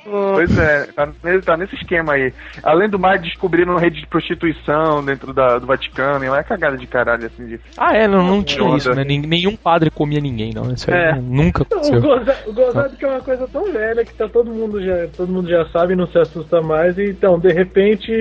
Pois 0.08 0.58
é, 0.58 0.86
tá, 0.94 1.08
nesse- 1.22 1.42
tá 1.44 1.56
nesse 1.56 1.74
esquema 1.76 2.14
aí. 2.14 2.32
Além 2.62 2.88
do 2.88 2.98
mais, 2.98 3.20
descobriram 3.20 3.72
uma 3.72 3.80
rede 3.80 4.00
de 4.00 4.06
prostituição 4.06 5.04
dentro 5.04 5.32
da, 5.32 5.58
do 5.58 5.66
Vaticano, 5.66 6.24
e 6.24 6.28
lá 6.28 6.38
é 6.38 6.42
cagada 6.42 6.76
de 6.76 6.86
caralho, 6.86 7.26
assim, 7.26 7.46
de... 7.46 7.60
Ah, 7.76 7.94
é, 7.96 8.06
não, 8.08 8.22
não 8.26 8.42
tinha 8.42 8.76
isso, 8.76 8.92
né? 8.94 9.04
Nen- 9.04 9.26
Nenhum 9.26 9.56
padre 9.56 9.90
comia 9.90 10.20
ninguém, 10.20 10.52
não. 10.54 10.72
Isso 10.72 10.90
aí 10.90 10.96
É. 10.96 11.12
né, 11.12 11.20
nunca 11.22 11.62
O 11.62 11.66
aconteceu. 11.66 12.00
goza- 12.00 12.36
o 12.46 12.52
gozado 12.52 12.96
que 12.96 13.04
é 13.04 13.08
uma 13.08 13.20
coisa 13.20 13.46
tão 13.48 13.72
velha 13.72 14.04
que 14.04 14.14
tá 14.14 14.28
todo 14.28 14.50
mundo 14.50 14.82
já, 14.82 15.06
todo 15.16 15.32
mundo 15.32 15.48
já 15.48 15.64
sabe, 15.66 15.94
não 15.96 16.06
se 16.06 16.18
assusta 16.18 16.60
mais, 16.62 16.96
e 16.98 17.10
então, 17.10 17.38
de 17.38 17.52
repente, 17.52 18.12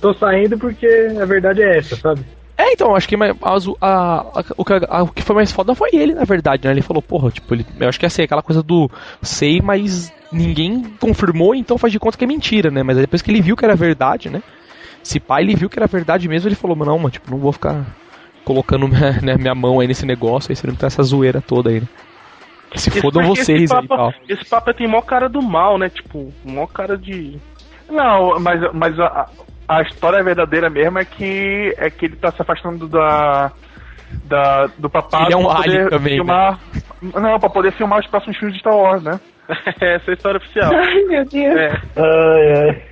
tô 0.00 0.12
saindo 0.14 0.58
porque 0.58 0.86
a 1.20 1.24
verdade 1.24 1.62
é 1.62 1.78
essa, 1.78 1.96
sabe? 1.96 2.20
É, 2.56 2.72
então, 2.72 2.94
acho 2.94 3.08
que 3.08 3.16
a- 3.16 3.30
a- 3.80 4.44
o, 4.56 4.64
que, 4.64 4.74
que 5.16 5.22
foi 5.22 5.34
mais 5.36 5.50
foda 5.50 5.74
foi 5.74 5.90
ele, 5.92 6.14
na 6.14 6.24
verdade, 6.24 6.66
né? 6.66 6.72
Ele 6.72 6.82
falou, 6.82 7.02
porra, 7.02 7.30
tipo, 7.30 7.54
ele, 7.54 7.66
eu 7.80 7.88
acho 7.88 7.98
que 7.98 8.06
é 8.06 8.08
assim, 8.08 8.22
aquela 8.22 8.42
coisa 8.42 8.62
do 8.62 8.90
sei, 9.22 9.60
mas 9.60 10.12
ninguém 10.30 10.82
confirmou, 11.00 11.54
então 11.54 11.78
faz 11.78 11.92
de 11.92 11.98
conta 11.98 12.16
que 12.16 12.24
é 12.24 12.26
mentira, 12.26 12.70
né? 12.70 12.82
Mas 12.82 12.96
aí 12.96 13.02
depois 13.02 13.22
que 13.22 13.30
ele 13.30 13.40
viu 13.42 13.56
que 13.56 13.64
era 13.64 13.74
verdade, 13.74 14.30
né? 14.30 14.42
Se 15.02 15.18
pai 15.18 15.42
ele 15.42 15.56
viu 15.56 15.68
que 15.68 15.78
era 15.78 15.86
verdade 15.86 16.28
mesmo, 16.28 16.48
ele 16.48 16.54
falou, 16.54 16.76
não, 16.76 16.96
mano, 16.98 17.10
tipo, 17.10 17.30
não 17.30 17.38
vou 17.38 17.52
ficar 17.52 17.84
colocando 18.44 18.86
minha, 18.88 19.12
né, 19.20 19.36
minha 19.36 19.54
mão 19.54 19.80
aí 19.80 19.88
nesse 19.88 20.06
negócio, 20.06 20.52
aí 20.52 20.56
você 20.56 20.66
não 20.66 20.74
tá 20.74 20.86
essa 20.86 21.02
zoeira 21.02 21.40
toda 21.40 21.70
aí, 21.70 21.80
né? 21.80 21.88
Se 22.76 22.88
Esse- 22.88 23.00
fodam 23.00 23.24
vocês 23.26 23.48
esse 23.48 23.74
aí 23.74 23.86
papa, 23.88 23.96
tal. 23.96 24.14
Esse 24.28 24.44
papa 24.44 24.72
tem 24.72 24.86
mó 24.86 25.00
cara 25.02 25.28
do 25.28 25.42
mal, 25.42 25.76
né? 25.78 25.88
Tipo, 25.90 26.32
mó 26.44 26.66
cara 26.66 26.96
de... 26.96 27.36
Não, 27.90 28.38
mas, 28.40 28.60
mas 28.72 28.98
a, 28.98 29.28
a 29.68 29.82
história 29.82 30.22
verdadeira 30.22 30.68
mesmo 30.68 30.98
é 30.98 31.04
que, 31.04 31.74
é 31.78 31.90
que 31.90 32.06
ele 32.06 32.16
tá 32.16 32.30
se 32.30 32.42
afastando 32.42 32.88
da... 32.88 33.52
Da, 34.24 34.66
do 34.76 34.90
papado 34.90 35.24
Ele 35.24 35.32
é 35.32 35.36
um 35.38 35.44
pra 35.44 35.60
alien 35.60 35.84
poder 35.84 35.90
também, 35.90 36.12
né? 36.12 36.18
filmar. 36.18 36.60
Não, 37.02 37.40
pra 37.40 37.48
poder 37.48 37.72
filmar 37.72 37.98
os 37.98 38.06
próximos 38.06 38.36
filmes 38.36 38.54
de 38.54 38.60
Star 38.60 38.76
Wars, 38.76 39.02
né? 39.02 39.18
Essa 39.48 40.10
é 40.10 40.10
a 40.10 40.12
história 40.12 40.36
oficial. 40.36 40.70
Ai, 40.76 41.02
meu 41.04 41.24
Deus. 41.24 41.56
É. 41.56 41.80
Ai, 41.96 42.68
ai. 42.68 42.82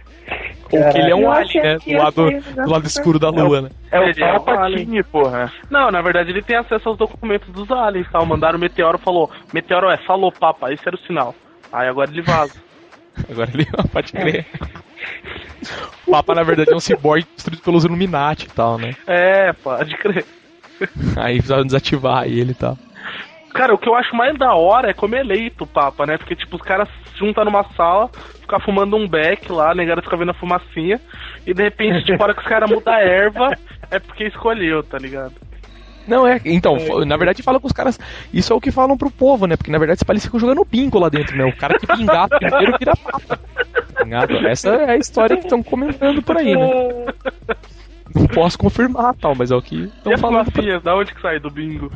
Ou 0.73 0.93
que 0.93 0.99
ele 0.99 1.11
é 1.11 1.15
um 1.15 1.23
Eu 1.23 1.33
alien, 1.33 1.63
né? 1.63 1.77
Do 1.85 1.93
lado, 1.93 2.31
do 2.55 2.71
lado 2.71 2.87
escuro 2.87 3.19
da 3.19 3.29
lua, 3.29 3.63
né? 3.63 3.71
É 3.91 3.99
o 3.99 4.05
é 4.05 4.37
o 4.37 4.41
Palpatine, 4.41 5.03
porra. 5.03 5.53
Não, 5.69 5.91
na 5.91 6.01
verdade 6.01 6.31
ele 6.31 6.43
tem 6.43 6.57
acesso 6.57 6.89
aos 6.89 6.97
documentos 6.97 7.53
dos 7.53 7.71
aliens, 7.71 8.07
tal. 8.11 8.25
Mandaram 8.25 8.57
o 8.57 8.61
meteoro 8.61 8.97
falou. 8.97 9.31
Meteoro 9.53 9.91
é, 9.91 9.97
falou, 9.99 10.31
papa, 10.31 10.73
esse 10.73 10.87
era 10.87 10.95
o 10.95 11.01
sinal. 11.01 11.35
Aí 11.73 11.89
agora 11.89 12.11
ele 12.11 12.23
vaza. 12.23 12.70
Agora 13.29 13.51
ele 13.53 13.67
pode 13.93 14.13
crer. 14.13 14.47
O 16.07 16.11
Papa, 16.11 16.35
na 16.35 16.43
verdade, 16.43 16.73
é 16.73 16.77
um 16.77 16.81
cyborg 16.81 17.27
destruído 17.35 17.63
pelos 17.63 17.85
Illuminati 17.85 18.47
e 18.47 18.51
tal, 18.51 18.79
né? 18.79 18.95
é, 19.07 19.53
pode 19.53 19.97
crer. 19.97 20.25
Aí 21.17 21.35
precisaram 21.35 21.65
desativar 21.65 22.25
ele 22.27 22.53
e 22.53 22.55
tal. 22.55 22.79
Cara, 23.53 23.75
o 23.75 23.79
que 23.79 23.89
eu 23.89 23.95
acho 23.95 24.15
mais 24.15 24.37
da 24.39 24.55
hora 24.55 24.91
é 24.91 24.95
como 24.95 25.17
eleito 25.17 25.65
o 25.65 25.67
Papa, 25.67 26.07
né? 26.07 26.17
Porque, 26.17 26.37
tipo, 26.37 26.57
os 26.57 26.63
caras 26.63 26.89
se 26.89 27.19
juntam 27.19 27.45
numa 27.45 27.65
sala, 27.75 28.09
ficam 28.41 28.61
fumando 28.61 28.97
um 28.97 29.09
beck 29.09 29.51
lá, 29.51 29.73
a 29.73 29.75
negada 29.75 30.03
fica 30.03 30.17
vendo 30.17 30.31
a 30.31 30.35
fumacinha, 30.35 31.01
e 31.47 31.53
de 31.53 31.63
repente, 31.63 32.05
tipo, 32.05 32.23
a 32.23 32.27
hora 32.27 32.35
que 32.35 32.41
os 32.41 32.47
caras 32.47 32.71
mudam 32.71 32.95
a 32.95 33.01
erva, 33.01 33.51
é 33.91 33.99
porque 33.99 34.25
escolheu, 34.25 34.83
tá 34.83 34.99
ligado? 34.99 35.35
Não, 36.11 36.27
é. 36.27 36.41
Então, 36.45 36.77
na 37.07 37.17
verdade, 37.17 37.43
fala 37.43 37.61
com 37.61 37.67
os 37.67 37.73
caras. 37.73 37.99
Isso 38.33 38.53
é 38.53 38.57
o 38.57 38.61
que 38.61 38.71
falam 38.71 38.97
pro 38.99 39.11
povo, 39.11 39.47
né? 39.47 39.57
Porque 39.57 39.71
na 39.71 39.79
verdade, 39.79 40.01
eles 40.09 40.25
ficam 40.25 40.41
jogando 40.41 40.67
bingo 40.69 40.99
lá 40.99 41.09
dentro, 41.09 41.37
né? 41.37 41.45
O 41.45 41.57
cara 41.57 41.79
que 41.79 41.87
pingar 41.87 42.29
primeiro 42.39 42.77
vira 42.79 42.97
papa. 42.97 43.39
Essa 44.49 44.71
é 44.71 44.91
a 44.91 44.97
história 44.97 45.37
que 45.37 45.45
estão 45.45 45.63
comentando 45.63 46.21
por 46.23 46.37
aí, 46.37 46.57
né? 46.57 46.69
Não 48.13 48.27
posso 48.27 48.59
confirmar 48.59 49.15
tal, 49.15 49.37
mas 49.37 49.53
é 49.53 49.55
o 49.55 49.63
que 49.63 49.85
estão 49.85 50.19
falando. 50.19 50.51
pra- 50.51 50.79
da 50.81 50.97
onde 50.97 51.15
que 51.15 51.21
sai 51.21 51.39
do 51.39 51.49
bingo? 51.49 51.93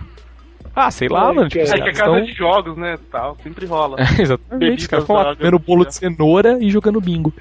Ah, 0.76 0.90
sei 0.90 1.08
lá, 1.08 1.28
Ai, 1.28 1.34
mano. 1.34 1.48
Tipo, 1.48 1.64
cara. 1.66 1.78
É 1.78 1.82
que 1.82 1.88
é 1.88 1.92
casa 1.92 2.04
tão- 2.16 2.24
de 2.24 2.32
jogos, 2.32 2.76
né, 2.76 2.98
tal, 3.10 3.36
sempre 3.42 3.64
rola. 3.66 3.96
É, 4.18 4.22
exatamente, 4.22 4.80
os 4.82 4.86
caras 4.88 5.04
ficam 5.04 5.16
lá 5.16 5.36
comendo 5.36 5.58
bolo 5.58 5.84
de 5.86 5.94
cenoura 5.94 6.58
e 6.60 6.70
jogando 6.70 7.00
bingo. 7.00 7.32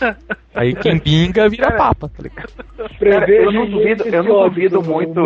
Aí 0.54 0.74
quem 0.74 0.98
binga 0.98 1.48
vira 1.50 1.72
papa, 1.72 2.08
tá 2.08 2.22
ligado? 2.22 2.50
Cara, 2.98 3.30
eu 3.30 3.52
não 3.52 3.66
duvido, 3.68 4.04
eu 4.04 4.22
não 4.22 4.48
duvido 4.48 4.80
do- 4.80 4.88
muito. 4.90 5.20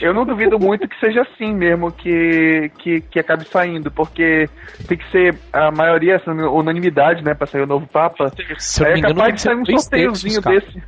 Eu 0.00 0.14
não 0.14 0.24
duvido 0.24 0.58
muito 0.58 0.86
que 0.88 0.98
seja 1.00 1.22
assim 1.22 1.52
mesmo, 1.52 1.90
que, 1.90 2.70
que, 2.78 3.00
que 3.00 3.18
acabe 3.18 3.44
saindo, 3.48 3.90
porque 3.90 4.48
tem 4.86 4.96
que 4.98 5.10
ser 5.10 5.36
a 5.52 5.70
maioria, 5.72 6.14
essa 6.14 6.30
unanimidade, 6.32 7.24
né, 7.24 7.34
pra 7.34 7.46
sair 7.46 7.62
o 7.62 7.66
novo 7.66 7.86
Papa. 7.88 8.30
Se 8.58 8.82
eu 8.82 8.86
não 8.86 8.94
Aí 8.94 8.94
me 8.94 9.08
é 9.08 9.10
engano, 9.10 9.14
capaz 9.16 9.32
que 9.32 9.36
de 9.36 9.42
sair 9.42 9.56
um 9.56 9.64
sorteiozinho 9.80 10.42
cara. 10.42 10.60
desse. 10.60 10.82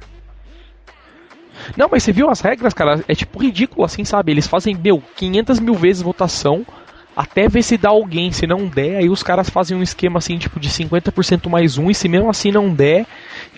Não, 1.77 1.89
mas 1.91 2.03
você 2.03 2.13
viu 2.13 2.31
as 2.31 2.41
regras, 2.41 2.75
cara? 2.75 3.03
É 3.09 3.15
tipo 3.15 3.43
ridículo 3.43 3.85
assim, 3.85 4.05
sabe? 4.05 4.33
Eles 4.33 4.47
fazem, 4.47 4.75
meu, 4.77 5.03
500 5.17 5.61
mil 5.61 5.75
vezes 5.75 6.03
votação 6.03 6.65
até 7.17 7.49
ver 7.49 7.63
se 7.63 7.77
dá 7.79 7.91
alguém. 7.91 8.33
Se 8.33 8.47
não 8.47 8.67
der, 8.67 8.97
aí 8.97 9.09
os 9.09 9.23
caras 9.23 9.49
fazem 9.49 9.77
um 9.77 9.83
esquema 9.83 10.19
assim, 10.19 10.37
tipo 10.39 10.59
de 10.59 10.69
50% 10.69 11.49
mais 11.49 11.79
um. 11.79 11.91
E 11.91 11.95
se 11.95 12.09
mesmo 12.09 12.29
assim 12.29 12.51
não 12.51 12.75
der, 12.75 13.07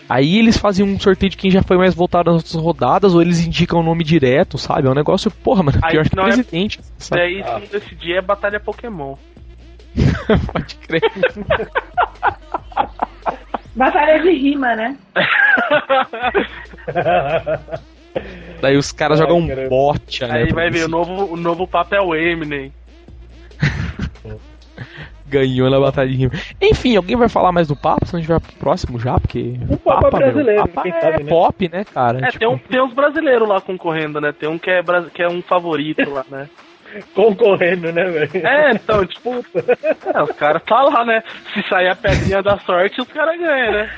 aí 0.09 0.39
eles 0.39 0.59
fazem 0.59 0.85
um 0.85 0.99
sorteio 1.01 1.31
de 1.31 1.37
quem 1.37 1.51
já 1.51 1.63
foi 1.63 1.77
mais 1.79 1.95
votado 1.95 2.31
nas 2.31 2.43
outras 2.43 2.63
rodadas. 2.63 3.15
Ou 3.15 3.23
eles 3.23 3.45
indicam 3.45 3.81
o 3.81 3.83
nome 3.83 4.05
direto, 4.05 4.59
sabe? 4.59 4.87
É 4.87 4.91
um 4.91 4.95
negócio, 4.95 5.31
porra, 5.31 5.63
mano, 5.63 5.79
Aí 5.83 5.93
pior 5.93 6.09
que 6.09 6.17
não 6.17 6.25
é- 6.25 6.33
presidente. 6.33 6.81
sabe? 6.99 7.21
Daí, 7.23 7.43
se 7.43 7.51
não 7.51 7.61
decidir, 7.81 8.17
é 8.17 8.23
batalha 8.23 8.61
Pokémon. 8.61 9.17
Pode 10.53 10.75
crer. 10.77 11.01
Batalha 13.75 14.23
de 14.23 14.31
rima, 14.33 14.75
né? 14.77 14.97
Daí 18.61 18.77
os 18.77 18.93
caras 18.93 19.19
jogam 19.19 19.39
um 19.39 19.49
caramba. 19.49 19.69
bot, 19.69 20.25
né? 20.27 20.33
Aí 20.33 20.53
vai 20.53 20.71
ver, 20.71 20.85
o 20.85 20.89
novo, 20.89 21.33
o 21.33 21.37
novo 21.37 21.67
Papa 21.67 21.97
é 21.97 22.01
o 22.01 22.15
Eminem. 22.15 22.73
Ganhou 25.29 25.69
na 25.69 25.81
batalha 25.81 26.09
de 26.09 26.17
rima. 26.17 26.33
Enfim, 26.61 26.97
alguém 26.97 27.17
vai 27.17 27.29
falar 27.29 27.51
mais 27.51 27.67
do 27.67 27.75
Papa? 27.75 28.07
Se 28.07 28.15
a 28.15 28.19
gente 28.19 28.29
vai 28.29 28.39
pro 28.39 28.53
próximo 28.53 29.01
já, 29.01 29.19
porque. 29.19 29.59
O 29.69 29.77
Papa 29.77 30.09
brasileiro, 30.11 30.63
meu, 30.65 30.69
Papa 30.69 30.83
quem 30.83 30.93
é 30.93 31.01
sabe, 31.01 31.25
né? 31.25 31.29
pop, 31.29 31.69
né, 31.69 31.85
cara? 31.85 32.19
É, 32.19 32.27
Tipo, 32.27 32.39
tem, 32.39 32.49
um, 32.49 32.59
tem 32.59 32.81
uns 32.81 32.95
brasileiros 32.95 33.49
lá 33.49 33.61
concorrendo, 33.61 34.21
né? 34.21 34.33
Tem 34.33 34.49
um 34.49 34.59
que 34.59 34.71
é, 34.71 34.83
que 35.13 35.23
é 35.23 35.29
um 35.29 35.43
favorito 35.43 36.09
lá, 36.11 36.25
né? 36.31 36.49
Concorrendo, 37.15 37.93
né, 37.93 38.05
velho? 38.05 38.47
É, 38.47 38.71
então, 38.71 39.05
tipo, 39.05 39.45
é, 40.15 40.23
os 40.23 40.31
caras 40.37 40.63
tá 40.63 40.83
lá, 40.83 41.05
né? 41.05 41.23
Se 41.53 41.63
sair 41.69 41.89
a 41.89 41.97
pedrinha 41.97 42.43
da 42.43 42.59
sorte, 42.61 43.01
os 43.01 43.09
caras 43.09 43.39
ganham, 43.39 43.73
né? 43.73 43.91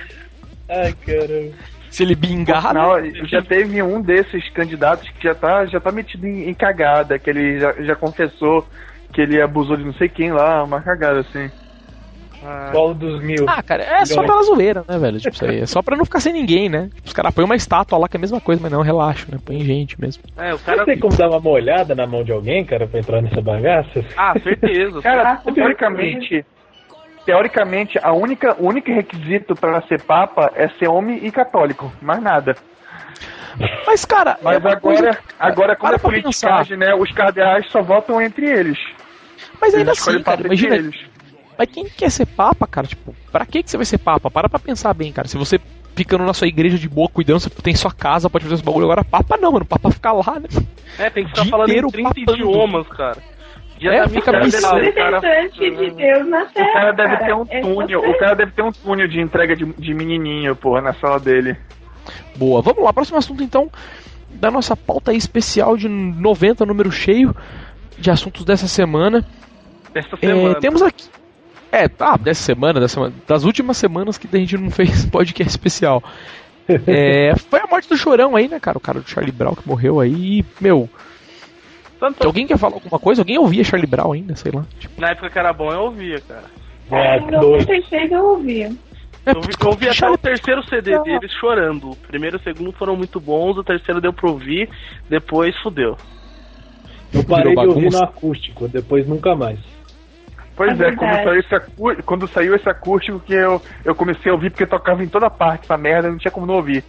Ai, 0.70 0.94
caramba. 1.04 1.54
Se 1.90 2.02
ele 2.02 2.14
bingar, 2.14 2.72
Não, 2.74 2.96
né? 3.00 3.12
já 3.24 3.42
teve 3.42 3.82
um 3.82 4.00
desses 4.00 4.48
candidatos 4.50 5.08
que 5.10 5.22
já 5.24 5.34
tá, 5.34 5.64
já 5.66 5.80
tá 5.80 5.90
metido 5.90 6.26
em, 6.26 6.48
em 6.48 6.54
cagada, 6.54 7.18
que 7.18 7.30
ele 7.30 7.58
já, 7.58 7.72
já 7.82 7.96
confessou 7.96 8.66
que 9.12 9.20
ele 9.20 9.40
abusou 9.40 9.76
de 9.76 9.84
não 9.84 9.94
sei 9.94 10.08
quem 10.08 10.30
lá, 10.32 10.62
uma 10.64 10.80
cagada 10.82 11.20
assim. 11.20 11.50
Ah, 12.44 12.68
Qual 12.70 12.94
dos 12.94 13.20
mil? 13.20 13.46
Ah, 13.48 13.60
cara, 13.62 13.82
é 13.82 14.04
só 14.04 14.22
pela 14.22 14.42
zoeira, 14.44 14.84
né, 14.86 14.96
velho? 14.96 15.18
Tipo, 15.18 15.34
isso 15.34 15.44
aí. 15.44 15.60
É 15.60 15.66
só 15.66 15.82
pra 15.82 15.96
não 15.96 16.04
ficar 16.04 16.20
sem 16.20 16.32
ninguém, 16.32 16.68
né? 16.68 16.88
Tipo, 16.94 17.08
os 17.08 17.12
caras 17.12 17.34
põem 17.34 17.44
uma 17.44 17.56
estátua 17.56 17.98
lá 17.98 18.08
que 18.08 18.16
é 18.16 18.18
a 18.18 18.20
mesma 18.20 18.40
coisa, 18.40 18.62
mas 18.62 18.70
não, 18.70 18.80
relaxa, 18.80 19.26
né? 19.28 19.38
Põe 19.44 19.58
gente 19.64 20.00
mesmo. 20.00 20.22
é, 20.36 20.54
o 20.54 20.58
cara. 20.60 20.84
tem 20.84 20.96
como 20.98 21.16
dar 21.16 21.28
uma 21.30 21.40
molhada 21.40 21.96
na 21.96 22.06
mão 22.06 22.22
de 22.22 22.30
alguém, 22.30 22.64
cara, 22.64 22.86
pra 22.86 23.00
entrar 23.00 23.20
nessa 23.20 23.40
bagaça? 23.40 24.04
Ah, 24.16 24.38
certeza. 24.40 25.02
Cara, 25.02 25.40
Ah, 25.44 25.52
teoricamente, 25.52 26.44
teoricamente, 27.28 27.98
a 28.02 28.10
única, 28.10 28.56
o 28.58 28.66
único 28.68 28.90
requisito 28.90 29.54
para 29.54 29.82
ser 29.82 30.00
papa 30.00 30.50
é 30.54 30.66
ser 30.78 30.88
homem 30.88 31.26
e 31.26 31.30
católico, 31.30 31.92
mais 32.00 32.22
nada. 32.22 32.56
Mas, 33.86 34.06
cara, 34.06 34.38
Mas 34.40 34.54
é 34.54 34.56
agora, 34.56 34.80
coisa- 34.80 35.18
agora 35.38 35.76
como 35.76 35.94
é 35.94 35.98
politicagem, 35.98 36.78
né, 36.78 36.94
os 36.94 37.12
cardeais 37.12 37.66
só 37.70 37.82
votam 37.82 38.18
entre 38.18 38.46
eles. 38.48 38.78
Mas 39.60 39.74
ainda 39.74 39.90
Eles 39.90 40.08
assim, 40.08 40.22
cara, 40.22 40.40
imagina. 40.46 40.76
eles. 40.76 40.96
Mas 41.58 41.68
quem 41.70 41.84
quer 41.86 42.10
ser 42.10 42.24
papa, 42.24 42.66
cara? 42.66 42.86
Tipo, 42.86 43.14
pra 43.30 43.44
que, 43.44 43.62
que 43.62 43.70
você 43.70 43.76
vai 43.76 43.84
ser 43.84 43.98
papa? 43.98 44.30
Para 44.30 44.48
pra 44.48 44.58
pensar 44.58 44.94
bem, 44.94 45.12
cara. 45.12 45.28
Se 45.28 45.36
você 45.36 45.60
ficando 45.94 46.24
na 46.24 46.32
sua 46.32 46.46
igreja 46.46 46.78
de 46.78 46.88
boa, 46.88 47.10
cuidando, 47.10 47.40
você 47.40 47.50
tem 47.50 47.74
sua 47.74 47.92
casa, 47.92 48.30
pode 48.30 48.44
fazer 48.44 48.54
esse 48.54 48.64
bagulho. 48.64 48.84
Agora, 48.86 49.04
papa 49.04 49.36
não, 49.36 49.52
mano. 49.52 49.66
Papa 49.66 49.90
fica 49.90 50.12
lá, 50.12 50.38
né? 50.40 50.48
É, 50.98 51.10
tem 51.10 51.24
que 51.24 51.30
ficar 51.30 51.44
falando 51.44 51.68
em 51.68 51.72
inteiro 51.72 51.90
30 51.92 52.08
papando. 52.08 52.32
idiomas, 52.32 52.88
cara. 52.88 53.18
Dia 53.78 53.92
É, 53.92 54.00
da 54.02 54.08
fica 54.08 54.32
missa 54.40 54.56
bizarro, 54.58 54.76
dele, 54.80 54.90
O 54.90 54.94
cara. 54.94 55.20
de 55.48 55.90
Deus 55.90 56.28
na 56.28 56.42
O 56.42 56.46
Terra. 56.46 56.72
cara 56.72 56.92
deve 56.92 57.16
ter 57.18 57.34
um 57.34 57.44
É 57.48 57.60
túnel, 57.60 58.00
você. 58.00 58.08
o 58.08 58.18
cara 58.18 58.34
deve 58.34 58.52
ter 58.52 58.62
um 58.62 58.72
túnel 58.72 59.08
de 59.08 59.20
entrega 59.20 59.54
de, 59.56 59.64
de 59.64 59.94
menininho, 59.94 60.54
porra, 60.56 60.80
na 60.80 60.92
sala 60.94 61.18
dele. 61.20 61.56
Boa, 62.36 62.60
vamos 62.62 62.82
lá, 62.82 62.92
próximo 62.92 63.18
assunto 63.18 63.42
então 63.42 63.70
da 64.30 64.50
nossa 64.50 64.76
pauta 64.76 65.10
aí 65.10 65.16
especial 65.16 65.76
de 65.76 65.88
90, 65.88 66.64
número 66.66 66.90
cheio 66.92 67.34
de 67.98 68.10
assuntos 68.10 68.44
dessa 68.44 68.68
semana. 68.68 69.24
Essa 69.94 70.16
É, 70.20 70.26
semana. 70.26 70.54
temos 70.60 70.82
aqui. 70.82 71.08
É, 71.72 71.88
tá, 71.88 72.16
dessa 72.16 72.42
semana, 72.42 72.80
dessa 72.80 72.94
semana, 72.94 73.14
das 73.26 73.44
últimas 73.44 73.76
semanas 73.76 74.16
que 74.18 74.28
a 74.34 74.38
gente 74.38 74.56
não 74.56 74.70
fez 74.72 75.04
podcast 75.06 75.50
especial. 75.50 76.02
É, 76.86 77.34
foi 77.50 77.60
a 77.60 77.66
morte 77.66 77.88
do 77.88 77.96
Chorão 77.96 78.36
aí, 78.36 78.46
né, 78.48 78.60
cara? 78.60 78.76
O 78.78 78.80
cara 78.80 79.00
do 79.00 79.08
Charlie 79.08 79.32
Brown 79.32 79.54
que 79.54 79.66
morreu 79.66 80.00
aí. 80.00 80.44
Meu, 80.60 80.88
Tanto- 82.00 82.26
alguém 82.26 82.46
quer 82.46 82.58
falar 82.58 82.74
alguma 82.74 82.98
coisa? 82.98 83.22
Alguém 83.22 83.38
ouvia 83.38 83.64
Charlie 83.64 83.88
Brown 83.88 84.12
ainda, 84.12 84.36
sei 84.36 84.52
lá. 84.52 84.64
Tipo, 84.78 85.00
Na 85.00 85.10
época 85.10 85.30
que 85.30 85.38
era 85.38 85.52
bom, 85.52 85.72
eu 85.72 85.80
ouvia, 85.82 86.20
cara. 86.20 86.44
É, 86.90 87.18
Em 87.18 87.26
dois. 87.26 87.66
96 87.66 88.12
eu 88.12 88.24
ouvia. 88.24 88.66
é, 89.26 89.30
Eu 89.30 89.36
ouvi, 89.36 89.48
eu 89.60 89.68
ouvi 89.68 89.88
até 89.88 90.08
o 90.10 90.16
terceiro 90.16 90.62
CD 90.68 90.98
deles 91.02 91.32
chorando. 91.40 91.90
O 91.90 91.96
primeiro 91.96 92.36
e 92.36 92.40
o 92.40 92.42
segundo 92.42 92.72
foram 92.72 92.96
muito 92.96 93.18
bons, 93.20 93.56
o 93.58 93.64
terceiro 93.64 94.00
deu 94.00 94.12
pra 94.12 94.30
ouvir, 94.30 94.68
depois 95.08 95.56
fudeu. 95.60 95.96
Eu 97.12 97.24
parei 97.24 97.54
de 97.54 97.66
ouvir 97.66 97.90
no 97.90 98.02
acústico, 98.04 98.68
depois 98.68 99.06
nunca 99.08 99.34
mais. 99.34 99.58
Pois 100.56 100.78
É 100.80 100.88
é, 100.88 100.92
quando 100.96 101.14
saiu, 101.24 101.40
esse 101.40 101.54
acú- 101.54 102.02
quando 102.04 102.28
saiu 102.28 102.54
esse 102.54 102.68
acústico 102.68 103.20
que 103.20 103.32
eu, 103.32 103.62
eu 103.84 103.94
comecei 103.94 104.30
a 104.30 104.34
ouvir 104.34 104.50
porque 104.50 104.66
tocava 104.66 105.02
em 105.04 105.08
toda 105.08 105.30
parte 105.30 105.64
essa 105.64 105.76
merda, 105.76 106.10
não 106.10 106.18
tinha 106.18 106.30
como 106.32 106.46
não 106.46 106.54
ouvir. 106.54 106.82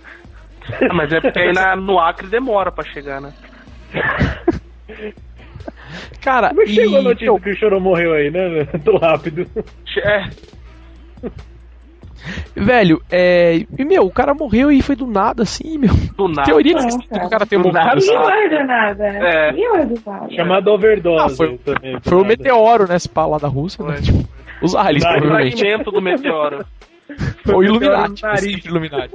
Mas 0.94 1.12
é 1.12 1.20
porque 1.22 1.40
aí 1.40 1.54
na- 1.54 1.76
no 1.76 2.00
Acre 2.00 2.28
demora 2.28 2.72
pra 2.72 2.84
chegar, 2.86 3.22
né? 3.22 3.32
Cara, 6.22 6.50
Como 6.50 6.62
é 6.62 6.66
que 6.66 6.72
e, 6.72 6.76
chegou 6.76 7.00
a 7.00 7.02
notícia 7.02 7.26
meu, 7.32 7.40
que 7.40 7.50
o 7.52 7.56
Chorão 7.56 7.80
morreu 7.80 8.14
aí, 8.14 8.30
né? 8.32 8.66
Tô 8.84 8.98
rápido. 8.98 9.48
É, 9.98 10.30
velho, 12.56 13.02
é. 13.10 13.66
E, 13.78 13.86
meu, 13.86 14.06
o 14.06 14.12
cara 14.12 14.34
morreu 14.34 14.72
e 14.72 14.82
foi 14.82 14.96
do 14.96 15.08
nada, 15.08 15.44
assim, 15.44 15.78
meu. 15.78 15.94
do 16.18 16.28
nada. 16.28 16.44
Teoria 16.44 16.76
que 16.76 16.86
Não, 16.86 17.00
que 17.00 17.18
o 17.26 17.30
cara 17.30 17.46
tem 17.46 17.60
Do 17.60 17.72
morrido. 17.72 17.86
nada. 17.86 18.02
guarda 18.24 18.64
nada, 18.66 19.12
né? 19.12 19.20
É. 19.50 19.54
Guarda 19.54 19.96
nada. 20.06 20.36
Chamado 20.36 20.68
overdose. 20.72 21.26
Ah, 21.26 21.30
foi- 21.36 21.58
também, 21.60 21.94
do 21.98 22.02
Foi 22.10 22.18
o 22.22 22.26
meteoro, 22.26 22.88
né? 22.88 22.96
Esse 22.96 23.10
pá 23.10 23.26
lá 23.26 23.38
da 23.38 23.48
Rússia, 23.48 23.84
né? 23.86 24.02
Tipo, 24.02 24.28
os 24.62 24.76
aliens, 24.76 25.04
provavelmente. 25.06 25.58
fragmento 25.58 25.92
do 25.92 26.02
meteoro. 26.02 26.66
Foi 27.44 27.70
o 27.70 27.74
meteoro 27.74 27.96
Illuminati. 28.14 28.68
Illuminati. 28.68 29.14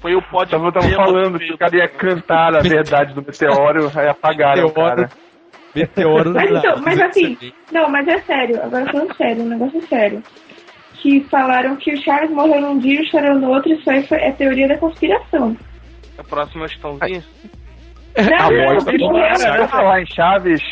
Foi 0.00 0.14
o 0.14 0.22
pódio 0.22 0.52
Tava, 0.58 0.72
tava 0.72 0.88
falando 0.94 1.38
que 1.38 1.52
o 1.52 1.58
cara 1.58 1.76
ia 1.76 1.88
cantar 1.88 2.54
a 2.54 2.60
verdade 2.60 3.14
do 3.14 3.22
meteoro, 3.22 3.90
aí 3.94 4.08
apagaram 4.08 4.66
o 4.66 4.72
cara. 4.72 5.10
Meteoro 5.74 6.32
Mas, 6.34 6.50
então, 6.50 6.80
mas 6.82 7.00
assim, 7.00 7.36
não, 7.72 7.90
mas 7.90 8.08
é 8.08 8.18
sério, 8.20 8.62
agora 8.62 8.86
falando 8.90 9.14
sério, 9.16 9.42
um 9.42 9.48
negócio 9.48 9.86
sério. 9.86 10.22
Que 10.94 11.20
falaram 11.30 11.76
que 11.76 11.92
o 11.92 12.02
Charles 12.02 12.30
morreu 12.30 12.60
num 12.60 12.78
dia 12.78 13.00
e 13.00 13.02
o 13.04 13.10
Chorão 13.10 13.38
no 13.38 13.50
outro, 13.50 13.72
isso 13.72 13.88
aí 13.90 14.04
foi, 14.06 14.18
é 14.18 14.32
teoria 14.32 14.66
da 14.66 14.78
conspiração. 14.78 15.56
A 16.16 16.24
próxima 16.24 16.66
estãozinha. 16.66 17.22
Não, 18.16 18.24
tá 18.24 18.50
não, 18.50 18.50
não, 18.50 18.74
não. 18.74 19.56
Por 19.58 19.68
falar 19.68 20.02
em 20.02 20.06
Chaves, 20.06 20.62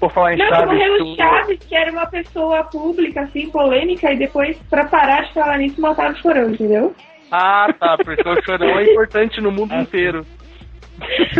por 0.00 0.10
falar 0.10 0.34
em 0.34 0.38
Não, 0.38 0.48
Chaves, 0.48 0.66
morreu 0.66 0.98
tu- 0.98 1.04
o 1.04 1.16
Chaves, 1.16 1.58
que 1.68 1.76
era 1.76 1.92
uma 1.92 2.06
pessoa 2.06 2.64
pública, 2.64 3.20
assim, 3.20 3.48
polêmica, 3.50 4.12
e 4.12 4.18
depois, 4.18 4.56
pra 4.68 4.86
parar 4.86 5.22
de 5.22 5.34
falar 5.34 5.58
nisso, 5.58 5.80
mataram 5.80 6.14
o 6.14 6.16
Chorão, 6.16 6.50
entendeu? 6.50 6.94
Ah, 7.30 7.72
tá, 7.78 7.96
porque 7.98 8.28
o 8.28 8.42
chorão 8.42 8.78
é 8.78 8.90
importante 8.92 9.40
no 9.40 9.50
mundo 9.52 9.74
inteiro. 9.74 10.26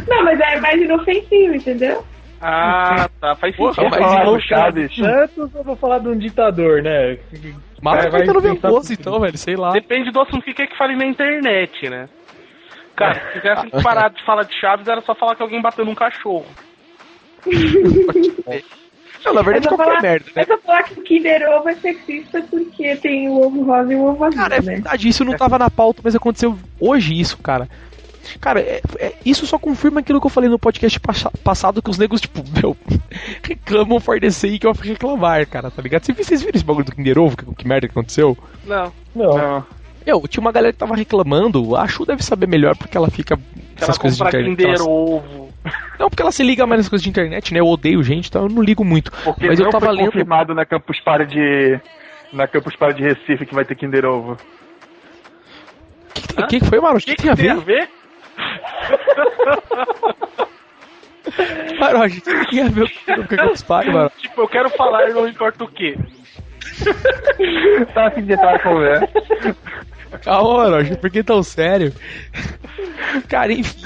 Não, 0.09 0.24
mas 0.24 0.41
é 0.41 0.61
mais 0.61 0.80
inofensivo, 0.80 1.55
entendeu? 1.55 2.05
Ah, 2.41 3.09
tá, 3.20 3.34
faz 3.36 3.55
Porra, 3.57 3.74
sentido. 3.74 3.91
mas 3.91 4.01
Vou 4.01 4.09
falar 4.11 4.24
do 4.24 4.41
Chaves 4.41 4.97
Santos 4.97 5.55
ou 5.55 5.62
vou 5.64 5.76
falar 5.76 5.99
de 5.99 6.09
um 6.09 6.16
ditador, 6.16 6.82
né? 6.82 7.18
Mata 7.82 8.03
Vai- 8.03 8.11
vai, 8.11 8.20
Caetano 8.26 8.41
Veloso, 8.41 8.88
tudo. 8.88 9.01
então, 9.01 9.20
velho, 9.20 9.36
sei 9.36 9.57
lá. 9.57 9.72
Depende 9.72 10.11
do 10.11 10.20
assunto 10.20 10.43
que 10.45 10.55
quer 10.55 10.66
que 10.66 10.76
fale 10.78 10.97
na 10.97 11.05
internet, 11.05 11.88
né? 11.91 12.09
Cara, 12.97 13.14
se 13.14 13.32
quisessem 13.41 13.70
parar 13.82 14.09
de 14.11 14.22
falar 14.24 14.45
de 14.45 14.55
Chaves, 14.59 14.86
era 14.88 15.01
só 15.03 15.14
falar 15.14 15.34
que 15.34 15.43
alguém 15.43 15.61
bateu 15.61 15.84
num 15.84 15.95
cachorro. 15.95 16.47
Não, 19.25 19.35
na 19.35 19.43
verdade, 19.43 19.66
É 19.66 19.68
qualquer 19.68 19.85
falar- 19.85 20.03
merda, 20.03 20.27
né? 20.35 20.43
É 20.43 20.47
só 20.47 20.59
falar 20.59 20.83
que 20.85 20.99
o 21.01 21.03
Kinder 21.03 21.43
Ovo 21.51 21.68
é 21.68 21.75
sexista 21.77 22.43
porque 22.51 22.97
tem 22.97 23.29
o 23.29 23.41
ovo 23.47 23.62
rosa 23.64 23.93
e 23.93 23.97
o 23.97 24.05
ovo 24.05 24.25
azul, 24.25 24.37
Cara, 24.39 24.57
é 24.57 24.61
né? 24.61 24.73
verdade, 24.75 25.09
isso 25.09 25.25
não 25.25 25.37
tava 25.37 25.59
na 25.59 25.71
pauta, 25.71 26.01
mas 26.05 26.14
aconteceu 26.14 26.59
hoje 26.81 27.18
isso, 27.18 27.37
cara. 27.39 27.68
Cara, 28.41 28.61
é- 28.61 28.81
é- 28.99 29.12
isso 29.25 29.47
só 29.47 29.59
confirma 29.59 30.01
aquilo 30.01 30.21
que 30.21 30.27
eu 30.27 30.31
falei 30.31 30.49
no 30.49 30.59
podcast 30.59 30.99
passa- 31.01 31.31
passado, 31.43 31.83
que 31.83 31.91
os 31.91 31.99
negros, 31.99 32.21
tipo, 32.21 32.43
meu, 32.62 32.77
reclamam 33.43 33.99
for 34.01 34.21
the 34.21 34.31
sake 34.31 34.66
of 34.66 34.87
reclamar, 34.87 35.47
cara, 35.47 35.71
tá 35.71 35.83
ligado? 35.83 36.05
Vocês 36.05 36.16
vocês 36.18 36.41
viram 36.43 36.57
esse 36.57 36.64
bagulho 36.64 36.85
do 36.87 36.93
Kinder 36.95 37.18
Ovo? 37.18 37.37
Que, 37.37 37.45
que 37.55 37.66
merda 37.68 37.89
que 37.89 37.93
aconteceu? 37.93 38.37
Não. 38.64 38.93
Não. 39.14 39.37
Não. 39.37 39.66
Eu, 40.07 40.27
tinha 40.27 40.41
uma 40.41 40.53
galera 40.53 40.73
que 40.73 40.79
tava 40.79 40.97
reclamando, 40.97 41.77
a 41.77 41.87
Chu 41.87 42.07
deve 42.07 42.23
saber 42.25 42.47
melhor 42.49 42.77
porque 42.77 42.97
ela 42.97 43.11
fica 43.11 43.37
Que 43.37 43.43
ela 43.43 43.83
essas 43.83 43.99
coisas 43.99 44.16
de 44.18 44.25
compra 44.25 44.41
internet. 44.41 44.57
Kinder 44.62 44.75
ela- 44.81 44.89
Ovo. 44.89 45.49
Não, 45.98 46.08
porque 46.08 46.22
ela 46.22 46.32
se 46.32 46.42
liga 46.42 46.66
mais 46.66 46.80
nas 46.80 46.88
coisas 46.88 47.02
de 47.02 47.11
internet, 47.11 47.52
né? 47.52 47.61
Eu 47.61 47.66
odeio 47.66 48.02
gente, 48.02 48.28
então 48.28 48.44
eu 48.44 48.48
não 48.48 48.62
ligo 48.62 48.84
muito. 48.84 49.11
Porque 49.11 49.46
Mas 49.46 49.58
não 49.58 49.66
eu 49.66 49.72
tava 49.72 49.86
foi 49.86 49.94
lendo. 49.96 50.06
confirmado 50.06 50.54
na 50.54 50.64
Campus 50.64 50.98
Party 51.00 51.26
de. 51.26 51.80
Na 52.32 52.46
Campus 52.46 52.76
Party 52.76 53.02
de 53.02 53.08
Recife 53.08 53.44
que 53.44 53.54
vai 53.54 53.64
ter 53.64 53.74
Kinder 53.74 54.04
Ovo. 54.06 54.32
O 54.32 54.36
que, 56.12 56.22
que, 56.22 56.46
que 56.46 56.61
que 56.61 56.66
foi, 56.66 56.80
Maro? 56.80 56.96
O 56.96 57.00
que, 57.00 57.14
que 57.14 57.22
tem 57.22 57.30
a 57.30 57.34
ver? 57.34 57.56
ver? 57.61 57.88
Maro, 61.78 62.04
o 62.04 62.08
que 62.08 62.20
que 62.20 62.50
tem 62.50 62.62
a 62.62 62.68
ver 62.68 62.90
com 63.04 63.20
o 63.20 63.26
que 63.26 63.34
eu? 63.34 64.11
Tipo, 64.18 64.40
eu 64.42 64.48
quero 64.48 64.70
falar 64.70 65.08
não 65.11 65.28
importa 65.28 65.64
o 65.64 65.68
quê. 65.68 65.96
Tá 67.94 68.06
afim 68.06 68.22
de 68.22 68.32
entrar 68.32 68.52
na 68.52 68.58
conversa. 68.58 69.08
Calma, 70.22 70.70
Maro, 70.70 70.96
por 70.96 71.11
que 71.11 71.22
tão 71.22 71.42
sério? 71.42 71.92
Cara, 73.28 73.52
enfim, 73.52 73.80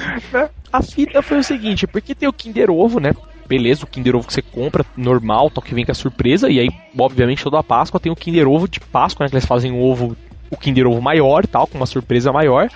a 0.73 0.83
fita 0.83 1.23
foi 1.23 1.39
o 1.39 1.45
seguinte, 1.45 1.87
porque 1.87 2.15
tem 2.15 2.29
o 2.29 2.33
Kinder 2.33 2.71
Ovo, 2.71 2.99
né? 2.99 3.13
Beleza, 3.47 3.85
o 3.85 3.87
Kinder 3.87 4.17
Ovo 4.17 4.27
que 4.27 4.33
você 4.33 4.43
compra, 4.43 4.85
normal, 4.97 5.51
tal, 5.51 5.63
que 5.63 5.75
vem 5.75 5.85
com 5.85 5.93
a 5.93 5.95
surpresa, 5.95 6.49
e 6.51 6.59
aí, 6.59 6.69
obviamente, 6.99 7.45
toda 7.45 7.59
a 7.59 7.63
Páscoa 7.63 8.01
tem 8.01 8.11
o 8.11 8.17
Kinder 8.17 8.49
Ovo 8.49 8.67
de 8.67 8.81
Páscoa, 8.81 9.25
né? 9.25 9.29
Que 9.29 9.37
eles 9.37 9.47
fazem 9.47 9.73
o 9.73 9.83
ovo, 9.83 10.17
o 10.51 10.57
Kinder 10.57 10.87
Ovo 10.87 11.01
maior 11.01 11.47
tal, 11.47 11.67
com 11.67 11.77
uma 11.77 11.87
surpresa 11.87 12.33
maior. 12.33 12.71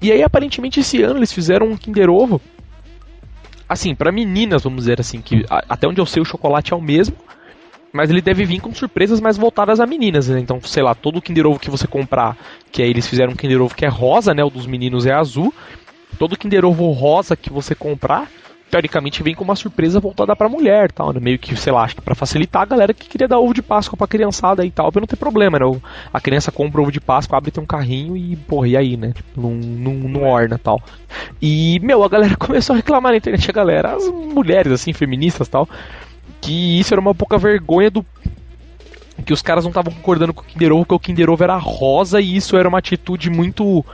E 0.00 0.10
aí, 0.12 0.22
aparentemente, 0.22 0.80
esse 0.80 1.02
ano 1.02 1.18
eles 1.18 1.32
fizeram 1.32 1.66
um 1.66 1.76
Kinder 1.76 2.08
Ovo, 2.08 2.40
assim, 3.68 3.94
pra 3.94 4.10
meninas, 4.10 4.62
vamos 4.62 4.80
dizer 4.80 5.00
assim, 5.00 5.20
que 5.20 5.44
até 5.48 5.86
onde 5.86 6.00
eu 6.00 6.06
sei 6.06 6.22
o 6.22 6.24
chocolate 6.24 6.72
é 6.72 6.76
o 6.76 6.80
mesmo, 6.80 7.16
mas 7.92 8.10
ele 8.10 8.20
deve 8.20 8.44
vir 8.44 8.60
com 8.60 8.72
surpresas 8.74 9.20
mais 9.20 9.36
voltadas 9.36 9.80
a 9.80 9.86
meninas, 9.86 10.28
né? 10.28 10.38
Então, 10.40 10.60
sei 10.62 10.82
lá, 10.82 10.94
todo 10.94 11.18
o 11.18 11.22
Kinder 11.22 11.46
Ovo 11.46 11.58
que 11.58 11.70
você 11.70 11.86
comprar, 11.86 12.36
que 12.70 12.82
aí 12.82 12.90
eles 12.90 13.06
fizeram 13.06 13.32
um 13.32 13.36
Kinder 13.36 13.60
Ovo 13.60 13.74
que 13.74 13.84
é 13.84 13.88
rosa, 13.88 14.32
né? 14.32 14.44
O 14.44 14.50
dos 14.50 14.66
meninos 14.66 15.06
é 15.06 15.12
azul. 15.12 15.52
Todo 16.18 16.36
Kinder 16.36 16.64
Ovo 16.64 16.90
rosa 16.92 17.36
que 17.36 17.50
você 17.50 17.74
comprar, 17.74 18.28
teoricamente 18.70 19.22
vem 19.22 19.34
com 19.34 19.42
uma 19.42 19.56
surpresa 19.56 19.98
voltada 19.98 20.34
pra 20.36 20.48
mulher, 20.48 20.92
tal, 20.92 21.12
né? 21.12 21.20
Meio 21.20 21.38
que, 21.38 21.56
sei 21.56 21.72
lá, 21.72 21.82
acho 21.82 21.96
que 21.96 22.02
pra 22.02 22.14
facilitar 22.14 22.62
a 22.62 22.66
galera 22.66 22.94
que 22.94 23.08
queria 23.08 23.26
dar 23.26 23.38
ovo 23.38 23.52
de 23.52 23.62
Páscoa 23.62 23.96
pra 23.96 24.06
criançada 24.06 24.64
e 24.64 24.70
tal, 24.70 24.92
pra 24.92 25.00
não 25.00 25.06
ter 25.06 25.16
problema, 25.16 25.58
né? 25.58 25.80
A 26.12 26.20
criança 26.20 26.52
compra 26.52 26.80
ovo 26.80 26.92
de 26.92 27.00
Páscoa, 27.00 27.36
abre 27.36 27.50
tem 27.50 27.62
um 27.62 27.66
carrinho 27.66 28.16
e, 28.16 28.36
porra, 28.36 28.68
e 28.68 28.76
aí, 28.76 28.96
né? 28.96 29.12
Tipo, 29.12 29.40
não, 29.40 29.50
não, 29.50 29.94
não 30.08 30.22
orna 30.22 30.58
tal. 30.58 30.80
E, 31.42 31.80
meu, 31.82 32.04
a 32.04 32.08
galera 32.08 32.36
começou 32.38 32.74
a 32.74 32.76
reclamar 32.76 33.12
na 33.12 33.18
internet, 33.18 33.50
a 33.50 33.52
galera, 33.52 33.96
as 33.96 34.06
mulheres, 34.08 34.72
assim, 34.72 34.92
feministas 34.92 35.48
tal, 35.48 35.68
que 36.40 36.78
isso 36.80 36.94
era 36.94 37.00
uma 37.00 37.14
pouca 37.14 37.36
vergonha 37.38 37.90
do. 37.90 38.04
Que 39.24 39.32
os 39.34 39.42
caras 39.42 39.64
não 39.64 39.70
estavam 39.70 39.92
concordando 39.92 40.32
com 40.32 40.40
o 40.40 40.44
Kinder 40.44 40.72
Ovo, 40.72 40.86
que 40.86 40.94
o 40.94 40.98
Kinder 40.98 41.28
Ovo 41.28 41.44
era 41.44 41.56
rosa 41.56 42.20
e 42.20 42.36
isso 42.36 42.56
era 42.56 42.68
uma 42.68 42.78
atitude 42.78 43.28
muito. 43.28 43.84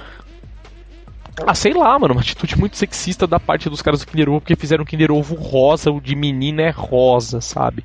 Ah, 1.46 1.54
sei 1.54 1.74
lá, 1.74 1.98
mano, 1.98 2.14
uma 2.14 2.20
atitude 2.22 2.58
muito 2.58 2.78
sexista 2.78 3.26
da 3.26 3.38
parte 3.38 3.68
dos 3.68 3.82
caras 3.82 4.00
do 4.00 4.06
Kinder 4.06 4.28
Ovo, 4.30 4.40
porque 4.40 4.56
fizeram 4.56 4.84
o 4.84 4.86
Kinder 4.86 5.10
Ovo 5.12 5.34
rosa, 5.34 5.90
o 5.90 6.00
de 6.00 6.14
menina 6.16 6.62
é 6.62 6.70
rosa, 6.70 7.40
sabe? 7.42 7.84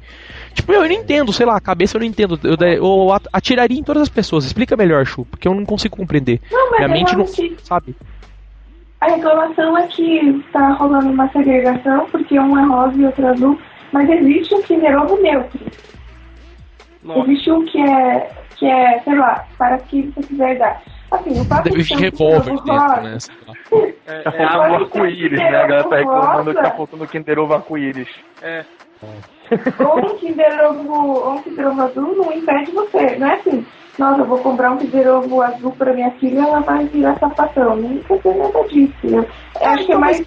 Tipo, 0.53 0.71
eu 0.71 0.81
não 0.81 0.91
entendo, 0.91 1.33
sei 1.33 1.45
lá, 1.45 1.57
a 1.57 1.61
cabeça 1.61 1.97
eu 1.97 1.99
não 1.99 2.05
entendo. 2.07 2.39
Eu, 2.43 2.55
eu 2.55 3.11
at- 3.11 3.27
atiraria 3.33 3.77
em 3.79 3.83
todas 3.83 4.03
as 4.03 4.09
pessoas. 4.09 4.45
Explica 4.45 4.77
melhor, 4.77 5.05
Chu, 5.05 5.25
porque 5.25 5.47
eu 5.47 5.53
não 5.53 5.65
consigo 5.65 5.97
compreender. 5.97 6.39
Não, 6.49 6.69
mas 6.71 6.79
Minha 6.79 6.87
mente 6.89 7.15
não. 7.17 7.25
que 7.25 7.57
Sabe? 7.63 7.93
a 9.01 9.07
reclamação 9.07 9.75
é 9.79 9.87
que 9.87 10.45
tá 10.53 10.73
rolando 10.73 11.09
uma 11.09 11.27
segregação 11.31 12.07
porque 12.11 12.39
um 12.39 12.57
é 12.57 12.65
rosa 12.67 12.95
e 12.97 13.05
outro 13.05 13.25
é 13.25 13.29
azul, 13.31 13.59
mas 13.91 14.09
existe 14.09 14.53
um 14.55 14.61
Kinder 14.61 14.97
Ovo 15.01 15.21
neutro. 15.21 15.59
Nossa. 17.03 17.19
Existe 17.31 17.51
um 17.51 17.65
que 17.65 17.79
é, 17.79 18.29
que 18.57 18.65
é, 18.65 18.99
sei 19.03 19.15
lá, 19.17 19.45
para 19.57 19.77
que 19.79 20.03
você 20.15 20.27
quiser 20.27 20.57
dar. 20.57 20.81
Assim, 21.11 21.41
o 21.41 21.45
fato 21.45 21.63
Deve 21.65 21.77
de 21.77 21.83
vir 21.83 21.87
ter 21.89 21.95
um 21.95 21.99
revólver 21.99 22.51
dentro, 22.51 22.73
rosa- 22.73 23.01
né? 23.01 23.17
lá. 23.47 23.53
É, 24.07 24.21
Tá 24.23 24.29
é, 24.29 24.37
faltando 24.37 24.61
a- 24.63 24.69
um 24.69 24.75
arco-íris, 24.75 25.39
né? 25.39 25.47
A 25.47 25.51
galera 25.67 25.83
tá 25.85 25.95
reclamando 25.97 26.53
que 26.55 26.61
tá 26.61 26.71
faltando 26.71 27.07
Kinder 27.07 27.39
Ovo 27.39 27.53
arco-íris. 27.53 28.09
é. 28.41 28.65
ou 29.79 29.99
um 29.99 30.17
Kinder 30.17 30.65
Ovo, 30.69 30.93
ou 30.93 31.33
um 31.35 31.41
Kinder 31.43 31.67
Ovo 31.67 31.81
azul 31.81 32.15
não 32.15 32.31
impede 32.33 32.71
você. 32.71 33.15
Não 33.17 33.27
é 33.27 33.33
assim, 33.33 33.65
nossa, 33.99 34.21
eu 34.21 34.25
vou 34.25 34.37
comprar 34.39 34.71
um 34.71 34.77
Kinder 34.77 35.07
Ovo 35.13 35.41
azul 35.41 35.71
pra 35.73 35.93
minha 35.93 36.11
filha 36.11 36.39
ela 36.41 36.59
vai 36.61 36.85
virar 36.85 37.17
sapatão. 37.19 37.75
Não 37.75 37.97
quer 37.99 38.17
dizer 38.17 38.35
nada 38.35 38.63
disso. 38.69 38.93
Eu 39.07 39.25
acho 39.61 39.85
que 39.85 39.91
é 39.91 39.97
mais. 39.97 40.23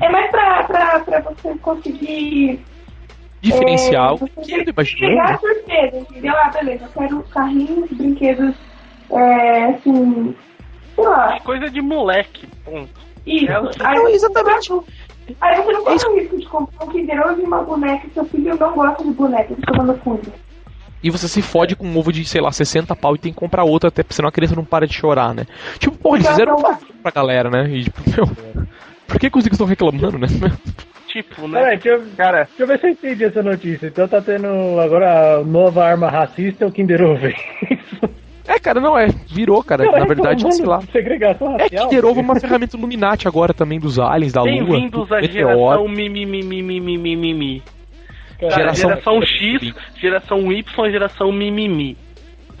É 0.00 0.08
mais 0.10 0.30
pra, 0.30 0.64
pra, 0.64 1.00
pra 1.00 1.20
você 1.20 1.54
conseguir. 1.58 2.64
Diferencial. 3.40 4.18
é, 4.20 4.24
o 4.24 4.70
imaginou? 4.70 5.10
né? 5.10 5.20
a 5.20 5.38
surpresa, 5.38 5.96
entendeu? 5.96 6.34
Ah, 6.36 6.50
beleza, 6.50 6.84
eu 6.84 6.88
quero 6.90 7.22
carrinhos, 7.24 7.90
brinquedos, 7.92 8.54
é, 9.10 9.64
assim. 9.66 10.34
Sei 10.94 11.04
lá, 11.04 11.38
Coisa 11.40 11.70
de 11.70 11.80
moleque. 11.80 12.48
Ponto. 12.64 12.90
isso. 13.24 13.50
É, 13.50 13.56
Aí, 13.84 13.98
não, 13.98 14.08
exatamente. 14.08 14.72
Aí 15.40 15.62
você 15.62 15.72
não 15.72 15.80
É 15.80 15.84
corre 15.84 16.06
o 16.06 16.18
risco 16.18 16.38
de 16.38 16.46
comprar 16.46 16.84
um 16.84 16.88
Kinder 16.88 17.20
Ovo 17.26 17.40
e 17.40 17.44
uma 17.44 17.62
boneca 17.62 18.06
e 18.06 18.10
seu 18.10 18.24
filho 18.24 18.56
não 18.56 18.74
gosta 18.74 19.04
de 19.04 19.10
boneca, 19.10 19.52
ele 19.52 19.60
fica 19.60 19.94
fundo. 19.98 20.32
E 21.02 21.10
você 21.10 21.28
se 21.28 21.42
fode 21.42 21.76
com 21.76 21.86
um 21.86 21.96
ovo 21.96 22.12
de, 22.12 22.24
sei 22.24 22.40
lá, 22.40 22.50
60 22.50 22.96
pau 22.96 23.14
e 23.14 23.18
tem 23.18 23.32
que 23.32 23.38
comprar 23.38 23.62
outro, 23.62 23.88
até 23.88 24.02
porque 24.02 24.14
senão 24.14 24.28
a 24.28 24.32
criança 24.32 24.56
não 24.56 24.64
para 24.64 24.86
de 24.86 24.94
chorar, 24.94 25.32
né? 25.32 25.46
Tipo, 25.78 25.96
porra, 25.96 26.16
eles 26.16 26.28
fizeram 26.28 26.56
um 26.56 26.58
favor 26.58 26.78
pra 27.02 27.12
galera, 27.12 27.50
né? 27.50 27.68
E 27.70 27.84
tipo, 27.84 28.02
meu. 28.10 28.66
Por 29.08 29.18
que, 29.18 29.30
que 29.30 29.38
os 29.38 29.44
ricos 29.44 29.56
estão 29.56 29.66
reclamando, 29.66 30.18
né? 30.18 30.28
Tipo, 31.08 31.48
né? 31.48 31.58
Peraí, 31.60 31.78
deixa 31.78 31.88
eu, 31.88 32.04
Cara, 32.18 32.44
deixa 32.44 32.62
eu 32.62 32.66
ver 32.66 32.78
se 32.80 32.86
eu 32.86 32.90
entendi 32.90 33.24
essa 33.24 33.42
notícia. 33.42 33.86
Então 33.86 34.06
tá 34.06 34.20
tendo 34.20 34.46
agora 34.78 35.38
a 35.38 35.42
nova 35.42 35.82
arma 35.82 36.10
racista, 36.10 36.66
é 36.66 36.68
o 36.68 36.70
Kinder 36.70 37.02
Ovo. 37.02 37.26
é? 37.26 37.34
É, 38.46 38.58
cara, 38.58 38.78
não 38.78 38.96
é. 38.98 39.08
Virou, 39.26 39.64
cara. 39.64 39.84
Na 39.84 40.04
verdade, 40.04 40.44
reclamando 40.44 40.52
sei 40.52 40.66
lá. 40.66 40.82
Segregação 40.92 41.56
É 41.58 41.62
racial. 41.62 41.88
Kinder 41.88 42.04
Ovo 42.04 42.20
é 42.20 42.22
uma 42.22 42.38
ferramenta 42.38 42.76
Illuminati 42.76 43.26
agora 43.26 43.54
também 43.54 43.80
dos 43.80 43.98
aliens, 43.98 44.34
da 44.34 44.42
Lua. 44.42 44.52
Bem-vindos 44.52 45.10
do 45.10 45.14
à 45.14 45.22
geração 45.22 45.88
mimimimimimimi. 45.88 47.62
Cara, 48.38 48.50
Cara, 48.52 48.74
Geração- 48.74 48.90
geração 48.90 49.22
X, 49.22 49.74
geração 49.96 50.52
Y, 50.52 50.90
geração 50.90 51.32
mimimi. 51.32 51.96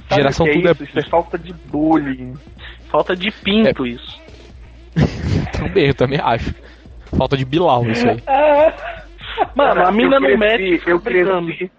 sabe 0.08 0.22
Geração 0.22 0.46
tudo 0.46 0.68
é 0.68 0.70
é- 0.70 0.72
isso? 0.72 0.84
Isso 0.84 0.98
é 0.98 1.02
falta 1.02 1.38
de 1.38 1.52
bullying. 1.52 2.32
Falta 2.90 3.14
de 3.14 3.30
pinto 3.30 3.86
isso. 3.86 4.18
Também, 5.52 5.86
eu 5.88 5.94
também 5.94 6.20
acho. 6.22 6.54
Falta 7.16 7.36
de 7.36 7.44
Bilal 7.44 7.84
isso 7.88 8.06
aí. 8.08 8.22
Mano, 9.54 9.86
a 9.86 9.90
mina 9.92 10.18
não 10.20 10.36
mete, 10.36 10.82
Eu 10.86 10.98
brigando. 10.98 11.46
cresci, 11.46 11.70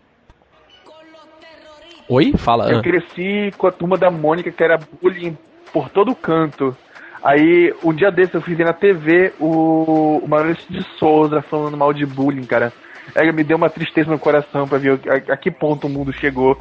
Oi? 2.08 2.34
Fala. 2.38 2.72
eu 2.72 2.82
cresci 2.82 3.54
com 3.58 3.68
a 3.68 3.72
turma 3.72 3.98
da 3.98 4.10
Mônica, 4.10 4.52
que 4.52 4.64
era 4.64 4.80
bullying 5.02 5.38
por 5.72 5.90
todo 5.90 6.16
canto. 6.16 6.76
Aí, 7.22 7.74
um 7.84 7.94
dia 7.94 8.10
desse, 8.12 8.34
eu 8.36 8.42
fui 8.42 8.56
ver 8.56 8.66
na 8.66 8.74
TV 8.74 9.34
o, 9.40 10.22
o 10.24 10.28
Maurício 10.28 10.66
de 10.70 10.82
Souza 10.98 11.42
falando 11.42 11.76
mal 11.78 11.94
de 11.94 12.06
bullying, 12.06 12.46
cara. 12.46 12.72
É, 13.14 13.30
me 13.32 13.44
deu 13.44 13.58
uma 13.58 13.70
tristeza 13.70 14.10
no 14.10 14.20
coração 14.20 14.68
pra 14.68 14.78
ver 14.78 15.00
a, 15.08 15.34
a 15.34 15.38
que 15.38 15.52
ponto 15.52 15.88
o 15.88 15.90
mundo 15.90 16.14
chegou. 16.14 16.58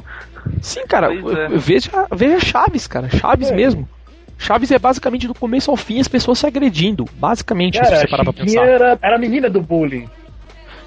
Sim, 0.61 0.85
cara, 0.87 1.13
é. 1.13 1.47
veja, 1.57 1.91
veja 2.11 2.39
Chaves, 2.39 2.87
cara. 2.87 3.09
Chaves 3.09 3.51
É. 3.51 3.55
mesmo. 3.55 3.87
Chaves 4.39 4.71
é 4.71 4.79
basicamente 4.79 5.27
do 5.27 5.35
começo 5.35 5.69
ao 5.69 5.77
fim 5.77 5.99
as 5.99 6.07
pessoas 6.07 6.39
se 6.39 6.47
agredindo. 6.47 7.05
Basicamente, 7.15 7.75
se 7.77 7.83
cara, 7.83 7.97
você 7.97 8.05
a 8.05 8.09
parar 8.09 8.23
pra 8.23 8.33
Chiquinha 8.33 8.61
pensar. 8.61 8.65
era, 8.73 8.99
era 9.01 9.15
a 9.15 9.19
menina 9.19 9.49
do 9.49 9.61
bullying. 9.61 10.09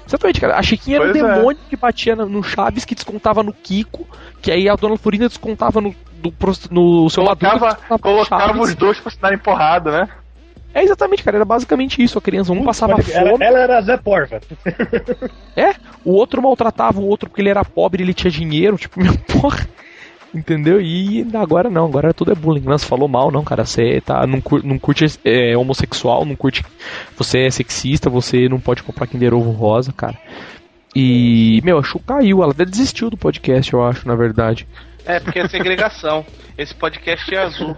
Exatamente, 0.05 0.41
cara. 0.41 0.57
A 0.57 0.61
Chiquinha 0.63 0.97
era 0.97 1.05
o 1.09 1.11
Pois 1.13 1.23
é. 1.23 1.35
demônio 1.35 1.59
que 1.69 1.75
batia 1.77 2.15
no 2.15 2.43
Chaves, 2.43 2.83
que 2.83 2.95
descontava 2.95 3.41
no 3.43 3.53
Kiko, 3.53 4.05
que 4.41 4.51
aí 4.51 4.67
a 4.67 4.75
dona 4.75 4.97
Florinda 4.97 5.29
descontava 5.29 5.79
no, 5.79 5.95
do, 6.15 6.33
no 6.71 7.09
seu 7.09 7.23
Colocava, 7.23 7.77
colocava 7.99 8.47
Chaves. 8.47 8.69
os 8.69 8.75
dois 8.75 8.99
pra 8.99 9.11
se 9.11 9.19
darem 9.21 9.37
porrada, 9.37 9.91
né? 9.91 10.09
É 10.73 10.83
exatamente, 10.83 11.23
cara. 11.23 11.37
Era 11.37 11.45
basicamente 11.45 12.01
isso. 12.03 12.17
A 12.17 12.21
criança, 12.21 12.51
um 12.51 12.63
passava 12.63 12.93
Ela, 12.93 13.29
fome, 13.31 13.45
ela 13.45 13.59
era 13.59 13.81
Zé 13.83 13.95
Porva. 13.95 14.41
é, 15.55 15.75
o 16.03 16.11
outro 16.11 16.41
maltratava 16.41 16.99
o 16.99 17.07
outro 17.07 17.29
porque 17.29 17.41
ele 17.41 17.49
era 17.49 17.63
pobre 17.63 18.01
e 18.01 18.05
ele 18.05 18.13
tinha 18.13 18.31
dinheiro. 18.31 18.75
Tipo, 18.77 18.99
meu 19.03 19.13
porra. 19.19 19.67
Entendeu? 20.33 20.81
E 20.81 21.27
agora 21.35 21.69
não, 21.69 21.85
agora 21.85 22.13
tudo 22.13 22.31
é 22.31 22.35
bullying. 22.35 22.61
Não, 22.61 22.77
você 22.77 22.85
falou 22.85 23.07
mal, 23.07 23.31
não, 23.31 23.43
cara. 23.43 23.65
Você 23.65 24.01
tá, 24.01 24.25
não, 24.25 24.41
cur, 24.41 24.63
não 24.63 24.79
curte 24.79 25.05
é, 25.23 25.55
homossexual, 25.55 26.25
não 26.25 26.35
curte. 26.35 26.65
Você 27.15 27.41
é 27.41 27.51
sexista, 27.51 28.09
você 28.09 28.49
não 28.49 28.59
pode 28.59 28.81
comprar 28.81 29.05
Kinder 29.05 29.33
Ovo 29.33 29.51
rosa, 29.51 29.93
cara. 29.93 30.17
E, 30.95 31.61
meu, 31.63 31.77
a 31.77 31.83
Chu 31.83 31.99
caiu, 31.99 32.41
ela 32.41 32.51
até 32.51 32.65
desistiu 32.65 33.09
do 33.09 33.17
podcast, 33.17 33.71
eu 33.71 33.83
acho, 33.83 34.07
na 34.07 34.15
verdade. 34.15 34.67
É, 35.05 35.19
porque 35.19 35.39
é 35.39 35.47
segregação. 35.47 36.25
Esse 36.57 36.73
podcast 36.73 37.33
é 37.33 37.37
azul. 37.39 37.75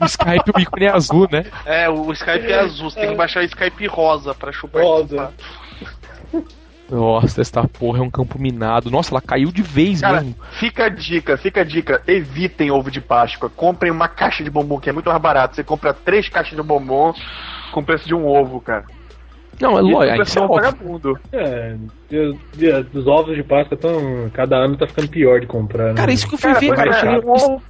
o 0.00 0.04
Skype, 0.06 0.50
o 0.54 0.60
ícone 0.60 0.86
é 0.86 0.90
azul, 0.90 1.28
né? 1.30 1.44
É, 1.66 1.88
o 1.88 2.10
Skype 2.12 2.50
é 2.50 2.60
azul. 2.60 2.90
Você 2.90 3.00
tem 3.00 3.10
que 3.10 3.16
baixar 3.16 3.40
o 3.40 3.44
Skype 3.44 3.86
rosa 3.86 4.34
pra 4.34 4.52
chupar. 4.52 4.82
Rosa. 4.82 5.32
Nossa, 6.90 7.40
essa 7.40 7.66
porra 7.66 7.98
é 7.98 8.02
um 8.02 8.10
campo 8.10 8.38
minado. 8.38 8.90
Nossa, 8.90 9.10
ela 9.12 9.20
caiu 9.20 9.50
de 9.50 9.62
vez 9.62 10.00
Cara, 10.00 10.20
mesmo. 10.20 10.36
fica 10.52 10.84
a 10.84 10.88
dica, 10.88 11.36
fica 11.36 11.62
a 11.62 11.64
dica. 11.64 12.02
Evitem 12.06 12.70
ovo 12.70 12.90
de 12.90 13.00
Páscoa. 13.00 13.48
Comprem 13.48 13.90
uma 13.90 14.06
caixa 14.06 14.44
de 14.44 14.50
bombom, 14.50 14.78
que 14.78 14.90
é 14.90 14.92
muito 14.92 15.08
mais 15.08 15.20
barato. 15.20 15.54
Você 15.56 15.64
compra 15.64 15.94
três 15.94 16.28
caixas 16.28 16.54
de 16.56 16.62
bombom 16.62 17.12
com 17.72 17.82
preço 17.82 18.06
de 18.06 18.14
um 18.14 18.26
ovo, 18.26 18.60
cara. 18.60 18.84
Não, 19.60 19.78
é 19.78 19.80
lógico, 19.80 20.18
o 20.18 20.22
isso 20.22 20.38
é 20.38 20.42
óbvio. 20.42 20.56
vagabundo. 20.62 21.18
É, 21.32 21.76
de- 22.10 22.38
de- 22.56 22.98
os 22.98 23.06
ovos 23.06 23.34
de 23.36 23.42
Páscoa 23.42 23.76
estão. 23.76 24.28
Cada 24.32 24.56
ano 24.56 24.76
tá 24.76 24.86
ficando 24.86 25.08
pior 25.08 25.40
de 25.40 25.46
comprar, 25.46 25.88
né? 25.88 25.94
Cara, 25.94 26.12
isso 26.12 26.28
que 26.28 26.34
eu 26.34 26.38
fui 26.38 26.52
Cara, 26.52 26.60
ver, 26.60 26.74
cara. 26.74 27.16
é, 27.16 27.18
um 27.20 27.60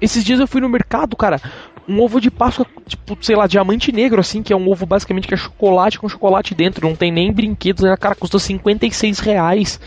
Esses 0.00 0.24
dias 0.24 0.40
eu 0.40 0.48
fui 0.48 0.60
no 0.60 0.68
mercado, 0.68 1.16
cara. 1.16 1.40
Um 1.88 2.00
ovo 2.00 2.20
de 2.20 2.30
Páscoa, 2.30 2.66
tipo, 2.86 3.16
sei 3.20 3.34
lá, 3.34 3.46
diamante 3.46 3.90
negro, 3.92 4.20
assim, 4.20 4.42
que 4.42 4.52
é 4.52 4.56
um 4.56 4.68
ovo 4.70 4.86
basicamente 4.86 5.26
que 5.26 5.34
é 5.34 5.36
chocolate 5.36 5.98
com 5.98 6.08
chocolate 6.08 6.54
dentro. 6.54 6.86
Não 6.88 6.94
tem 6.94 7.10
nem 7.10 7.32
brinquedos, 7.32 7.82
né? 7.82 7.96
Cara, 7.96 8.14
custou 8.14 8.38
56 8.38 9.18
reais. 9.20 9.80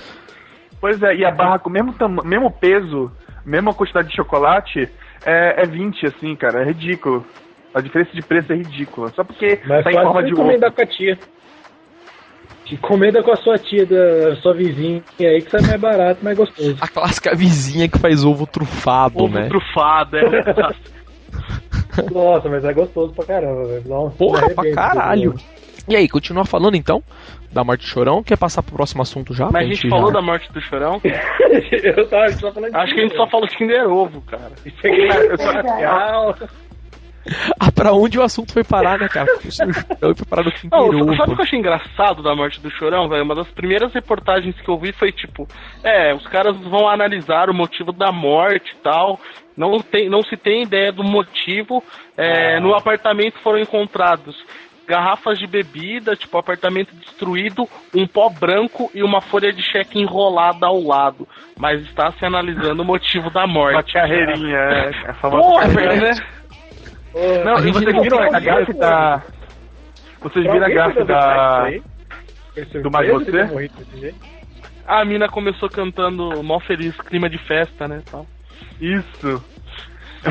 Pois 0.81 1.01
é, 1.01 1.15
e 1.15 1.25
a 1.25 1.31
barra 1.31 1.57
com 1.59 1.69
o 1.69 1.73
mesmo, 1.73 1.95
mesmo 2.23 2.51
peso, 2.51 3.11
mesma 3.45 3.73
quantidade 3.73 4.09
de 4.09 4.15
chocolate, 4.15 4.89
é, 5.25 5.63
é 5.63 5.65
20, 5.65 6.05
assim, 6.05 6.35
cara. 6.35 6.61
É 6.61 6.65
ridículo. 6.65 7.25
A 7.73 7.81
diferença 7.81 8.11
de 8.13 8.21
preço 8.21 8.51
é 8.53 8.55
ridícula. 8.55 9.09
Só 9.15 9.23
porque 9.23 9.59
Mas 9.65 9.83
tá 9.83 9.91
em 9.91 9.95
forma 9.95 10.23
de 10.23 10.29
você 10.29 10.33
ovo. 10.33 10.41
encomendar 10.43 10.71
com 10.71 10.81
a 10.81 10.85
tia. 10.85 11.17
Encomenda 12.71 13.21
com 13.21 13.31
a 13.31 13.35
sua 13.35 13.57
tia, 13.59 13.85
da 13.85 14.35
sua 14.37 14.53
vizinha 14.53 15.03
aí, 15.19 15.41
que 15.41 15.51
sai 15.51 15.61
mais 15.61 15.79
barato, 15.79 16.23
mais 16.23 16.35
gostoso. 16.37 16.77
A 16.81 16.87
clássica 16.87 17.35
vizinha 17.35 17.87
que 17.87 17.99
faz 17.99 18.23
ovo 18.25 18.47
trufado, 18.47 19.23
Ovo 19.23 19.35
né? 19.35 19.47
trufado, 19.47 20.17
é. 20.17 20.21
Nossa, 22.11 22.49
mas 22.49 22.63
é 22.63 22.73
gostoso 22.73 23.13
pra 23.13 23.25
caramba, 23.25 23.65
velho. 23.65 23.83
Não, 23.87 24.09
Porra, 24.11 24.49
pra 24.49 24.71
caralho. 24.73 25.35
E 25.87 25.95
aí, 25.95 26.09
continua 26.09 26.45
falando 26.45 26.75
então 26.75 27.03
da 27.51 27.63
morte 27.63 27.81
do 27.81 27.87
chorão? 27.87 28.23
Quer 28.23 28.37
passar 28.37 28.63
pro 28.63 28.75
próximo 28.75 29.01
assunto 29.01 29.33
já? 29.33 29.49
Mas 29.51 29.67
a 29.67 29.73
gente 29.73 29.87
falou 29.87 30.11
da 30.11 30.21
morte 30.21 30.51
do 30.51 30.59
chorão? 30.59 30.99
Eu 31.03 32.07
tava 32.07 32.31
só 32.33 32.51
falando 32.51 32.71
de 32.71 32.77
Acho 32.77 32.93
que 32.93 32.99
a 32.99 33.03
gente 33.03 33.15
só 33.15 33.27
falou 33.27 33.47
de 33.47 33.55
Kinder 33.55 33.87
Ovo, 33.89 34.21
cara. 34.21 34.51
Eu 34.83 35.37
só... 35.37 35.53
Verdade. 35.53 36.49
Ah, 37.59 37.71
pra 37.71 37.91
onde 37.91 38.19
o 38.19 38.21
assunto 38.21 38.53
foi 38.53 38.63
parar, 38.63 38.99
né, 38.99 39.07
cara? 39.07 39.27
O 39.37 39.51
seu 39.51 39.51
chorão 39.51 40.15
foi 40.15 40.25
parar 40.29 40.43
no 40.43 40.51
Não, 40.71 41.05
do 41.05 41.15
sabe 41.15 41.31
o 41.31 41.35
que 41.35 41.41
eu 41.41 41.45
achei 41.45 41.59
engraçado 41.59 42.21
da 42.21 42.35
morte 42.35 42.61
do 42.61 42.69
Chorão, 42.69 43.09
velho? 43.09 43.23
Uma 43.23 43.33
das 43.33 43.47
primeiras 43.47 43.91
reportagens 43.93 44.55
que 44.61 44.69
eu 44.69 44.77
vi 44.77 44.91
foi 44.91 45.11
tipo, 45.11 45.47
é, 45.83 46.13
os 46.13 46.25
caras 46.27 46.55
vão 46.57 46.87
analisar 46.87 47.49
o 47.49 47.53
motivo 47.53 47.91
da 47.91 48.11
morte 48.11 48.73
e 48.73 48.83
tal. 48.83 49.19
Não, 49.55 49.79
tem, 49.79 50.09
não 50.09 50.21
se 50.21 50.35
tem 50.37 50.63
ideia 50.63 50.91
do 50.91 51.03
motivo. 51.03 51.83
É, 52.17 52.59
No 52.59 52.73
apartamento 52.75 53.39
foram 53.39 53.59
encontrados 53.59 54.35
garrafas 54.87 55.39
de 55.39 55.47
bebida, 55.47 56.15
tipo, 56.15 56.37
apartamento 56.37 56.93
destruído, 56.95 57.67
um 57.93 58.05
pó 58.05 58.29
branco 58.29 58.91
e 58.93 59.01
uma 59.01 59.19
folha 59.19 59.51
de 59.51 59.63
cheque 59.63 59.99
enrolada 59.99 60.67
ao 60.67 60.79
lado. 60.79 61.27
Mas 61.57 61.81
está 61.81 62.11
se 62.11 62.23
analisando 62.23 62.83
o 62.83 62.85
motivo 62.85 63.31
da 63.31 63.45
Uma 63.45 63.53
morte. 63.53 63.93
carreirinha, 63.93 64.57
é. 64.57 65.09
A 65.09 65.13
famosa 65.15 65.41
Porra, 65.41 65.61
carreirinha. 65.73 66.01
né? 66.01 66.11
Não, 67.43 67.57
e 67.65 67.71
vocês 67.71 67.93
não 67.95 68.01
viram 68.03 68.19
a 68.21 68.39
gafe 68.39 68.73
da. 68.73 69.23
Vocês 70.21 70.43
viram 70.51 70.65
a 70.65 70.69
gafe 70.69 71.03
da. 71.03 71.67
do 72.83 72.91
Mais 72.91 73.09
Você? 73.09 73.47
jeito? 73.97 74.15
A 74.87 75.03
mina 75.03 75.27
começou 75.27 75.67
cantando 75.69 76.43
mó 76.43 76.59
feliz, 76.59 76.95
clima 77.01 77.27
de 77.29 77.37
festa, 77.39 77.87
né? 77.87 78.03
Tal. 78.11 78.25
Isso. 78.79 79.43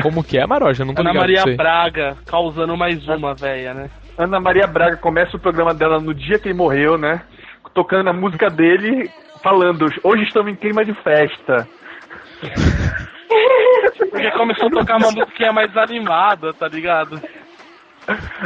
Como 0.01 0.23
que 0.23 0.37
é, 0.37 0.45
Maroja? 0.45 0.83
Não 0.83 0.93
tô 0.93 1.01
Ana 1.01 1.13
Maria. 1.13 1.43
Braga 1.55 2.17
causando 2.25 2.75
mais 2.75 3.07
uma, 3.07 3.33
velha, 3.33 3.73
né? 3.73 3.89
Ana 4.17 4.39
Maria 4.39 4.67
Braga 4.67 4.97
começa 4.97 5.35
o 5.35 5.39
programa 5.39 5.73
dela 5.73 5.99
no 5.99 6.13
dia 6.13 6.39
que 6.39 6.49
ele 6.49 6.57
morreu, 6.57 6.97
né? 6.97 7.21
Tocando 7.73 8.09
a 8.09 8.13
música 8.13 8.49
dele, 8.49 9.09
falando: 9.43 9.87
Hoje 10.03 10.23
estamos 10.23 10.51
em 10.51 10.55
clima 10.55 10.83
de 10.85 10.93
festa. 10.95 11.67
Porque 14.11 14.31
começou 14.31 14.67
a 14.67 14.71
tocar 14.71 14.97
uma 14.97 15.11
musiquinha 15.11 15.51
mais 15.51 15.75
animada, 15.75 16.53
tá 16.53 16.67
ligado? 16.67 17.21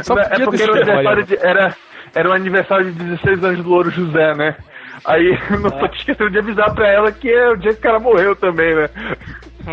Só 0.02 0.18
é 0.18 0.44
porque 0.44 0.62
era 0.62 0.72
aniversário 0.72 1.24
de, 1.24 1.36
era, 1.36 1.76
era 2.14 2.28
o 2.28 2.32
aniversário 2.32 2.92
de 2.92 3.04
16 3.04 3.44
anos 3.44 3.62
do 3.62 3.68
Louro 3.68 3.90
José, 3.90 4.34
né? 4.34 4.56
Aí 5.04 5.38
não 5.60 5.70
tô 5.70 5.88
te 5.88 5.98
esquecendo 5.98 6.30
de 6.30 6.38
avisar 6.38 6.74
pra 6.74 6.88
ela 6.88 7.12
que 7.12 7.30
é 7.30 7.48
o 7.50 7.56
dia 7.56 7.72
que 7.72 7.78
o 7.78 7.82
cara 7.82 7.98
morreu 7.98 8.34
também, 8.34 8.74
né? 8.74 8.88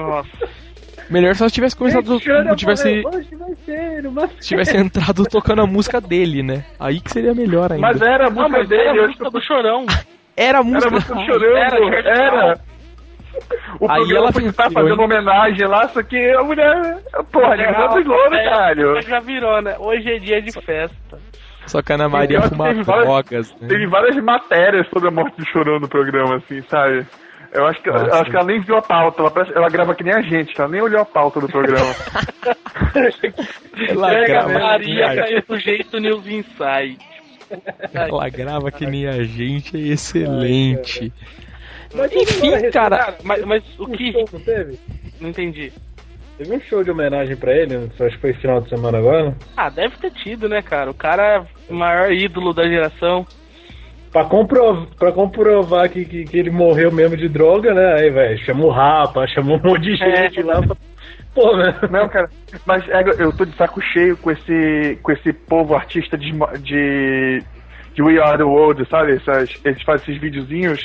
Nossa. 0.01 0.29
Melhor 1.09 1.33
se 1.35 1.41
ela 1.41 1.49
tivesse 1.49 1.75
começado. 1.75 2.19
Tivesse, 2.55 3.03
uma 4.05 4.27
tivesse 4.27 4.75
entrado 4.77 5.23
tocando 5.25 5.61
a 5.61 5.65
música 5.67 6.01
dele, 6.01 6.43
né? 6.43 6.65
Aí 6.79 6.99
que 6.99 7.09
seria 7.11 7.33
melhor 7.33 7.71
ainda. 7.71 7.87
Mas 7.87 8.01
era 8.01 8.27
a 8.27 8.29
música 8.29 8.49
mas 8.49 8.67
dele, 8.67 8.81
era 8.89 9.03
a 9.03 9.07
música 9.07 9.29
do 9.31 9.41
Chorão. 9.41 9.85
Era 10.35 10.57
a 10.59 10.61
Era 10.61 10.63
música. 10.63 10.87
a 10.87 10.91
música 10.91 11.13
do 11.15 11.25
Chorando, 11.25 11.93
Era, 11.95 12.09
era. 12.09 12.59
O 13.79 13.89
Aí 13.89 13.97
programa 13.99 14.17
ela 14.17 14.31
foi 14.33 14.51
tá 14.51 14.69
fazendo 14.71 14.95
hein? 14.99 15.05
homenagem 15.05 15.67
lá, 15.67 15.87
só 15.89 16.01
que 16.03 16.17
a 16.31 16.43
mulher. 16.43 16.97
Porra, 17.31 17.53
aniversário 17.53 17.93
dos 17.95 18.05
louros, 18.05 18.37
caralho. 18.39 19.01
Já 19.03 19.19
virou, 19.19 19.61
né? 19.61 19.75
Hoje 19.79 20.09
é 20.11 20.19
dia 20.19 20.41
de 20.41 20.51
festa. 20.61 21.19
Só 21.67 21.81
que 21.81 21.91
a 21.91 21.95
Ana 21.95 22.09
Maria 22.09 22.41
fuma 22.41 22.69
teve 22.69 22.83
várias- 22.83 23.05
drogas, 23.05 23.55
né? 23.61 23.67
Teve 23.67 23.87
várias 23.87 24.15
matérias 24.23 24.87
sobre 24.89 25.07
a 25.09 25.11
morte 25.11 25.37
do 25.37 25.45
Chorão 25.49 25.79
no 25.79 25.87
programa, 25.87 26.37
assim, 26.37 26.61
sabe? 26.69 27.05
Eu 27.53 27.65
acho 27.65 27.81
que, 27.81 27.89
eu 27.89 27.93
Nossa. 27.93 28.15
acho 28.21 28.29
que 28.29 28.35
ela 28.35 28.45
nem 28.45 28.61
viu 28.61 28.77
a 28.77 28.81
pauta, 28.81 29.21
ela, 29.21 29.31
parece- 29.31 29.55
ela 29.55 29.69
grava 29.69 29.95
que 29.95 30.03
nem 30.03 30.13
a 30.13 30.21
gente, 30.21 30.53
ela 30.59 30.69
nem 30.69 30.81
olhou 30.81 31.01
a 31.01 31.05
pauta 31.05 31.39
do 31.39 31.47
programa. 31.47 31.93
Ela 33.89 34.09
Pega 34.09 34.25
grava, 34.27 34.51
a 34.51 34.59
Maria 34.59 35.15
caiu 35.15 35.43
do 35.47 35.59
jeito 35.59 35.99
News 35.99 36.25
Insight. 36.27 36.97
ela 37.93 38.29
grava 38.29 38.71
que 38.71 38.85
nem 38.85 39.07
a 39.07 39.23
gente, 39.23 39.75
é 39.77 39.93
excelente. 39.93 41.11
Mas 41.93 42.11
Enfim, 42.11 42.47
agora, 42.53 42.71
cara. 42.71 42.97
Cara, 42.97 43.17
mas, 43.23 43.45
mas 43.45 43.63
o 43.79 43.87
que. 43.87 44.11
não 44.11 44.39
teve? 44.41 44.79
Não 45.21 45.29
entendi. 45.29 45.71
Teve 46.37 46.53
um 46.55 46.59
show 46.61 46.83
de 46.83 46.91
homenagem 46.91 47.35
pra 47.35 47.51
ele, 47.55 47.75
acho 47.75 48.15
que 48.15 48.17
foi 48.21 48.33
final 48.33 48.61
de 48.61 48.69
semana 48.69 48.97
agora. 48.99 49.35
Ah, 49.55 49.69
deve 49.69 49.95
ter 49.97 50.11
tido, 50.11 50.47
né, 50.47 50.61
cara? 50.61 50.91
O 50.91 50.93
cara 50.93 51.23
é 51.23 51.71
o 51.71 51.75
maior 51.75 52.11
ídolo 52.11 52.53
da 52.53 52.67
geração. 52.67 53.25
Pra, 54.17 54.25
comprov 54.25 54.87
pra 54.97 55.11
comprovar 55.11 55.89
que, 55.89 56.03
que, 56.03 56.23
que 56.23 56.37
ele 56.39 56.49
morreu 56.49 56.91
mesmo 56.91 57.15
de 57.15 57.29
droga, 57.29 57.71
né? 57.73 57.93
Aí, 57.99 58.09
velho, 58.09 58.37
chama 58.39 58.65
o 58.65 58.69
Rapa, 58.69 59.27
chama 59.27 59.53
um 59.53 59.59
monte 59.63 59.81
de 59.81 59.95
gente 59.95 60.39
É. 60.39 60.43
lá. 60.43 60.59
Pra... 60.61 60.75
Pô, 61.35 61.55
né? 61.55 61.75
Não, 61.91 62.09
cara, 62.09 62.27
mas 62.65 62.87
é, 62.89 63.03
eu 63.19 63.31
tô 63.31 63.45
de 63.45 63.55
saco 63.55 63.79
cheio 63.79 64.17
com 64.17 64.31
esse, 64.31 64.97
com 65.03 65.11
esse 65.11 65.31
povo 65.31 65.75
artista 65.75 66.17
de, 66.17 66.31
de, 66.61 67.43
de 67.93 68.01
We 68.01 68.19
Are 68.19 68.37
the 68.37 68.43
World, 68.43 68.87
sabe? 68.89 69.17
Essas, 69.17 69.53
eles 69.63 69.83
fazem 69.83 70.07
esses 70.09 70.19
videozinhos 70.19 70.81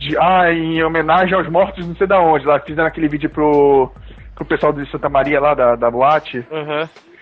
de, 0.00 0.16
ah, 0.18 0.52
em 0.52 0.82
homenagem 0.82 1.34
aos 1.34 1.48
mortos 1.48 1.86
não 1.86 1.94
sei 1.94 2.08
da 2.08 2.20
onde, 2.20 2.44
lá, 2.44 2.58
fizeram 2.58 2.88
aquele 2.88 3.08
vídeo 3.08 3.30
pro, 3.30 3.92
pro 4.34 4.44
pessoal 4.44 4.72
de 4.72 4.84
Santa 4.90 5.08
Maria 5.08 5.38
lá, 5.40 5.54
da, 5.54 5.76
da 5.76 5.88
boate. 5.90 6.44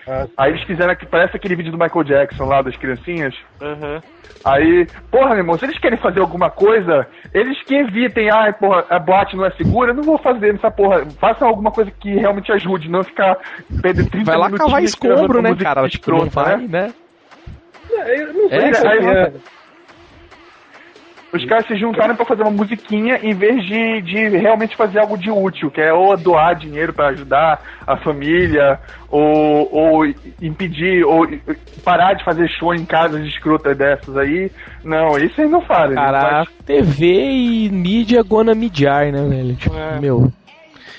Aham, 0.09 0.29
Aí 0.37 0.53
eles 0.53 0.63
fizeram, 0.65 0.95
que 0.95 1.07
parece 1.07 1.37
aquele 1.37 1.57
vídeo 1.57 1.73
do 1.73 1.79
Michael 1.79 2.05
Jackson 2.05 2.45
lá, 2.45 2.63
das 2.63 2.77
criancinhas. 2.77 3.35
aham. 3.61 4.03
Aí, 4.45 4.87
porra, 5.11 5.31
meu 5.31 5.39
irmão, 5.39 5.59
se 5.59 5.65
eles 5.65 5.79
querem 5.81 5.99
fazer 5.99 6.21
alguma 6.21 6.49
coisa, 6.51 7.05
eles 7.35 7.61
que 7.65 7.75
evitem, 7.75 8.31
ai, 8.31 8.53
porra, 8.53 8.85
a 8.89 8.99
boate 8.99 9.35
não 9.37 9.45
é 9.45 9.51
segura, 9.53 9.91
eu 9.91 9.95
não 9.97 10.05
vou 10.05 10.19
fazer 10.19 10.55
essa 10.55 10.71
porra. 10.71 11.05
Façam 11.21 11.49
alguma 11.49 11.73
coisa 11.73 11.91
que 11.91 12.15
realmente 12.15 12.53
ajude, 12.53 12.89
não 12.89 13.03
ficar 13.03 13.37
perdendo 13.83 14.09
30 14.09 14.25
Vai 14.31 14.37
lá 14.39 14.47
minutinhos 14.47 14.71
cavar 14.73 14.85
escombro, 14.85 15.43
né, 15.43 15.49
música 15.51 15.65
cara? 15.75 15.89
Tipo, 15.89 16.11
não 16.13 16.27
escrota, 16.27 16.49
vai, 16.57 16.67
né? 16.69 16.93
Eu 17.91 18.35
não 18.35 18.49
sei 18.49 18.59
É, 18.59 18.75
se 18.75 18.87
aí- 18.87 19.07
é. 19.07 19.33
Os 21.33 21.45
caras 21.45 21.67
se 21.67 21.77
juntaram 21.77 22.15
pra 22.15 22.25
fazer 22.25 22.43
uma 22.43 22.51
musiquinha 22.51 23.19
em 23.23 23.35
vez 23.35 23.65
de, 23.67 24.01
de 24.03 24.29
realmente 24.37 24.77
fazer 24.77 25.01
algo 25.01 25.19
de 25.19 25.31
útil, 25.31 25.71
que 25.71 25.81
é 25.81 25.93
ou 25.93 26.17
doar 26.17 26.55
dinheiro 26.55 26.93
pra 26.93 27.09
ajudar 27.09 27.61
a 27.87 27.97
família, 27.97 28.79
ou, 29.11 29.69
ou 29.73 30.07
impedir, 30.41 31.05
ou 31.05 31.27
parar 31.85 32.15
de 32.15 32.25
fazer 32.25 32.49
show 32.49 32.75
em 32.75 32.85
casas 32.85 33.27
escrotas 33.27 33.77
dessas 33.77 34.17
aí. 34.17 34.51
Não, 34.85 35.19
isso 35.19 35.41
aí 35.41 35.49
não 35.49 35.61
faz. 35.61 35.93
Cara, 35.95 36.43
a 36.43 36.47
TV 36.65 37.07
e 37.07 37.69
mídia 37.71 38.23
gonna 38.23 38.55
mediar, 38.55 39.11
né, 39.13 39.23
velho? 39.29 39.57
Tipo, 39.57 39.77
É. 39.77 40.01
meu. 40.01 40.33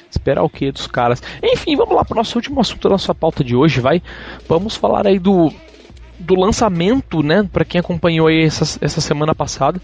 Esperar 0.10 0.44
o 0.44 0.50
que 0.50 0.72
dos 0.72 0.88
caras? 0.88 1.22
Enfim, 1.44 1.76
vamos 1.76 1.96
lá 1.96 2.04
pro 2.04 2.16
nosso 2.16 2.38
último 2.38 2.60
assunto 2.62 2.84
da 2.84 2.90
nossa 2.92 3.14
pauta 3.14 3.44
de 3.44 3.56
hoje, 3.56 3.80
vai. 3.80 4.02
Vamos 4.48 4.76
falar 4.76 5.06
aí 5.06 5.20
do, 5.20 5.52
do 6.18 6.36
lançamento, 6.36 7.22
né? 7.22 7.48
Pra 7.52 7.66
quem 7.66 7.80
acompanhou 7.80 8.28
aí 8.28 8.44
essa, 8.44 8.78
essa 8.84 9.02
semana 9.02 9.36
passada. 9.36 9.80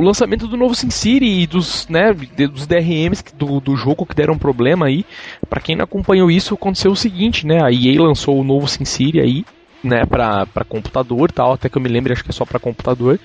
O 0.00 0.02
lançamento 0.02 0.48
do 0.48 0.56
novo 0.56 0.74
SimCity 0.74 1.42
e 1.42 1.46
dos, 1.46 1.86
né, 1.86 2.14
dos 2.14 2.66
DRMs 2.66 3.22
do, 3.34 3.60
do 3.60 3.76
jogo 3.76 4.06
que 4.06 4.14
deram 4.14 4.38
problema 4.38 4.86
aí. 4.86 5.04
Para 5.48 5.60
quem 5.60 5.76
não 5.76 5.84
acompanhou 5.84 6.30
isso, 6.30 6.54
aconteceu 6.54 6.90
o 6.90 6.96
seguinte, 6.96 7.46
né? 7.46 7.62
A 7.62 7.70
EA 7.70 8.00
lançou 8.00 8.40
o 8.40 8.42
novo 8.42 8.66
SimCity 8.66 9.20
aí, 9.20 9.44
né, 9.84 10.06
pra, 10.06 10.46
pra 10.46 10.64
computador 10.64 11.30
tal, 11.30 11.52
até 11.52 11.68
que 11.68 11.76
eu 11.76 11.82
me 11.82 11.88
lembro, 11.88 12.14
acho 12.14 12.24
que 12.24 12.30
é 12.30 12.32
só 12.32 12.46
para 12.46 12.58
computador, 12.58 13.20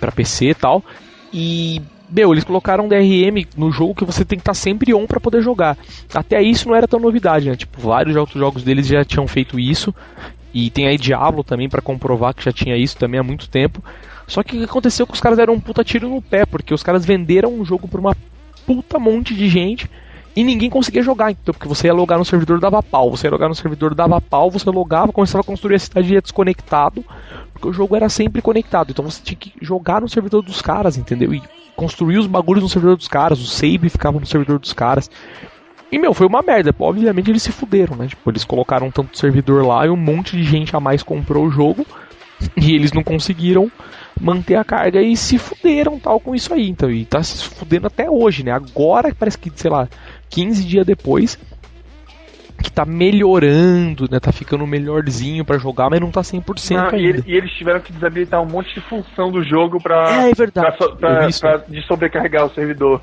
para 0.00 0.10
PC 0.10 0.46
e 0.46 0.54
tal. 0.54 0.82
E 1.30 1.82
meu, 2.10 2.32
eles 2.32 2.44
colocaram 2.44 2.86
um 2.86 2.88
DRM 2.88 3.46
no 3.54 3.70
jogo 3.70 3.94
que 3.94 4.04
você 4.06 4.24
tem 4.24 4.38
que 4.38 4.42
estar 4.42 4.52
tá 4.52 4.58
sempre 4.58 4.94
on 4.94 5.06
para 5.06 5.20
poder 5.20 5.42
jogar. 5.42 5.76
Até 6.14 6.42
isso 6.42 6.68
não 6.68 6.74
era 6.74 6.88
tão 6.88 7.00
novidade, 7.00 7.50
né? 7.50 7.56
Tipo, 7.56 7.82
vários 7.82 8.16
outros 8.16 8.38
jogos 8.40 8.62
deles 8.62 8.86
já 8.86 9.04
tinham 9.04 9.28
feito 9.28 9.60
isso. 9.60 9.94
E 10.54 10.70
tem 10.70 10.86
aí 10.86 10.96
Diablo 10.96 11.44
também 11.44 11.68
para 11.68 11.82
comprovar 11.82 12.34
que 12.34 12.44
já 12.44 12.52
tinha 12.52 12.78
isso 12.78 12.96
também 12.96 13.20
há 13.20 13.22
muito 13.22 13.48
tempo. 13.48 13.82
Só 14.32 14.42
que 14.42 14.56
o 14.56 14.58
que 14.60 14.64
aconteceu 14.64 15.04
é 15.04 15.06
que 15.06 15.12
os 15.12 15.20
caras 15.20 15.36
deram 15.36 15.52
um 15.52 15.60
puta 15.60 15.84
tiro 15.84 16.08
no 16.08 16.22
pé, 16.22 16.46
porque 16.46 16.72
os 16.72 16.82
caras 16.82 17.04
venderam 17.04 17.60
o 17.60 17.66
jogo 17.66 17.86
pra 17.86 18.00
uma 18.00 18.16
puta 18.66 18.98
monte 18.98 19.34
de 19.34 19.46
gente 19.46 19.90
e 20.34 20.42
ninguém 20.42 20.70
conseguia 20.70 21.02
jogar, 21.02 21.30
então, 21.30 21.52
porque 21.52 21.68
você 21.68 21.88
ia 21.88 21.92
logar 21.92 22.18
no 22.18 22.24
servidor 22.24 22.58
dava 22.58 22.82
pau, 22.82 23.10
você 23.10 23.26
ia 23.26 23.30
logar 23.30 23.50
no 23.50 23.54
servidor 23.54 23.94
dava 23.94 24.18
pau, 24.22 24.50
você 24.50 24.70
logava, 24.70 25.12
começava 25.12 25.42
a 25.42 25.44
construir 25.44 25.74
a 25.74 25.78
cidade 25.78 26.14
ia 26.14 26.22
desconectado, 26.22 27.04
porque 27.52 27.68
o 27.68 27.74
jogo 27.74 27.94
era 27.94 28.08
sempre 28.08 28.40
conectado, 28.40 28.90
então 28.90 29.04
você 29.04 29.20
tinha 29.22 29.36
que 29.36 29.52
jogar 29.60 30.00
no 30.00 30.08
servidor 30.08 30.42
dos 30.42 30.62
caras, 30.62 30.96
entendeu? 30.96 31.34
E 31.34 31.42
construir 31.76 32.16
os 32.16 32.26
bagulhos 32.26 32.62
no 32.62 32.70
servidor 32.70 32.96
dos 32.96 33.08
caras, 33.08 33.38
o 33.38 33.46
save 33.46 33.90
ficava 33.90 34.18
no 34.18 34.24
servidor 34.24 34.58
dos 34.58 34.72
caras. 34.72 35.10
E, 35.90 35.98
meu, 35.98 36.14
foi 36.14 36.26
uma 36.26 36.40
merda. 36.40 36.74
Obviamente 36.78 37.30
eles 37.30 37.42
se 37.42 37.52
fuderam, 37.52 37.96
né? 37.96 38.06
Tipo, 38.06 38.30
eles 38.30 38.44
colocaram 38.44 38.90
tanto 38.90 39.18
servidor 39.18 39.66
lá 39.66 39.84
e 39.86 39.90
um 39.90 39.96
monte 39.96 40.34
de 40.38 40.42
gente 40.42 40.74
a 40.74 40.80
mais 40.80 41.02
comprou 41.02 41.44
o 41.44 41.50
jogo 41.50 41.86
e 42.56 42.74
eles 42.74 42.92
não 42.92 43.02
conseguiram 43.02 43.70
manter 44.20 44.56
a 44.56 44.64
carga 44.64 45.00
e 45.00 45.16
se 45.16 45.38
fuderam 45.38 45.98
tal 45.98 46.20
com 46.20 46.34
isso 46.34 46.52
aí. 46.52 46.68
Então, 46.68 46.90
e 46.90 47.04
tá 47.04 47.22
se 47.22 47.44
fudendo 47.44 47.86
até 47.86 48.10
hoje, 48.10 48.44
né? 48.44 48.52
Agora 48.52 49.14
parece 49.14 49.38
que, 49.38 49.50
sei 49.54 49.70
lá, 49.70 49.88
15 50.30 50.64
dias 50.64 50.86
depois 50.86 51.38
que 52.62 52.70
tá 52.70 52.84
melhorando, 52.84 54.08
né? 54.10 54.20
Tá 54.20 54.30
ficando 54.30 54.66
melhorzinho 54.66 55.44
para 55.44 55.58
jogar, 55.58 55.90
mas 55.90 56.00
não 56.00 56.10
tá 56.10 56.20
100% 56.20 56.70
não, 56.70 56.84
ainda. 56.84 56.96
E, 56.96 57.06
ele, 57.06 57.22
e, 57.26 57.36
eles 57.36 57.50
tiveram 57.52 57.80
que 57.80 57.92
desabilitar 57.92 58.40
um 58.40 58.46
monte 58.46 58.72
de 58.74 58.80
função 58.82 59.30
do 59.30 59.42
jogo 59.42 59.82
pra, 59.82 60.26
é, 60.26 60.30
é 60.30 60.34
verdade. 60.34 60.76
pra, 60.76 60.88
pra, 60.88 61.28
pra 61.28 61.56
de 61.68 61.82
sobrecarregar 61.86 62.46
o 62.46 62.54
servidor. 62.54 63.02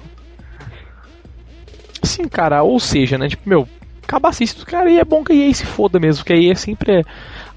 Sim, 2.01 2.27
cara, 2.29 2.63
ou 2.63 2.79
seja, 2.79 3.17
né, 3.17 3.27
tipo, 3.27 3.47
meu, 3.47 3.67
cabacista, 4.07 4.65
cara, 4.65 4.89
e 4.89 4.97
é 4.97 5.03
bom 5.03 5.23
que 5.23 5.33
a 5.33 5.35
EA 5.35 5.53
se 5.53 5.65
foda 5.65 5.99
mesmo, 5.99 6.23
porque 6.23 6.33
a 6.33 6.37
EA 6.37 6.53
é 6.53 6.55
sempre 6.55 7.05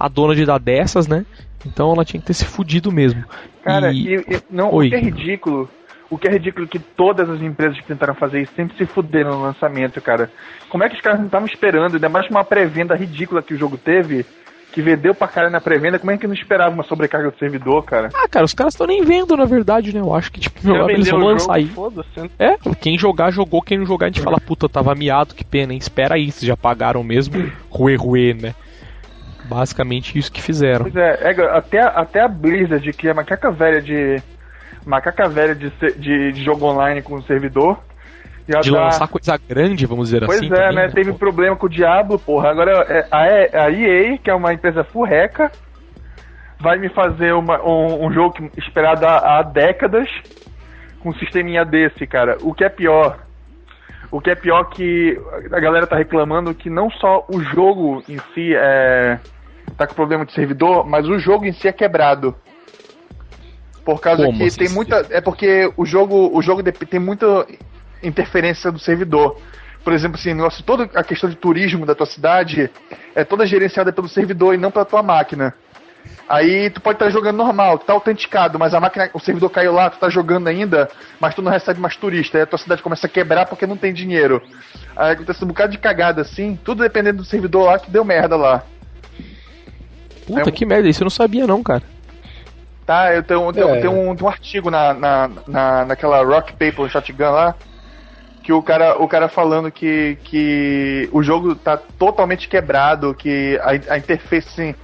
a 0.03 0.09
dona 0.09 0.35
de 0.35 0.45
dar 0.45 0.59
dessas, 0.59 1.07
né? 1.07 1.25
Então 1.65 1.93
ela 1.93 2.05
tinha 2.05 2.21
que 2.21 2.27
ter 2.27 2.35
se 2.35 2.45
fudido 2.45 2.91
mesmo. 2.91 3.25
Cara, 3.63 3.93
e... 3.93 4.17
E, 4.17 4.17
e, 4.17 4.43
não, 4.51 4.75
Oi. 4.75 4.89
o 4.89 4.91
que 4.91 4.97
é 4.97 5.01
ridículo, 5.01 5.71
o 6.11 6.19
que 6.19 6.27
é 6.27 6.33
ridículo 6.33 6.67
é 6.67 6.69
que 6.69 6.81
todas 6.81 7.31
as 7.31 7.41
empresas 7.41 7.79
que 7.79 7.87
tentaram 7.87 8.13
fazer 8.13 8.43
isso 8.43 8.53
sempre 8.57 8.77
se 8.77 8.85
fuderam 8.85 9.31
no 9.31 9.43
lançamento, 9.43 10.01
cara. 10.01 10.29
Como 10.69 10.83
é 10.83 10.89
que 10.89 10.97
os 10.97 11.01
caras 11.01 11.21
não 11.21 11.27
estavam 11.27 11.47
esperando, 11.47 11.95
ainda 11.95 12.09
mais 12.09 12.29
uma 12.29 12.43
pré-venda 12.43 12.97
ridícula 12.97 13.43
que 13.43 13.55
o 13.55 13.57
jogo 13.57 13.79
teve, 13.79 14.27
que 14.73 14.83
vendeu 14.83 15.15
pra 15.15 15.29
cara 15.29 15.49
na 15.49 15.61
pré-venda, 15.61 16.01
como 16.01 16.11
é 16.11 16.19
que 16.19 16.27
não 16.27 16.35
esperava 16.35 16.75
uma 16.75 16.83
sobrecarga 16.83 17.31
do 17.31 17.39
servidor, 17.39 17.85
cara? 17.85 18.09
Ah, 18.13 18.27
cara, 18.29 18.45
os 18.45 18.55
caras 18.55 18.75
estão 18.75 18.89
nem 18.89 19.05
vendo, 19.05 19.37
na 19.37 19.45
verdade, 19.45 19.95
né? 19.95 20.01
Eu 20.01 20.13
acho 20.13 20.33
que, 20.33 20.41
tipo, 20.41 20.67
meu, 20.67 20.91
eles 20.91 21.09
vão 21.09 21.21
lançar 21.21 21.55
aí. 21.55 21.71
Né? 22.17 22.31
É, 22.41 22.57
quem 22.81 22.99
jogar, 22.99 23.31
jogou, 23.31 23.63
quem 23.63 23.79
não 23.79 23.87
jogar, 23.87 24.07
a 24.07 24.09
gente 24.09 24.23
fala, 24.23 24.41
puta, 24.41 24.69
tava 24.69 24.97
miado, 24.97 25.33
que 25.33 25.45
pena, 25.45 25.73
hein? 25.73 25.79
Espera 25.79 26.17
aí, 26.17 26.33
se 26.33 26.45
já 26.45 26.57
pagaram 26.57 27.05
mesmo. 27.05 27.53
Ruê, 27.71 27.95
ruê, 27.95 28.35
né? 28.35 28.55
Basicamente 29.45 30.19
isso 30.19 30.31
que 30.31 30.43
fizeram. 30.43 30.83
Pois 30.83 30.97
é, 30.97 31.33
é 31.33 31.57
até, 31.57 31.81
até 31.81 32.21
a 32.21 32.29
Blizzard, 32.29 32.93
que 32.93 33.09
é 33.09 33.15
macaca 33.15 33.51
velha 33.51 33.81
de. 33.81 34.23
Macaca 34.85 35.29
velha 35.29 35.55
de, 35.55 35.71
de, 35.97 36.33
de 36.33 36.45
jogo 36.45 36.67
online 36.67 37.03
com 37.03 37.15
o 37.15 37.23
servidor, 37.23 37.79
de 38.47 38.71
dá... 38.71 38.85
lançar 38.85 39.09
coisa 39.09 39.39
grande, 39.49 39.87
vamos 39.87 40.09
dizer 40.09 40.25
pois 40.27 40.39
assim. 40.39 40.49
Pois 40.49 40.61
é, 40.61 40.65
também, 40.65 40.77
né? 40.77 40.87
né? 40.89 40.93
Teve 40.93 41.13
problema 41.13 41.57
com 41.57 41.67
o 41.67 41.71
Diablo, 41.71 42.19
porra. 42.19 42.51
Agora 42.51 42.73
é, 42.89 43.07
a, 43.11 43.65
a 43.65 43.71
EA, 43.71 44.19
que 44.19 44.31
é 44.31 44.35
uma 44.35 44.53
empresa 44.53 44.83
furreca, 44.85 45.51
vai 46.59 46.79
me 46.79 46.89
fazer 46.89 47.33
uma, 47.33 47.63
um, 47.63 48.07
um, 48.07 48.13
jogo 48.13 48.51
esperado 48.57 49.07
há, 49.07 49.39
há, 49.39 49.43
décadas 49.43 50.09
com 51.01 51.11
um 51.11 51.15
sisteminha 51.15 51.65
desse, 51.65 52.07
cara. 52.07 52.37
O 52.43 52.53
que 52.53 52.65
é 52.65 52.69
pior. 52.69 53.19
O 54.11 54.21
que 54.21 54.31
é 54.31 54.35
pior 54.35 54.65
que 54.65 55.19
a 55.51 55.59
galera 55.59 55.87
tá 55.87 55.97
reclamando 55.97 56.55
que 56.55 56.69
não 56.69 56.91
só 56.91 57.25
o 57.33 57.41
jogo 57.41 58.03
em 58.09 58.19
si 58.35 58.55
é, 58.55 59.19
tá 59.77 59.87
com 59.87 59.95
problema 59.95 60.25
de 60.25 60.33
servidor, 60.33 60.87
mas 60.87 61.09
o 61.09 61.19
jogo 61.19 61.45
em 61.45 61.53
si 61.53 61.69
é 61.69 61.73
quebrado. 61.73 62.35
Por 63.85 64.01
causa 64.01 64.25
Como 64.25 64.39
que 64.39 64.51
tem 64.57 64.69
muita. 64.69 65.07
É 65.11 65.21
porque 65.21 65.73
o 65.77 65.85
jogo, 65.85 66.31
o 66.33 66.41
jogo 66.41 66.63
tem 66.63 67.01
muito 67.01 67.47
interferência 68.03 68.71
do 68.71 68.79
servidor. 68.79 69.37
Por 69.83 69.93
exemplo, 69.93 70.17
assim, 70.17 70.33
negócio, 70.33 70.63
toda 70.63 70.85
a 70.95 71.03
questão 71.03 71.29
de 71.29 71.35
turismo 71.35 71.85
da 71.85 71.95
tua 71.95 72.07
cidade 72.07 72.71
é 73.15 73.25
toda 73.25 73.45
gerenciada 73.45 73.93
pelo 73.93 74.09
servidor 74.09 74.55
e 74.55 74.57
não 74.57 74.71
pela 74.71 74.85
tua 74.85 75.03
máquina. 75.03 75.53
Aí 76.29 76.71
tu 76.71 76.81
pode 76.81 76.97
estar 76.97 77.11
jogando 77.11 77.37
normal, 77.37 77.79
tu 77.79 77.87
tá 77.87 77.93
autenticado, 77.93 78.59
mas 78.59 78.75
a 78.75 78.81
máquina, 78.81 79.11
o 79.13 79.21
servidor 79.21 79.51
caiu 79.51 79.73
lá, 79.73 79.91
tu 79.91 79.99
tá 79.99 80.09
jogando 80.09 80.49
ainda, 80.49 80.89
mas 81.21 81.35
tu 81.35 81.43
não 81.43 81.51
recebe 81.51 81.81
mais 81.81 81.97
turista. 81.97 82.39
Aí 82.39 82.43
a 82.43 82.47
tua 82.47 82.59
cidade 82.59 82.83
começa 82.83 83.07
a 83.07 83.11
quebrar 83.11 83.47
porque 83.47 83.67
não 83.67 83.77
tem 83.77 83.93
dinheiro. 83.93 84.43
Aí 84.97 85.13
acontece 85.13 85.45
um 85.45 85.49
bocado 85.49 85.73
de 85.73 85.79
cagada 85.79 86.23
assim, 86.23 86.59
tudo 86.65 86.83
dependendo 86.83 87.19
do 87.19 87.25
servidor 87.25 87.65
lá 87.65 87.79
que 87.79 87.91
deu 87.91 88.05
merda 88.05 88.37
lá. 88.37 88.65
Puta 90.27 90.49
é, 90.49 90.53
que 90.53 90.65
merda, 90.65 90.89
isso 90.89 91.03
eu 91.03 91.07
não 91.07 91.11
sabia 91.11 91.47
não, 91.47 91.63
cara. 91.63 91.83
Tá, 92.87 93.15
eu 93.15 93.23
tenho, 93.23 93.53
tenho, 93.53 93.69
é. 93.69 93.81
tenho, 93.81 93.93
um, 93.93 94.17
um 94.21 94.29
artigo 94.29 94.71
na, 94.71 94.93
na, 94.93 95.31
na, 95.47 95.85
naquela 95.85 96.23
Rock 96.25 96.53
Paper 96.53 96.89
Shotgun 96.89 97.31
lá, 97.31 97.55
que 98.43 98.53
o 98.53 98.63
cara, 98.63 99.01
o 99.01 99.07
cara 99.07 99.29
falando 99.29 99.71
que, 99.71 100.19
que 100.25 101.09
o 101.13 101.23
jogo 101.23 101.55
tá 101.55 101.77
totalmente 101.77 102.49
quebrado, 102.49 103.15
que 103.15 103.59
a, 103.63 103.95
a 103.95 103.99
interface, 103.99 104.49
assim, 104.49 104.75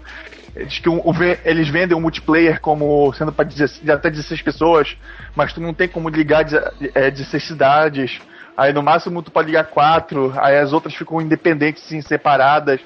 diz 0.64 0.78
que 0.78 0.88
o, 0.88 0.94
o, 0.94 1.12
eles 1.44 1.68
vendem 1.68 1.96
o 1.96 2.00
multiplayer 2.00 2.60
como 2.60 3.12
sendo 3.14 3.32
para 3.32 3.48
até 3.92 4.10
16 4.10 4.42
pessoas, 4.42 4.96
mas 5.34 5.52
tu 5.52 5.60
não 5.60 5.74
tem 5.74 5.88
como 5.88 6.08
ligar 6.08 6.44
de, 6.44 6.56
é, 6.94 7.10
16 7.10 7.44
cidades. 7.44 8.20
Aí 8.56 8.72
no 8.72 8.82
máximo 8.82 9.22
tu 9.22 9.30
pode 9.30 9.48
ligar 9.48 9.64
quatro, 9.64 10.32
aí 10.36 10.58
as 10.58 10.72
outras 10.72 10.94
ficam 10.94 11.20
independentes, 11.20 11.84
assim, 11.84 12.00
separadas. 12.00 12.80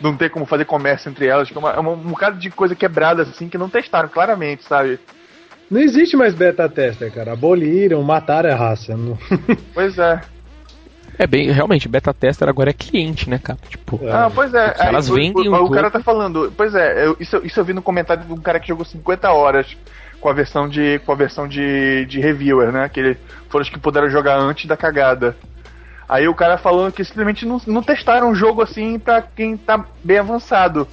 Não 0.00 0.16
tem 0.16 0.28
como 0.28 0.46
fazer 0.46 0.64
comércio 0.64 1.10
entre 1.10 1.26
elas. 1.26 1.50
É, 1.54 1.58
uma, 1.58 1.72
é 1.72 1.80
um 1.80 1.96
bocado 1.96 2.38
de 2.38 2.50
coisa 2.50 2.74
quebrada, 2.74 3.22
assim, 3.22 3.48
que 3.48 3.58
não 3.58 3.68
testaram 3.68 4.08
claramente, 4.08 4.64
sabe? 4.64 4.98
Não 5.70 5.80
existe 5.80 6.16
mais 6.16 6.34
beta 6.34 6.68
tester, 6.68 7.12
cara. 7.12 7.32
Aboliram, 7.32 8.02
mataram 8.02 8.50
a 8.50 8.56
raça. 8.56 8.94
Pois 9.74 9.98
é. 9.98 10.20
É 11.18 11.26
bem, 11.26 11.50
realmente, 11.50 11.88
beta 11.88 12.14
tester 12.14 12.48
agora 12.48 12.70
é 12.70 12.72
cliente, 12.72 13.28
né, 13.28 13.38
cara? 13.38 13.58
Tipo, 13.68 13.98
é. 14.04 14.12
ah, 14.12 14.30
pois 14.32 14.54
é. 14.54 14.74
Elas 14.78 15.08
vendem 15.08 15.48
o, 15.48 15.52
o, 15.52 15.62
o, 15.62 15.64
o 15.64 15.70
cara 15.70 15.90
tá 15.90 16.00
falando, 16.00 16.52
pois 16.56 16.74
é, 16.76 17.06
eu, 17.06 17.16
isso, 17.18 17.40
isso 17.44 17.58
eu 17.58 17.64
vi 17.64 17.72
no 17.72 17.82
comentário 17.82 18.24
de 18.24 18.32
um 18.32 18.36
cara 18.36 18.60
que 18.60 18.68
jogou 18.68 18.84
50 18.84 19.28
horas 19.32 19.76
com 20.20 20.28
a 20.28 20.32
versão 20.32 20.68
de 20.68 21.00
com 21.04 21.12
a 21.12 21.16
versão 21.16 21.48
de, 21.48 22.06
de 22.06 22.20
reviewer, 22.20 22.70
né? 22.70 22.88
Que 22.88 23.16
foram 23.48 23.62
os 23.62 23.68
que 23.68 23.78
puderam 23.78 24.08
jogar 24.08 24.38
antes 24.38 24.66
da 24.66 24.76
cagada. 24.76 25.36
Aí 26.08 26.26
o 26.26 26.34
cara 26.34 26.56
falando 26.56 26.92
que 26.92 27.04
simplesmente 27.04 27.44
não, 27.44 27.60
não 27.66 27.82
testaram 27.82 28.30
um 28.30 28.34
jogo 28.34 28.62
assim 28.62 28.98
pra 28.98 29.20
quem 29.20 29.56
tá 29.56 29.84
bem 30.02 30.18
avançado. 30.18 30.88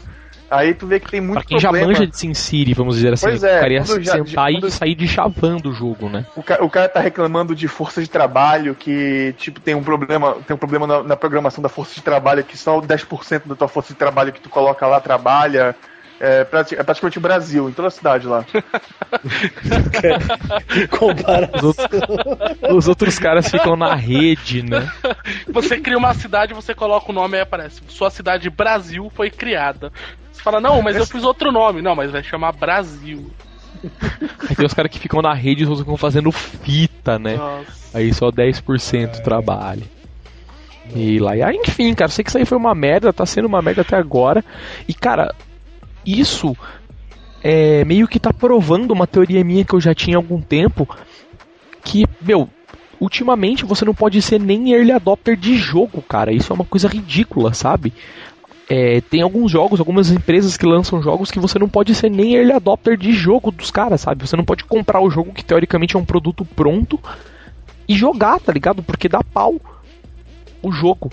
Aí 0.50 0.74
tu 0.74 0.86
vê 0.86 1.00
que 1.00 1.10
tem 1.10 1.22
muito 1.22 1.36
pra 1.36 1.44
quem 1.44 1.60
problema. 1.60 1.88
já 1.88 1.88
manja 1.88 2.08
de 2.08 2.18
SimCity, 2.18 2.74
vamos 2.74 2.96
dizer 2.96 3.14
assim, 3.14 3.28
pois 3.28 3.44
é, 3.44 3.56
ficaria 3.56 3.84
sentar 3.84 4.52
e 4.52 4.72
sair 4.72 4.94
de 4.94 5.08
chavando 5.08 5.70
o 5.70 5.74
jogo, 5.74 6.08
né? 6.08 6.26
O 6.36 6.44
cara, 6.44 6.64
o 6.64 6.70
cara 6.70 6.88
tá 6.88 7.00
reclamando 7.00 7.56
de 7.56 7.68
força 7.68 8.02
de 8.02 8.10
trabalho, 8.10 8.76
que 8.76 9.34
tipo 9.38 9.60
tem 9.60 9.74
um 9.74 9.84
problema, 9.84 10.36
tem 10.46 10.56
um 10.56 10.60
problema 10.60 10.86
na, 10.86 11.04
na 11.04 11.16
programação 11.16 11.62
da 11.64 11.70
força 11.70 11.96
de 11.96 12.02
trabalho, 12.02 12.44
que 12.44 12.58
só 12.58 12.80
10% 12.80 13.48
da 13.48 13.56
tua 13.56 13.68
força 13.68 13.94
de 13.94 13.98
trabalho 13.98 14.32
que 14.32 14.42
tu 14.42 14.50
coloca 14.50 14.86
lá 14.86 15.00
trabalha. 15.00 15.76
É, 16.20 16.42
é 16.42 16.84
praticamente 16.84 17.18
o 17.18 17.22
Brasil, 17.22 17.70
em 17.70 17.74
toda 17.74 17.90
a 17.90 17.92
cidade 17.92 18.26
lá. 18.26 18.46
Os 21.56 21.64
outros, 21.64 21.88
os 22.72 22.88
outros 22.88 23.20
caras 23.20 23.50
ficam 23.50 23.76
na 23.76 23.96
rede, 23.96 24.64
né? 24.64 24.90
Você 25.50 25.80
cria 25.80 25.98
uma 25.98 26.14
cidade, 26.14 26.54
você 26.54 26.74
coloca 26.74 27.12
o 27.12 27.14
nome 27.14 27.38
e 27.38 27.42
aparece. 27.42 27.82
Sua 27.88 28.10
cidade 28.10 28.50
Brasil 28.50 29.12
foi 29.14 29.30
criada. 29.30 29.92
Você 30.32 30.42
fala, 30.42 30.62
não, 30.62 30.82
mas 30.82 30.96
eu 30.96 31.06
fiz 31.06 31.24
outro 31.24 31.52
nome. 31.52 31.82
Não, 31.82 31.96
mas 31.96 32.12
vai 32.12 32.24
chamar 32.24 32.52
Brasil. 32.54 33.32
Aí 34.50 34.56
tem 34.56 34.66
os 34.66 34.74
caras 34.74 34.92
que 34.92 35.00
ficam 35.00 35.22
na 35.22 35.34
rede 35.34 35.64
e 35.64 35.78
ficam 35.78 35.98
fazendo 35.98 36.32
fita, 36.32 37.20
né? 37.20 37.36
Nossa. 37.36 37.98
Aí 37.98 38.14
só 38.14 38.32
10% 38.32 39.04
é. 39.04 39.08
trabalho. 39.22 39.84
E 40.94 41.18
lá, 41.20 41.36
e 41.36 41.42
enfim, 41.56 41.94
cara, 41.96 42.12
sei 42.12 42.24
que 42.24 42.30
isso 42.30 42.38
aí 42.38 42.46
foi 42.46 42.58
uma 42.58 42.76
merda, 42.76 43.12
tá 43.12 43.26
sendo 43.26 43.48
uma 43.48 43.62
merda 43.62 43.82
até 43.82 43.96
agora. 43.96 44.44
E 44.88 44.94
cara, 44.94 45.34
isso 46.06 46.56
é, 47.44 47.84
meio 47.86 48.08
que 48.08 48.20
tá 48.20 48.34
provando 48.34 48.92
uma 48.92 49.08
teoria 49.08 49.44
minha 49.44 49.66
que 49.66 49.74
eu 49.74 49.82
já 49.82 49.94
tinha 49.94 50.18
há 50.18 50.20
algum 50.20 50.42
tempo. 50.42 50.88
Que, 51.84 52.06
meu, 52.22 52.50
ultimamente 53.00 53.66
você 53.66 53.86
não 53.86 53.94
pode 53.94 54.22
ser 54.22 54.40
nem 54.40 54.74
early 54.74 54.92
adopter 54.92 55.36
de 55.36 55.56
jogo, 55.58 56.02
cara. 56.02 56.34
Isso 56.34 56.52
é 56.52 56.56
uma 56.56 56.66
coisa 56.66 56.88
ridícula, 56.88 57.54
sabe? 57.54 57.94
é, 58.70 59.02
tem 59.02 59.22
alguns 59.22 59.52
jogos, 59.52 59.80
algumas 59.80 60.10
empresas 60.10 60.58
que 60.58 60.66
lançam 60.66 61.02
jogos 61.02 61.30
que 61.30 61.40
você 61.40 61.60
não 61.60 61.70
pode 61.70 61.94
ser 61.94 62.10
nem 62.10 62.36
early 62.36 62.52
adopter 62.52 62.98
de 62.98 63.12
jogo 63.12 63.52
dos 63.52 63.70
caras, 63.70 64.02
sabe? 64.02 64.28
Você 64.28 64.36
não 64.36 64.44
pode 64.44 64.64
comprar 64.64 65.02
o 65.02 65.10
jogo 65.10 65.34
que 65.34 65.46
teoricamente 65.46 65.96
é 65.96 66.00
um 66.00 66.06
produto 66.06 66.44
pronto 66.44 67.00
e 67.88 67.96
jogar, 67.96 68.40
tá 68.40 68.52
ligado? 68.52 68.82
Porque 68.82 69.08
dá 69.08 69.22
pau 69.24 69.62
o 70.62 70.72
jogo. 70.72 71.12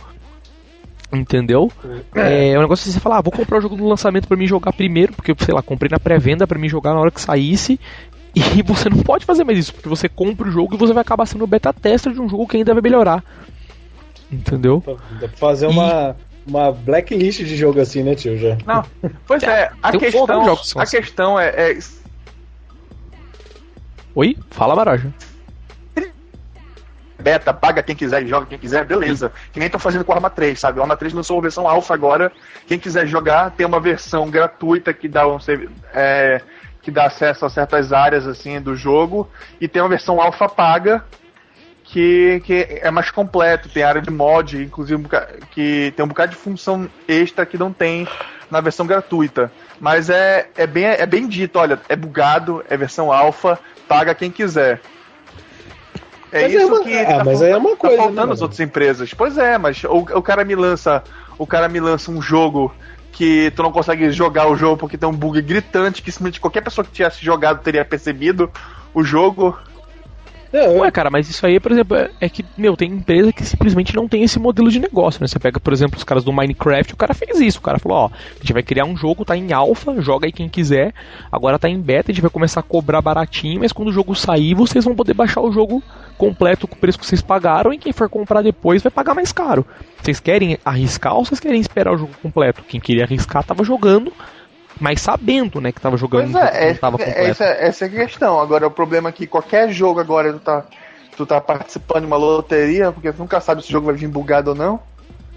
Entendeu? 1.13 1.71
É, 2.15 2.51
é 2.51 2.59
um 2.59 2.63
negócio 2.63 2.85
que 2.87 2.93
você 2.93 3.01
fala, 3.01 3.19
ah, 3.19 3.21
vou 3.21 3.33
comprar 3.33 3.59
o 3.59 3.61
jogo 3.61 3.77
no 3.77 3.89
lançamento 3.89 4.27
para 4.27 4.37
mim 4.37 4.47
jogar 4.47 4.73
primeiro, 4.73 5.13
porque, 5.13 5.35
sei 5.45 5.55
lá, 5.55 5.63
comprei 5.63 5.91
na 5.91 6.01
pré-venda 6.01 6.47
para 6.47 6.59
mim 6.59 6.69
jogar 6.69 6.95
na 6.95 7.01
hora 7.01 7.11
que 7.11 7.21
saísse. 7.21 7.79
E 8.35 8.63
você 8.63 8.89
não 8.89 8.97
pode 9.03 9.27
fazer 9.27 9.45
mais 9.45 9.59
isso, 9.59 9.75
porque 9.75 9.91
você 9.91 10.09
compra 10.09 10.49
o 10.49 10.51
jogo 10.51 10.75
e 10.75 10.79
você 10.79 10.95
vai 10.95 11.03
acabar 11.03 11.27
sendo 11.27 11.47
beta 11.47 11.71
tester 11.71 12.15
de 12.15 12.19
um 12.19 12.27
jogo 12.27 12.49
que 12.49 12.57
ainda 12.57 12.73
vai 12.73 12.83
melhorar. 12.83 13.23
Entendeu? 14.33 14.83
Dá 15.21 15.29
pra 15.29 15.37
fazer 15.37 15.67
uma, 15.67 16.17
uma 16.47 16.73
blacklist 16.73 17.41
de 17.41 17.55
jogo 17.55 17.79
assim, 17.79 18.03
né, 18.03 18.15
tio? 18.15 18.39
Já. 18.39 18.57
Não, 18.67 18.83
pois 19.27 19.43
é, 19.43 19.71
a 19.83 19.91
Tem 19.91 19.99
um 19.99 20.01
questão, 20.01 20.57
são 20.57 20.81
a 20.81 20.85
assim. 20.85 20.97
questão 20.97 21.39
é, 21.39 21.73
é 21.73 21.79
Oi? 24.15 24.37
Fala, 24.51 24.75
Maraja. 24.75 25.13
Beta, 27.23 27.55
paga 27.55 27.83
quem 27.83 27.95
quiser 27.95 28.23
e 28.23 28.27
joga 28.27 28.47
quem 28.47 28.59
quiser, 28.59 28.85
beleza. 28.85 29.33
Que 29.53 29.59
nem 29.59 29.67
estão 29.67 29.81
fazendo 29.81 30.05
com 30.05 30.13
a 30.13 30.17
Arma 30.17 30.31
3, 30.31 30.59
sabe? 30.59 30.79
A 30.79 30.83
Arma 30.83 30.97
3 30.97 31.13
lançou 31.13 31.37
uma 31.37 31.43
versão 31.43 31.69
alfa 31.69 31.95
agora. 31.95 32.33
Quem 32.67 32.79
quiser 32.79 33.07
jogar, 33.07 33.53
tem 33.53 33.65
uma 33.65 33.81
versão 33.81 34.29
gratuita 34.29 34.93
que 34.93 35.09
dá 35.09 35.27
um 35.27 35.39
é, 35.95 36.41
que 36.83 36.91
dá 36.91 37.07
acesso 37.07 37.47
a 37.47 37.51
certas 37.51 37.93
áreas 37.93 38.27
assim 38.27 38.61
do 38.61 38.75
jogo 38.75 39.31
e 39.61 39.69
tem 39.69 39.81
uma 39.81 39.89
versão 39.89 40.21
alfa 40.21 40.49
paga 40.49 41.05
que, 41.85 42.43
que 42.45 42.67
é 42.83 42.91
mais 42.91 43.11
completo, 43.11 43.69
tem 43.69 43.83
área 43.83 44.01
de 44.01 44.11
mod, 44.11 44.57
inclusive 44.63 45.05
que 45.51 45.93
tem 45.95 46.05
um 46.05 46.09
bocado 46.09 46.33
de 46.33 46.39
função 46.39 46.89
extra 47.07 47.45
que 47.45 47.59
não 47.59 47.73
tem 47.73 48.09
na 48.51 48.61
versão 48.61 48.87
gratuita. 48.87 49.53
Mas 49.81 50.09
é, 50.09 50.49
é, 50.57 50.67
bem, 50.67 50.85
é 50.85 51.05
bem 51.07 51.29
dito, 51.29 51.59
olha, 51.59 51.79
é 51.89 51.97
bugado, 51.97 52.65
é 52.69 52.77
versão 52.77 53.13
alfa, 53.13 53.59
paga 53.87 54.15
quem 54.15 54.31
quiser. 54.31 54.81
É 56.33 56.43
Mas 56.43 56.55
é 56.55 56.57
isso 56.57 56.67
uma- 56.67 56.83
que 56.83 56.97
ah, 56.99 57.23
mas 57.25 57.43
aí 57.43 57.51
é 57.51 57.57
uma 57.57 57.77
coisa, 57.77 57.97
tá 57.97 58.03
faltando 58.05 58.27
né, 58.29 58.33
as 58.33 58.41
outras 58.41 58.59
empresas. 58.61 59.13
Pois 59.13 59.37
é, 59.37 59.59
mas 59.59 59.85
o, 59.85 59.99
o 59.99 60.23
cara 60.23 60.45
me 60.45 60.55
lança, 60.55 61.03
o 61.39 61.47
cara 61.47 61.69
me 61.69 61.79
lança 61.79 62.11
um 62.11 62.23
jogo 62.23 62.75
que 63.13 63.53
tu 63.55 63.63
não 63.63 63.71
consegue 63.71 64.11
jogar 64.11 64.49
o 64.49 64.57
jogo 64.57 64.79
porque 64.79 64.97
tem 64.97 65.07
um 65.07 65.13
bug 65.13 65.43
gritante 65.43 66.01
que 66.01 66.11
simplesmente 66.11 66.41
qualquer 66.41 66.63
pessoa 66.63 66.83
que 66.85 66.91
tivesse 66.91 67.23
jogado 67.23 67.61
teria 67.63 67.85
percebido 67.85 68.51
o 68.95 69.05
jogo. 69.05 69.57
Não, 70.53 70.79
Ué, 70.81 70.91
cara, 70.91 71.11
mas 71.11 71.31
isso 71.31 71.47
aí, 71.47 71.59
por 71.59 71.73
exemplo, 71.73 71.97
é- 71.97 72.11
é 72.21 72.29
que, 72.29 72.45
meu, 72.59 72.77
tem 72.77 72.91
empresa 72.91 73.33
que 73.33 73.43
simplesmente 73.45 73.95
não 73.97 74.07
tem 74.07 74.23
esse 74.23 74.39
modelo 74.39 74.71
de 74.71 74.79
negócio, 74.79 75.21
né? 75.21 75.27
Você 75.27 75.39
pega, 75.39 75.59
por 75.59 75.73
exemplo, 75.73 75.97
os 75.97 76.05
caras 76.05 76.23
do 76.25 76.33
Minecraft, 76.33 76.93
o 76.93 76.97
cara 76.97 77.15
fez 77.15 77.41
isso. 77.41 77.59
O 77.59 77.63
cara 77.63 77.79
falou, 77.79 77.99
ó, 77.99 78.07
a 78.07 78.39
gente 78.39 78.53
vai 78.53 78.63
criar 78.63 78.85
um 78.85 78.97
jogo, 78.97 79.25
tá 79.25 79.37
em 79.37 79.53
alfa, 79.53 80.01
joga 80.03 80.27
aí 80.27 80.33
quem 80.33 80.49
quiser. 80.49 80.93
Agora 81.31 81.59
tá 81.59 81.69
em 81.69 81.81
beta, 81.81 82.11
a 82.11 82.15
gente 82.15 82.21
vai 82.23 82.31
começar 82.31 82.61
a 82.61 82.63
cobrar 82.63 83.01
baratinho, 83.01 83.61
mas 83.61 83.73
quando 83.73 83.89
o 83.89 83.93
jogo 83.93 84.15
sair, 84.15 84.55
vocês 84.55 84.85
vão 84.85 84.95
poder 84.95 85.15
baixar 85.15 85.41
o 85.41 85.51
jogo 85.51 85.83
completo 86.19 86.69
com 86.69 86.77
o 86.77 86.79
preço 86.79 86.99
que 86.99 87.07
vocês 87.07 87.23
pagaram 87.23 87.73
e 87.73 87.79
quem 87.79 87.93
for 87.93 88.09
comprar 88.09 88.43
depois 88.43 88.83
vai 88.83 88.93
pagar 88.93 89.15
mais 89.15 89.33
caro. 89.33 89.67
Vocês 90.03 90.21
querem 90.21 90.59
arriscar 90.65 91.15
ou 91.17 91.25
vocês 91.25 91.41
querem 91.41 91.61
esperar 91.61 91.95
o 91.95 91.99
jogo 91.99 92.13
completo? 92.23 92.63
Quem 92.69 92.79
queria 92.81 93.05
arriscar 93.05 93.43
tava 93.43 93.65
jogando, 93.65 94.13
mas 94.83 95.01
sabendo, 95.01 95.61
né, 95.61 95.71
que 95.71 95.81
tava 95.81 95.97
jogando 95.97 96.33
Pois 96.33 96.45
é, 96.45 96.69
não 96.71 96.75
tava 96.75 96.97
é, 97.01 97.05
completo. 97.07 97.31
essa, 97.31 97.45
essa 97.45 97.85
é 97.85 97.89
a 97.89 97.91
questão. 97.91 98.41
Agora 98.41 98.67
o 98.67 98.71
problema 98.71 99.09
é 99.11 99.13
que 99.13 99.27
qualquer 99.29 99.71
jogo 99.71 100.01
agora 100.01 100.33
tu 100.33 100.41
tá, 100.41 100.65
tu 101.17 101.25
tá 101.25 101.41
participando 101.41 102.01
de 102.01 102.07
uma 102.09 102.17
loteria, 102.17 102.91
porque 102.91 103.13
tu 103.13 103.19
nunca 103.21 103.41
sabe 103.41 103.63
se 103.63 103.69
o 103.69 103.73
jogo 103.73 103.87
vai 103.87 103.95
vir 103.95 104.09
bugado 104.09 104.51
ou 104.51 104.57
não. 104.57 104.81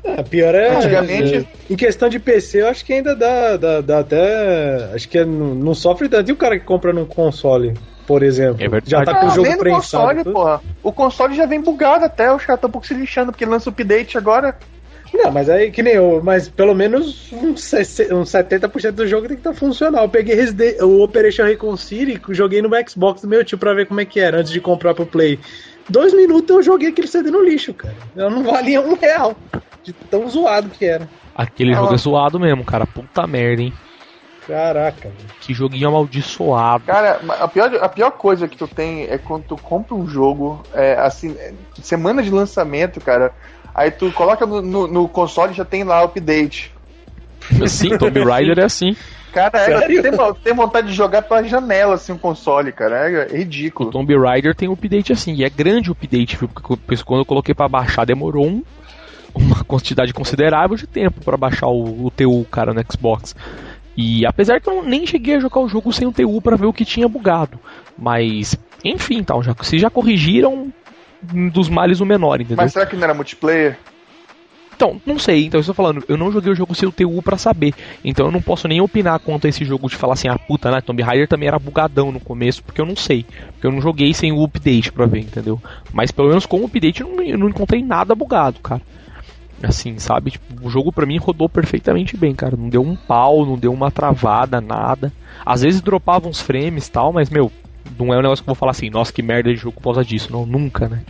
É, 0.04 0.24
pior 0.24 0.54
é. 0.56 0.76
Antigamente- 0.78 1.36
é, 1.38 1.46
em 1.74 1.76
questão 1.76 2.10
de 2.10 2.20
PC, 2.20 2.62
eu 2.64 2.68
acho 2.68 2.84
que 2.84 2.94
ainda 2.94 3.16
dá, 3.16 3.56
dá, 3.56 3.82
dá 3.82 4.00
até. 4.00 4.90
Acho 4.96 5.08
que 5.08 5.20
é, 5.20 5.26
não, 5.26 5.54
não 5.56 5.74
sofre 5.76 6.10
tanto. 6.10 6.30
E 6.30 6.34
o 6.34 6.38
cara 6.38 6.60
que 6.60 6.66
compra 6.66 6.92
no 6.92 7.06
console, 7.06 7.74
por 8.08 8.24
exemplo? 8.24 8.64
É 8.64 8.82
já 8.84 9.04
tá 9.04 9.16
com 9.16 9.28
o 9.28 9.30
Ah, 9.30 9.34
jogo 9.34 9.44
nem 9.48 9.54
no 9.58 9.60
prensado. 9.60 10.24
console. 10.24 10.60
O 10.84 10.92
console 10.92 11.36
já 11.36 11.46
vem 11.46 11.62
bugado 11.62 12.06
até, 12.06 12.32
os 12.34 12.44
caras 12.46 12.62
tão 12.62 12.68
um 12.68 12.72
pouco 12.72 12.86
se 12.88 12.94
lixando, 12.96 13.32
porque 13.32 13.46
lança 13.46 13.70
o 13.70 13.74
update 13.74 14.18
agora. 14.18 14.56
Não, 15.18 15.32
mas 15.32 15.50
aí 15.50 15.72
que 15.72 15.82
nem 15.82 15.94
eu, 15.94 16.22
mas 16.24 16.50
pelo 16.50 16.76
menos 16.76 17.32
uns, 17.32 17.62
60 17.64 18.14
uns 18.16 18.30
70% 18.30 18.92
do 18.92 19.08
jogo 19.08 19.28
tem 19.28 19.38
que 19.38 19.48
estar 19.48 19.54
funcional. 19.54 20.04
Eu 20.04 20.10
peguei 20.10 20.36
Resident, 20.36 20.82
o 20.82 21.02
Operation 21.02 21.44
Reconcile 21.46 22.20
e 22.30 22.34
joguei 22.34 22.62
no 22.62 22.70
Xbox 22.88 23.22
do 23.22 23.28
meu 23.28 23.44
tio 23.44 23.58
pra 23.58 23.74
ver 23.74 23.88
como 23.88 24.02
é 24.02 24.06
que 24.06 24.20
era 24.20 24.40
antes 24.40 24.52
de 24.52 24.60
comprar 24.60 24.94
pro 24.94 25.06
Play. 25.06 25.40
Dois 25.88 26.14
minutos 26.14 26.50
eu 26.50 26.62
joguei 26.64 26.90
aquele 26.90 27.08
CD 27.08 27.32
no 27.32 27.44
lixo, 27.44 27.74
cara. 27.74 27.96
Eu 28.16 28.30
não 28.30 28.44
valia 28.44 28.82
um 28.82 28.96
real. 28.96 29.36
De 29.84 29.94
tão 29.94 30.28
zoado 30.28 30.70
que 30.70 30.84
era. 30.84 31.08
Aquele 31.36 31.74
Ah, 31.74 31.78
jogo 31.78 31.94
é 31.94 31.98
zoado 31.98 32.40
mesmo, 32.40 32.64
cara. 32.64 32.88
Puta 32.88 33.28
merda, 33.28 33.62
hein? 33.62 33.74
Caraca, 34.48 35.10
velho. 35.10 35.30
Que 35.42 35.54
joguinho 35.54 35.88
amaldiçoado. 35.88 36.86
Cara, 36.86 37.20
a 37.40 37.48
pior, 37.48 37.76
a 37.82 37.90
pior 37.90 38.12
coisa 38.12 38.48
que 38.48 38.58
tu 38.58 38.68
tem 38.68 39.04
é 39.04 39.18
quando 39.18 39.44
tu 39.44 39.56
compra 39.58 39.96
um 39.96 40.08
jogo, 40.08 40.64
é, 40.74 40.94
assim, 40.94 41.36
semana 41.82 42.22
de 42.22 42.30
lançamento, 42.30 43.00
cara. 43.00 43.32
Aí 43.76 43.92
tu 43.92 44.10
coloca 44.14 44.46
no, 44.46 44.62
no, 44.62 44.88
no 44.88 45.08
console 45.10 45.52
e 45.52 45.56
já 45.56 45.66
tem 45.66 45.84
lá 45.84 46.02
o 46.02 46.06
update. 46.06 46.72
Sim, 47.68 47.98
Tomb 47.98 48.24
Raider 48.24 48.58
é 48.58 48.64
assim. 48.64 48.96
Cara, 49.34 49.60
é, 49.60 49.86
tem, 49.86 50.02
tem 50.44 50.54
vontade 50.54 50.88
de 50.88 50.94
jogar 50.94 51.22
pela 51.22 51.44
janela, 51.44 51.96
assim, 51.96 52.14
o 52.14 52.18
console, 52.18 52.72
cara. 52.72 53.10
É, 53.10 53.24
é 53.24 53.34
O 53.34 53.36
ridículo. 53.36 53.92
Tomb 53.92 54.18
Raider 54.18 54.56
tem 54.56 54.70
um 54.70 54.74
update 54.74 55.12
assim, 55.12 55.34
e 55.34 55.44
é 55.44 55.50
grande 55.50 55.90
o 55.90 55.92
update, 55.92 56.38
viu? 56.38 56.48
Porque 56.48 57.04
quando 57.04 57.20
eu 57.20 57.26
coloquei 57.26 57.54
pra 57.54 57.68
baixar 57.68 58.06
demorou 58.06 58.48
um, 58.48 58.64
uma 59.36 59.62
quantidade 59.66 60.14
considerável 60.14 60.78
de 60.78 60.88
tempo 60.88 61.20
pra 61.20 61.36
baixar 61.36 61.68
o, 61.68 62.06
o 62.06 62.12
TU, 62.12 62.48
cara, 62.50 62.74
no 62.74 62.82
Xbox. 62.90 63.36
E 63.98 64.26
apesar 64.26 64.62
que 64.62 64.70
eu 64.70 64.82
nem 64.82 65.06
cheguei 65.06 65.36
a 65.36 65.40
jogar 65.40 65.60
o 65.60 65.68
jogo 65.68 65.92
sem 65.92 66.08
o 66.08 66.14
TU 66.14 66.42
pra 66.42 66.56
ver 66.56 66.66
o 66.66 66.74
que 66.74 66.86
tinha 66.86 67.08
bugado. 67.10 67.60
Mas, 67.98 68.58
enfim, 68.86 69.18
então, 69.18 69.44
já, 69.44 69.54
se 69.62 69.78
já 69.78 69.90
corrigiram 69.90 70.54
um 70.54 70.72
dos 71.52 71.70
males 71.70 72.00
o 72.00 72.06
menor, 72.06 72.42
entendeu? 72.42 72.58
Mas 72.58 72.74
será 72.74 72.86
que 72.86 72.96
não 72.96 73.04
era 73.04 73.14
multiplayer? 73.14 73.78
Então, 74.76 75.00
não 75.06 75.18
sei, 75.18 75.46
então 75.46 75.58
eu 75.58 75.62
estou 75.62 75.74
falando, 75.74 76.04
eu 76.08 76.18
não 76.18 76.32
joguei 76.34 76.52
o 76.52 76.56
jogo 76.56 76.76
sem 76.76 76.88
o 76.88 76.92
TU 76.92 77.22
pra 77.24 77.38
saber. 77.38 77.74
Então 78.04 78.26
eu 78.26 78.32
não 78.32 78.42
posso 78.42 78.68
nem 78.68 78.82
opinar 78.82 79.20
quanto 79.20 79.48
a 79.48 79.50
esse 79.50 79.64
jogo 79.64 79.88
de 79.88 79.96
falar 79.96 80.14
assim, 80.14 80.28
ah 80.28 80.38
puta, 80.38 80.70
né? 80.70 80.82
Tomb 80.82 81.02
Raider 81.02 81.30
também 81.30 81.48
era 81.48 81.58
bugadão 81.58 82.12
no 82.12 82.20
começo, 82.20 82.62
porque 82.62 82.82
eu 82.82 82.86
não 82.86 82.96
sei. 82.96 83.26
Porque 83.54 83.66
eu 83.66 83.72
não 83.72 83.80
joguei 83.80 84.14
sem 84.14 84.34
o 84.34 84.44
update 84.44 84.92
pra 84.92 85.06
ver, 85.06 85.22
entendeu? 85.22 85.62
Mas 85.94 86.12
pelo 86.12 86.28
menos 86.28 86.46
com 86.46 86.60
o 86.60 86.66
update 86.66 87.02
eu 87.02 87.08
não, 87.08 87.24
eu 87.24 87.38
não 87.38 87.48
encontrei 87.48 87.82
nada 87.82 88.14
bugado, 88.14 88.60
cara. 88.60 88.82
Assim, 89.64 89.98
sabe? 89.98 90.32
Tipo, 90.32 90.68
o 90.68 90.70
jogo 90.70 90.92
pra 90.92 91.06
mim 91.06 91.18
rodou 91.18 91.48
perfeitamente 91.48 92.18
bem, 92.18 92.36
cara. 92.36 92.58
Não 92.58 92.68
deu 92.68 92.82
um 92.82 92.98
pau, 92.98 93.46
não 93.46 93.58
deu 93.58 93.72
uma 93.72 93.90
travada, 93.90 94.60
nada. 94.60 95.12
Às 95.46 95.62
vezes 95.62 95.82
dropava 95.82 96.28
uns 96.28 96.42
frames 96.42 96.88
e 96.88 96.92
tal, 96.92 97.14
mas, 97.14 97.30
meu, 97.30 97.50
não 98.00 98.14
é 98.14 98.18
um 98.18 98.22
negócio 98.22 98.44
que 98.44 98.50
eu 98.50 98.54
vou 98.54 98.60
falar 98.60 98.72
assim, 98.72 98.90
nossa, 98.90 99.12
que 99.14 99.22
merda 99.22 99.50
de 99.52 99.56
jogo 99.58 99.76
por 99.78 99.84
causa 99.94 100.04
disso. 100.04 100.32
Não, 100.32 100.46
nunca, 100.46 100.88
né? 100.90 101.02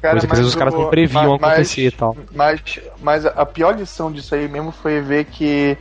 Cara, 0.00 0.14
Coisa 0.14 0.26
que 0.26 0.32
às 0.32 0.38
vezes 0.38 0.52
os 0.52 0.58
caras 0.58 0.74
não 0.74 0.90
previam 0.90 1.38
mas- 1.40 1.52
acontecer 1.52 1.86
e 1.86 1.90
tal. 1.90 2.16
Mas, 2.34 2.60
mas 3.00 3.24
a 3.26 3.46
pior 3.46 3.74
lição 3.76 4.12
disso 4.12 4.34
aí 4.34 4.46
mesmo 4.48 4.70
foi 4.70 5.00
ver 5.00 5.24
que 5.24 5.76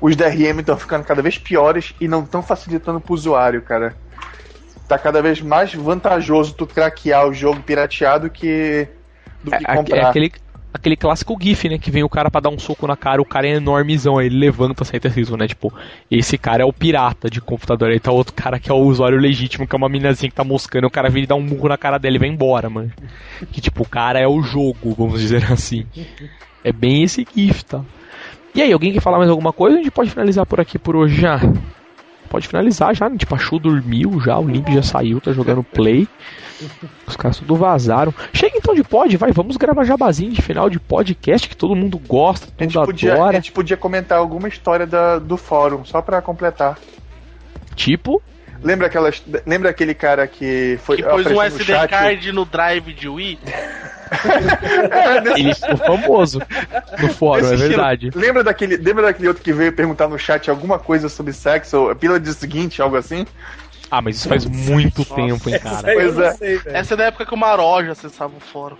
os 0.00 0.14
DRM 0.14 0.60
estão 0.60 0.76
ficando 0.76 1.04
cada 1.04 1.20
vez 1.22 1.38
piores 1.38 1.92
e 2.00 2.06
não 2.06 2.22
estão 2.22 2.42
facilitando 2.42 3.00
pro 3.00 3.14
usuário, 3.14 3.62
cara. 3.62 3.96
Tá 4.86 4.98
cada 4.98 5.22
vez 5.22 5.40
mais 5.40 5.72
vantajoso 5.74 6.52
tu 6.54 6.66
craquear 6.66 7.26
o 7.26 7.32
jogo 7.32 7.60
pirateado 7.62 8.28
que 8.30 8.86
do 9.42 9.50
que 9.50 9.56
É, 9.56 9.72
é 9.72 9.76
comprar. 9.76 10.08
aquele, 10.10 10.32
aquele 10.74 10.96
clássico 10.96 11.38
GIF, 11.40 11.68
né? 11.68 11.78
Que 11.78 11.90
vem 11.90 12.02
o 12.02 12.08
cara 12.08 12.28
pra 12.28 12.40
dar 12.40 12.50
um 12.50 12.58
soco 12.58 12.86
na 12.86 12.96
cara, 12.96 13.22
o 13.22 13.24
cara 13.24 13.46
é 13.46 13.52
enormezão, 13.52 14.20
ele 14.20 14.36
levanta 14.36 14.84
sem 14.84 14.98
ter 14.98 15.12
riso, 15.12 15.36
né? 15.36 15.46
Tipo, 15.46 15.72
esse 16.10 16.36
cara 16.36 16.64
é 16.64 16.66
o 16.66 16.72
pirata 16.72 17.30
de 17.30 17.40
computador, 17.40 17.90
aí 17.90 18.00
tá 18.00 18.10
outro 18.10 18.34
cara 18.34 18.58
que 18.58 18.70
é 18.70 18.74
o 18.74 18.78
usuário 18.78 19.16
legítimo, 19.16 19.66
que 19.66 19.74
é 19.74 19.78
uma 19.78 19.88
minazinha 19.88 20.28
que 20.28 20.36
tá 20.36 20.42
moscando, 20.42 20.88
o 20.88 20.90
cara 20.90 21.08
vem 21.08 21.22
e 21.22 21.26
dá 21.26 21.36
um 21.36 21.40
murro 21.40 21.68
na 21.68 21.78
cara 21.78 21.96
dela 21.96 22.16
e 22.16 22.18
vai 22.18 22.28
embora, 22.28 22.68
mano. 22.68 22.92
Que 23.52 23.60
tipo, 23.60 23.84
o 23.84 23.88
cara 23.88 24.18
é 24.18 24.26
o 24.26 24.42
jogo, 24.42 24.94
vamos 24.98 25.20
dizer 25.20 25.50
assim. 25.52 25.86
É 26.64 26.72
bem 26.72 27.04
esse 27.04 27.24
GIF, 27.34 27.62
tá? 27.64 27.82
E 28.54 28.62
aí, 28.62 28.72
alguém 28.72 28.92
quer 28.92 29.00
falar 29.00 29.18
mais 29.18 29.30
alguma 29.30 29.52
coisa? 29.52 29.76
A 29.76 29.78
gente 29.78 29.90
pode 29.90 30.10
finalizar 30.10 30.46
por 30.46 30.60
aqui 30.60 30.78
por 30.78 30.96
hoje 30.96 31.20
já. 31.20 31.40
Pode 32.34 32.48
finalizar 32.48 32.92
já, 32.96 33.08
né? 33.08 33.16
Tipo, 33.16 33.36
a 33.36 33.38
Chu 33.38 33.60
dormiu 33.60 34.20
já, 34.20 34.36
o 34.36 34.48
Limp 34.48 34.68
já 34.70 34.82
saiu, 34.82 35.20
tá 35.20 35.32
jogando 35.32 35.62
play. 35.62 36.08
Os 37.06 37.14
caras 37.14 37.36
tudo 37.38 37.54
vazaram. 37.54 38.12
Chega 38.32 38.56
então 38.58 38.74
de 38.74 38.82
pod, 38.82 39.16
vai, 39.16 39.30
vamos 39.30 39.56
gravar 39.56 39.84
jabazinho 39.84 40.32
de 40.32 40.42
final 40.42 40.68
de 40.68 40.80
podcast 40.80 41.48
que 41.48 41.56
todo 41.56 41.76
mundo 41.76 41.96
gosta, 41.96 42.48
A 42.58 42.62
gente, 42.64 42.72
todo 42.72 42.80
mundo 42.80 42.86
podia, 42.86 43.12
a 43.12 43.14
adora. 43.14 43.34
gente 43.34 43.52
podia 43.52 43.76
comentar 43.76 44.18
alguma 44.18 44.48
história 44.48 44.84
da- 44.84 45.20
do 45.20 45.36
fórum, 45.36 45.84
só 45.84 46.02
pra 46.02 46.20
completar. 46.20 46.76
Tipo, 47.76 48.20
Lembra, 48.64 48.88
aquelas, 48.88 49.22
lembra 49.46 49.70
aquele 49.70 49.94
cara 49.94 50.26
que 50.26 50.76
foi. 50.82 50.96
Que 50.96 51.02
pôs 51.04 51.26
um 51.26 51.40
SD 51.40 51.64
chat? 51.64 51.88
card 51.90 52.32
no 52.32 52.44
drive 52.44 52.92
de 52.94 53.08
Wii. 53.08 53.38
ele 55.36 55.54
ficou 55.54 55.76
famoso 55.76 56.40
no 57.00 57.08
fórum, 57.10 57.40
Esse 57.44 57.52
é 57.52 57.54
estilo. 57.54 57.68
verdade. 57.68 58.10
Lembra 58.14 58.44
daquele, 58.44 58.76
lembra 58.76 59.02
daquele 59.04 59.28
outro 59.28 59.42
que 59.42 59.52
veio 59.52 59.72
perguntar 59.72 60.08
no 60.08 60.18
chat 60.18 60.48
alguma 60.50 60.78
coisa 60.78 61.08
sobre 61.08 61.32
sexo, 61.32 61.76
ou 61.78 61.94
pílula 61.96 62.18
de 62.20 62.32
seguinte, 62.32 62.80
algo 62.82 62.96
assim? 62.96 63.26
Ah, 63.90 64.00
mas 64.00 64.16
isso 64.16 64.28
faz 64.28 64.44
muito 64.44 65.04
tempo, 65.04 65.48
hein, 65.48 65.58
cara. 65.60 65.94
Não 65.94 66.22
é. 66.24 66.32
sei. 66.32 66.60
Essa 66.66 66.94
é 66.94 66.96
da 66.96 67.04
época 67.04 67.26
que 67.26 67.34
o 67.34 67.36
Maroja 67.36 67.92
acessava 67.92 68.32
o 68.36 68.40
fórum. 68.40 68.76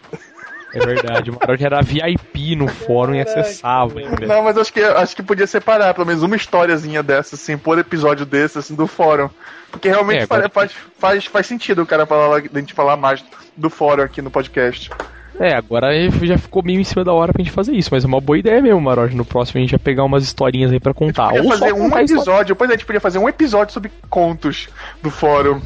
É 0.74 0.78
verdade, 0.84 1.30
o 1.30 1.34
Maroja 1.38 1.66
era 1.66 1.80
VIP 1.82 2.56
no 2.56 2.66
fórum 2.66 3.14
e 3.14 3.20
acessava. 3.20 4.00
entendeu? 4.02 4.26
Não, 4.26 4.42
mas 4.42 4.58
acho 4.58 4.72
que, 4.72 4.80
acho 4.82 5.14
que 5.14 5.22
podia 5.22 5.46
separar 5.46 5.94
pelo 5.94 6.04
menos 6.06 6.22
uma 6.24 6.34
historiazinha 6.34 7.00
dessa, 7.00 7.36
assim, 7.36 7.56
por 7.56 7.78
episódio 7.78 8.26
desse, 8.26 8.58
assim, 8.58 8.74
do 8.74 8.88
fórum. 8.88 9.30
Porque 9.70 9.88
realmente 9.88 10.22
É, 10.24 10.26
fa- 10.26 10.34
agora- 10.36 10.50
faz, 10.50 10.72
faz, 10.98 11.24
faz 11.26 11.46
sentido 11.46 11.82
o 11.82 11.86
cara 11.86 12.04
falar, 12.06 12.38
a 12.38 12.58
gente 12.58 12.74
falar 12.74 12.96
mais 12.96 13.24
do 13.56 13.70
fórum 13.70 14.02
aqui 14.02 14.20
no 14.20 14.32
podcast. 14.32 14.90
É, 15.38 15.54
agora 15.54 15.88
já 16.22 16.38
ficou 16.38 16.62
meio 16.62 16.80
em 16.80 16.84
cima 16.84 17.02
da 17.04 17.12
hora 17.12 17.32
pra 17.32 17.42
gente 17.42 17.52
fazer 17.52 17.72
isso, 17.72 17.88
mas 17.92 18.04
é 18.04 18.06
uma 18.06 18.20
boa 18.20 18.38
ideia 18.38 18.62
mesmo, 18.62 18.80
Maroja. 18.80 19.16
No 19.16 19.24
próximo 19.24 19.58
a 19.58 19.62
gente 19.62 19.72
vai 19.72 19.78
pegar 19.80 20.04
umas 20.04 20.22
historinhas 20.22 20.70
aí 20.70 20.78
pra 20.78 20.94
contar. 20.94 21.34
Só 21.34 21.42
fazer 21.48 21.72
um 21.72 21.82
a 21.84 21.86
história. 21.86 22.04
episódio, 22.04 22.54
depois 22.54 22.70
a 22.70 22.72
gente 22.74 22.86
podia 22.86 23.00
fazer 23.00 23.18
um 23.18 23.28
episódio 23.28 23.72
sobre 23.74 23.90
contos 24.08 24.68
do 25.02 25.10
fórum. 25.10 25.60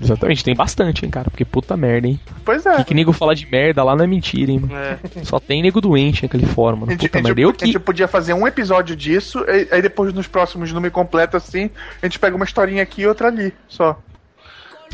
Exatamente, 0.00 0.42
tem 0.44 0.54
bastante, 0.54 1.04
hein, 1.04 1.10
cara. 1.10 1.28
Porque 1.30 1.44
puta 1.44 1.76
merda, 1.76 2.06
hein. 2.06 2.18
Pois 2.44 2.64
E 2.64 2.68
é. 2.68 2.84
que 2.84 2.94
nego 2.94 3.12
fala 3.12 3.34
de 3.34 3.46
merda 3.50 3.82
lá 3.82 3.94
não 3.96 4.04
é 4.04 4.06
mentira, 4.06 4.50
hein. 4.50 4.60
mano. 4.60 4.74
É. 4.74 4.98
Só 5.24 5.38
tem 5.40 5.60
nego 5.62 5.80
doente 5.80 6.22
naquele 6.22 6.46
fórum, 6.46 6.76
A 6.76 6.80
mano. 6.80 6.92
Puta 6.96 7.18
a 7.18 7.22
merda. 7.22 7.28
gente- 7.28 7.42
Eu 7.42 7.48
a 7.50 7.52
gente 7.66 7.72
que. 7.72 7.78
podia 7.78 8.08
fazer 8.08 8.32
um 8.34 8.46
episódio 8.46 8.94
disso, 8.96 9.44
e- 9.48 9.68
aí 9.70 9.82
depois 9.82 10.12
nos 10.14 10.26
próximos 10.26 10.72
número 10.72 10.92
completo 10.92 11.36
assim, 11.36 11.70
a 12.00 12.06
gente 12.06 12.18
pega 12.18 12.36
uma 12.36 12.44
historinha 12.44 12.82
aqui 12.82 13.02
e 13.02 13.06
outra 13.06 13.28
ali, 13.28 13.52
só. 13.68 13.98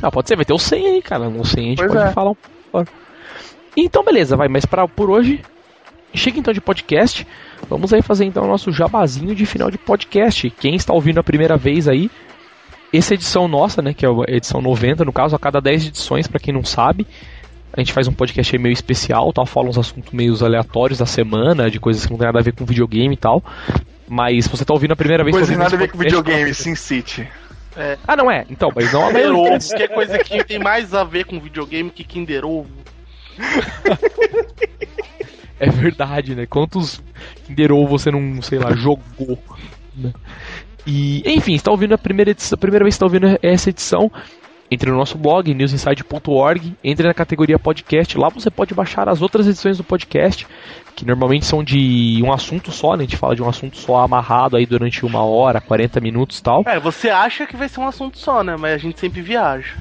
Ah, 0.01 0.11
pode 0.11 0.29
ser, 0.29 0.37
vai 0.37 0.45
ter 0.45 0.53
o 0.55 0.59
100 0.59 0.87
aí, 0.87 1.03
cara. 1.03 1.29
O 1.29 1.45
100 1.45 1.65
a 1.65 1.69
gente 1.69 1.79
Pois 1.79 1.93
pode 1.93 2.05
é. 2.09 2.11
falar 2.13 2.31
um 2.31 2.37
pouco. 2.73 2.91
Então, 3.77 4.05
beleza, 4.05 4.37
vai. 4.37 4.49
Mas 4.49 4.65
pra, 4.65 4.87
por 4.87 5.11
hoje, 5.11 5.41
chega 6.15 6.39
então 6.39 6.53
de 6.53 6.61
podcast. 6.61 7.27
Vamos 7.69 7.93
aí 7.93 8.03
fazer 8.03 8.25
então 8.25 8.45
o 8.45 8.49
nosso 8.49 8.71
jabazinho 8.73 9.35
de 9.35 9.47
final 9.47 9.71
de 9.71 9.79
podcast. 9.79 10.51
Quem 10.51 10.75
está 10.75 10.93
ouvindo 10.93 11.19
a 11.19 11.25
primeira 11.25 11.57
vez 11.57 11.89
aí, 11.89 12.11
essa 12.93 13.15
edição 13.15 13.49
nossa, 13.49 13.81
né, 13.81 13.95
que 13.95 14.05
é 14.05 14.09
a 14.09 14.37
edição 14.37 14.61
90, 14.61 15.05
no 15.05 15.13
caso, 15.13 15.35
a 15.35 15.39
cada 15.39 15.61
10 15.61 15.87
edições, 15.87 16.27
pra 16.27 16.39
quem 16.39 16.53
não 16.53 16.65
sabe, 16.65 17.07
a 17.73 17.81
gente 17.81 17.93
faz 17.93 18.07
um 18.07 18.13
podcast 18.13 18.55
aí 18.55 18.61
meio 18.61 18.73
especial, 18.73 19.33
tal, 19.33 19.47
fala 19.47 19.69
uns 19.69 19.79
assuntos 19.79 20.13
meio 20.13 20.35
aleatórios 20.45 20.99
da 20.99 21.07
semana, 21.07 21.71
de 21.71 21.81
coisas 21.81 22.05
que 22.05 22.13
não 22.13 22.19
tem 22.19 22.27
nada 22.27 22.39
a 22.39 22.43
ver 22.43 22.53
com 22.53 22.67
videogame 22.67 23.15
e 23.15 23.17
tal. 23.17 23.43
Mas 24.07 24.45
se 24.45 24.51
você 24.51 24.65
tá 24.65 24.75
ouvindo 24.75 24.93
a 24.93 24.97
primeira 24.97 25.25
vez... 25.25 25.35
Coisa 25.35 25.47
tá 25.47 25.53
ouvindo 25.53 25.65
nada 25.65 25.77
a 25.77 25.79
ver 25.79 25.91
com 25.91 25.97
videogame, 25.97 26.53
Sin 26.53 26.75
City. 26.75 27.27
Ah, 28.07 28.15
não 28.15 28.31
é? 28.31 28.45
Então, 28.51 28.71
mas 28.77 28.93
não 28.93 29.07
a 29.07 29.09
Kinder. 29.09 29.35
Ovo, 29.35 29.75
que 29.75 29.83
é 29.83 29.89
coisa 29.89 30.19
que 30.19 30.45
tem 30.45 30.59
mais 30.59 30.93
a 30.93 31.03
ver 31.05 31.25
com 31.25 31.41
videogame 31.41 31.91
que 31.91 32.05
Kinder 32.05 32.45
Ovo. 32.45 32.69
É 35.63 35.71
verdade, 35.71 36.35
né? 36.35 36.45
Quantos 36.45 37.01
Kinder 37.47 37.71
Ovo 37.71 37.97
você 37.97 38.11
não, 38.11 38.43
sei 38.43 38.59
lá, 38.59 38.75
jogou? 38.75 39.39
né? 39.95 40.13
E, 40.85 41.23
enfim, 41.25 41.55
está 41.55 41.71
ouvindo 41.71 41.95
a 41.95 41.99
primeira 41.99 42.33
edição, 42.33 42.57
a 42.57 42.59
primeira 42.59 42.85
vez 42.85 42.95
que 42.95 42.97
está 42.97 43.07
ouvindo 43.07 43.39
essa 43.41 43.71
edição, 43.71 44.11
entre 44.69 44.91
no 44.91 44.97
nosso 44.97 45.17
blog, 45.17 45.55
newsinside.org, 45.55 46.75
entre 46.83 47.07
na 47.07 47.15
categoria 47.15 47.61
podcast, 47.61 48.19
lá 48.19 48.29
você 48.29 48.51
pode 48.51 48.75
baixar 48.75 49.09
as 49.09 49.23
outras 49.23 49.47
edições 49.47 49.77
do 49.77 49.85
podcast, 49.85 50.49
que 50.97 51.07
normalmente 51.07 51.47
são 51.47 51.63
de 51.63 52.21
um 52.25 52.33
assunto 52.33 52.73
só, 52.73 52.97
né? 52.97 53.05
A 53.05 53.07
gente 53.07 53.17
fala 53.17 53.37
de 53.37 53.43
um 53.43 53.49
assunto 53.49 53.77
só 53.77 53.99
amarrado 53.99 54.57
aí 54.57 54.67
durante 54.67 55.07
uma 55.07 55.23
hora, 55.23 55.61
40 55.61 56.01
minutos 56.01 56.41
e 56.41 56.43
tal. 56.43 56.65
É, 56.67 56.81
você 56.81 57.09
acha 57.09 57.47
que 57.47 57.57
vai 57.57 57.69
ser 57.69 57.79
um 57.79 57.87
assunto 57.87 58.19
só, 58.19 58.43
né? 58.43 58.57
Mas 58.59 58.73
a 58.73 58.79
gente 58.79 58.99
sempre 58.99 59.23
viaja. 59.23 59.77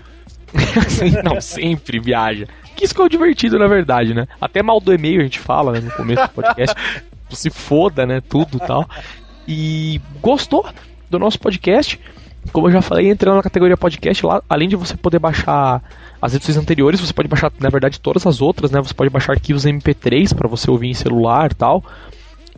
Não, 1.24 1.42
sempre 1.42 2.00
viaja. 2.00 2.48
Que 2.82 2.86
isso 2.86 2.96
que 2.96 3.02
é 3.02 3.04
o 3.04 3.10
divertido, 3.10 3.60
na 3.60 3.68
verdade, 3.68 4.12
né? 4.12 4.28
Até 4.42 4.64
mal 4.64 4.80
do 4.80 4.92
e-mail 4.92 5.22
a 5.22 5.24
gente 5.24 5.38
fala, 5.38 5.72
né, 5.74 5.82
no 5.82 5.92
começo 5.92 6.24
do 6.24 6.30
podcast. 6.30 6.76
Se 7.30 7.52
foda, 7.52 8.08
né? 8.08 8.22
Tudo 8.28 8.58
e 8.58 8.60
tal. 8.60 8.90
E 9.48 10.02
gostou 10.20 10.68
do 11.08 11.20
nosso 11.20 11.40
podcast? 11.40 12.00
Como 12.52 12.68
eu 12.68 12.72
já 12.72 12.82
falei, 12.82 13.12
entrando 13.12 13.36
na 13.36 13.44
categoria 13.44 13.78
podcast, 13.78 14.26
lá, 14.26 14.42
além 14.50 14.68
de 14.68 14.76
você 14.76 14.98
poder 14.98 15.20
baixar 15.20 15.84
as 16.20 16.34
edições 16.34 16.58
anteriores, 16.58 17.00
você 17.00 17.14
pode 17.14 17.28
baixar, 17.28 17.52
na 17.60 17.70
verdade, 17.70 18.00
todas 18.00 18.26
as 18.26 18.42
outras, 18.42 18.72
né? 18.72 18.82
Você 18.82 18.96
pode 18.96 19.12
baixar 19.12 19.34
arquivos 19.34 19.64
MP3 19.64 20.36
para 20.36 20.48
você 20.48 20.72
ouvir 20.72 20.90
em 20.90 20.96
celular 20.96 21.52
e 21.52 21.56
tal. 21.56 21.84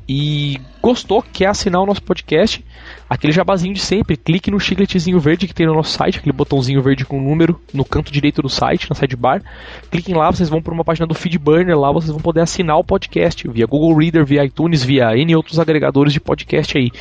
E 0.07 0.59
gostou, 0.81 1.21
quer 1.21 1.45
assinar 1.45 1.81
o 1.81 1.85
nosso 1.85 2.03
podcast? 2.03 2.63
Aquele 3.09 3.31
jabazinho 3.31 3.73
de 3.73 3.79
sempre, 3.79 4.17
clique 4.17 4.51
no 4.51 4.59
chicletezinho 4.59 5.17
verde 5.19 5.47
que 5.47 5.53
tem 5.53 5.65
no 5.65 5.73
nosso 5.73 5.91
site, 5.91 6.19
aquele 6.19 6.33
botãozinho 6.33 6.81
verde 6.81 7.05
com 7.05 7.21
número 7.21 7.57
no 7.73 7.85
canto 7.85 8.11
direito 8.11 8.41
do 8.41 8.49
site, 8.49 8.89
na 8.89 8.95
sidebar. 8.95 9.41
Cliquem 9.89 10.13
lá, 10.13 10.29
vocês 10.29 10.49
vão 10.49 10.61
para 10.61 10.73
uma 10.73 10.83
página 10.83 11.07
do 11.07 11.13
Feedburner, 11.13 11.79
lá 11.79 11.89
vocês 11.91 12.11
vão 12.11 12.19
poder 12.19 12.41
assinar 12.41 12.77
o 12.77 12.83
podcast 12.83 13.47
via 13.47 13.65
Google 13.65 13.95
Reader, 13.95 14.25
via 14.25 14.43
iTunes, 14.43 14.83
via 14.83 15.15
N 15.15 15.33
outros 15.35 15.57
agregadores 15.57 16.11
de 16.11 16.19
podcast 16.19 16.77
aí. 16.77 16.91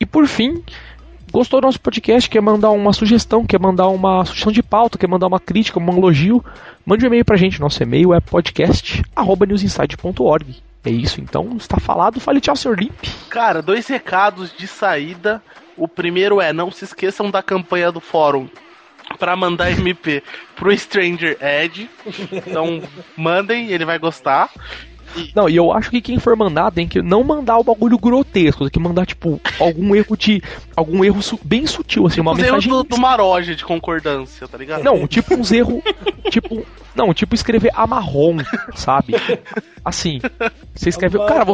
E 0.00 0.06
por 0.06 0.26
fim, 0.26 0.62
gostou 1.30 1.60
do 1.60 1.66
nosso 1.66 1.80
podcast, 1.80 2.30
quer 2.30 2.40
mandar 2.40 2.70
uma 2.70 2.94
sugestão, 2.94 3.44
quer 3.44 3.60
mandar 3.60 3.88
uma 3.88 4.24
sugestão 4.24 4.50
de 4.50 4.62
pauta, 4.62 4.96
quer 4.96 5.08
mandar 5.08 5.26
uma 5.26 5.38
crítica, 5.38 5.78
um 5.78 5.90
elogio, 5.90 6.42
mande 6.86 7.04
um 7.04 7.08
e-mail 7.08 7.24
pra 7.24 7.36
gente. 7.36 7.60
Nosso 7.60 7.82
e-mail 7.82 8.14
é 8.14 8.20
podcast.newsinside.org. 8.20 10.69
É 10.84 10.90
isso, 10.90 11.20
então 11.20 11.56
está 11.56 11.78
falado. 11.78 12.18
Fale 12.20 12.40
tchau, 12.40 12.56
Sr. 12.56 12.74
Limp. 12.78 13.04
Cara, 13.28 13.60
dois 13.60 13.86
recados 13.86 14.52
de 14.56 14.66
saída. 14.66 15.42
O 15.76 15.86
primeiro 15.86 16.40
é: 16.40 16.52
não 16.52 16.70
se 16.70 16.84
esqueçam 16.84 17.30
da 17.30 17.42
campanha 17.42 17.92
do 17.92 18.00
fórum 18.00 18.48
para 19.18 19.36
mandar 19.36 19.70
MP 19.78 20.22
pro 20.56 20.76
Stranger 20.76 21.36
Edge. 21.40 21.88
Então, 22.32 22.82
mandem, 23.16 23.70
ele 23.70 23.84
vai 23.84 23.98
gostar. 23.98 24.50
Não, 25.34 25.48
e 25.48 25.56
eu 25.56 25.72
acho 25.72 25.90
que 25.90 26.00
quem 26.00 26.20
for 26.20 26.36
mandar 26.36 26.70
tem 26.70 26.86
que 26.86 27.02
não 27.02 27.24
mandar 27.24 27.58
o 27.58 27.64
bagulho 27.64 27.98
grotesco, 27.98 28.60
tem 28.62 28.70
que 28.70 28.78
mandar, 28.78 29.04
tipo, 29.04 29.40
algum 29.58 29.92
erro 29.96 30.16
de. 30.16 30.40
algum 30.76 31.04
erro 31.04 31.20
su- 31.20 31.40
bem 31.44 31.66
sutil, 31.66 32.06
assim, 32.06 32.20
uma 32.20 32.30
Os 32.32 32.38
erros 32.38 32.64
mensagem. 32.64 32.70
do, 32.70 32.84
do 32.84 32.96
Maroja 32.98 33.56
de 33.56 33.64
concordância, 33.64 34.46
tá 34.46 34.56
ligado? 34.56 34.84
Não, 34.84 35.06
tipo 35.08 35.34
uns 35.34 35.50
erros. 35.50 35.82
tipo. 36.30 36.64
Não, 36.94 37.12
tipo 37.14 37.34
escrever 37.34 37.70
amarrom, 37.74 38.38
sabe? 38.74 39.14
Assim. 39.84 40.20
Você 40.74 40.88
escreve. 40.88 41.18
Cara, 41.18 41.44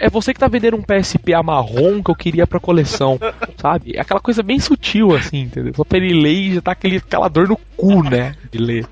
é 0.00 0.08
você 0.08 0.32
que 0.32 0.40
tá 0.40 0.48
vendendo 0.48 0.76
um 0.76 0.82
PSP 0.82 1.34
amarrom 1.34 2.02
que 2.02 2.10
eu 2.10 2.14
queria 2.14 2.46
pra 2.46 2.60
coleção, 2.60 3.18
sabe? 3.56 3.92
É 3.96 4.00
aquela 4.00 4.20
coisa 4.20 4.42
bem 4.42 4.58
sutil, 4.60 5.14
assim, 5.14 5.40
entendeu? 5.42 5.74
Só 5.74 5.84
pra 5.84 5.98
ele 5.98 6.14
ler 6.20 6.32
e 6.32 6.54
já 6.54 6.60
tá 6.62 6.72
aquele, 6.72 6.96
aquela 6.98 7.28
dor 7.28 7.48
no 7.48 7.56
cu, 7.76 8.02
né? 8.02 8.34
De 8.50 8.58
ler 8.58 8.86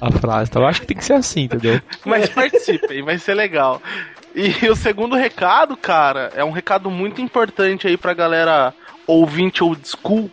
a 0.00 0.10
frase. 0.10 0.50
Então 0.50 0.62
eu 0.62 0.68
acho 0.68 0.80
que 0.80 0.86
tem 0.88 0.96
que 0.96 1.04
ser 1.04 1.14
assim, 1.14 1.42
entendeu? 1.42 1.80
Mas 2.04 2.28
participem, 2.28 3.02
vai 3.02 3.18
ser 3.18 3.34
legal. 3.34 3.80
E 4.34 4.68
o 4.68 4.74
segundo 4.74 5.14
recado, 5.14 5.76
cara, 5.76 6.32
é 6.34 6.42
um 6.44 6.50
recado 6.50 6.90
muito 6.90 7.20
importante 7.20 7.86
aí 7.86 7.96
pra 7.96 8.14
galera 8.14 8.74
ouvinte 9.06 9.62
old 9.62 9.80
school. 9.86 10.30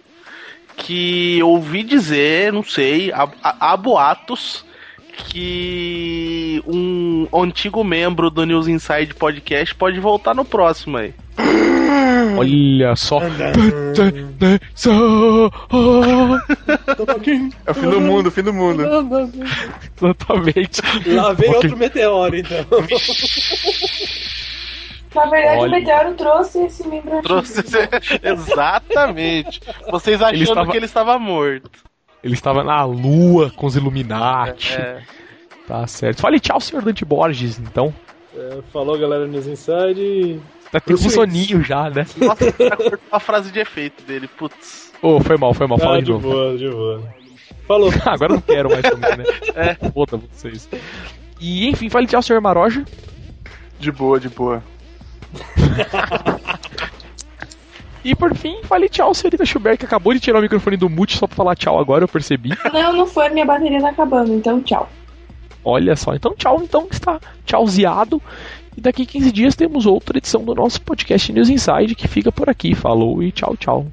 Que 0.78 1.38
eu 1.40 1.50
ouvi 1.50 1.84
dizer, 1.84 2.54
não 2.54 2.64
sei, 2.64 3.12
há, 3.12 3.28
há- 3.44 3.56
há 3.74 3.78
boatos 3.78 4.64
que 5.28 6.62
um 6.68 7.28
antigo 7.34 7.84
membro 7.84 8.30
do 8.30 8.46
News 8.46 8.68
Inside 8.68 9.14
Podcast 9.16 9.76
pode 9.76 10.00
voltar 10.00 10.34
no 10.36 10.44
próximo 10.46 10.98
aí. 10.98 11.14
Olha 12.38 12.96
só. 12.96 13.20
É 17.66 17.72
o 17.72 17.74
fim 17.74 17.90
do 17.90 18.02
mundo, 18.02 18.28
o 18.28 18.32
fim 18.32 18.42
do 18.44 18.54
mundo. 18.54 18.84
Exatamente. 20.02 20.82
Lá 21.08 21.34
vem 21.34 21.54
outro 21.56 21.78
meteoro, 21.78 22.36
então. 22.36 22.66
Na 25.16 25.26
verdade, 25.26 25.58
Olha. 25.62 25.70
o 25.70 25.80
Meteoro 25.80 26.14
trouxe 26.14 26.66
esse 26.66 26.88
membro 26.88 27.14
aqui. 27.18 27.24
Trouxe 27.24 27.64
Exatamente. 28.22 29.60
Vocês 29.90 30.22
achando 30.22 30.36
Ele 30.36 30.44
estava- 30.44 30.72
que 30.72 30.78
ele 30.78 30.86
estava 30.86 31.18
morto. 31.18 31.72
Ele 32.24 32.34
estava 32.34 32.64
na 32.64 32.84
lua 32.84 33.50
com 33.56 33.66
os 33.66 33.76
Illuminati. 33.76 34.74
É. 34.74 35.02
Tá 35.68 35.86
certo. 35.88 36.22
Fale 36.22 36.40
tchau, 36.40 36.60
senhor 36.60 36.82
Dante 36.84 37.06
Borges, 37.06 37.60
então. 37.60 37.94
É, 38.36 38.60
falou, 38.74 38.98
galera, 38.98 39.28
News 39.28 39.48
Inside. 39.48 40.40
Tá 40.72 40.80
tendo 40.80 41.00
um 41.00 41.10
soninho 41.10 41.64
já, 41.64 41.90
né? 41.90 42.06
Nossa, 42.18 42.52
tá 42.52 42.76
cortou 42.78 43.00
a 43.12 43.20
frase 43.20 43.52
de 43.52 43.60
efeito 43.60 44.04
dele, 44.04 44.28
putz. 44.28 44.92
Ô, 45.02 45.20
foi 45.20 45.38
mal, 45.38 45.54
foi 45.54 45.66
mal. 45.68 45.78
Fala 45.80 45.96
Ah, 45.98 46.00
de 46.00 46.06
de 46.06 46.12
novo. 46.12 46.30
boa, 46.30 46.58
de 46.58 46.70
boa. 46.70 47.04
Falou. 47.68 47.90
Agora 48.06 48.32
eu 48.34 48.36
não 48.36 48.42
quero 48.42 48.70
mais 48.70 48.82
também, 48.82 49.18
né? 49.18 49.24
É, 49.56 49.90
foda 49.92 50.18
vocês. 50.18 50.68
E 51.40 51.68
enfim, 51.70 51.90
fale 51.90 52.06
tchau, 52.08 52.22
senhor 52.22 52.42
Maroja. 52.42 52.84
De 53.80 53.92
boa, 53.92 54.20
de 54.20 54.30
boa. 54.30 54.62
E 58.04 58.16
por 58.16 58.36
fim, 58.36 58.62
fale 58.64 58.88
tchau, 58.88 59.14
senhorita 59.14 59.46
Schubert, 59.46 59.78
que 59.78 59.86
acabou 59.86 60.14
de 60.14 60.20
tirar 60.20 60.40
o 60.40 60.42
microfone 60.42 60.78
do 60.78 60.90
mute 60.90 61.18
só 61.18 61.28
pra 61.28 61.36
falar 61.36 61.56
tchau 61.56 61.80
agora, 61.80 62.04
eu 62.04 62.08
percebi. 62.08 62.50
Não, 62.72 62.94
não 62.94 63.06
foi, 63.08 63.30
minha 63.30 63.46
bateria 63.46 63.82
tá 63.82 63.90
acabando, 63.90 64.34
então 64.34 64.62
tchau. 64.62 64.90
Olha 65.64 65.96
só, 65.96 66.14
então 66.14 66.34
tchau, 66.36 66.62
então 66.64 66.88
está 66.90 67.20
tchauzeado. 67.46 68.22
E 68.78 68.82
daqui 68.82 69.06
15 69.06 69.32
dias 69.32 69.56
temos 69.56 69.86
outra 69.86 70.18
edição 70.18 70.44
do 70.44 70.56
nosso 70.56 70.82
podcast 70.82 71.34
News 71.34 71.50
Inside 71.50 71.96
que 71.96 72.08
fica 72.08 72.32
por 72.32 72.50
aqui. 72.50 72.74
Falou 72.74 73.22
e 73.22 73.32
tchau, 73.32 73.58
tchau. 73.58 73.88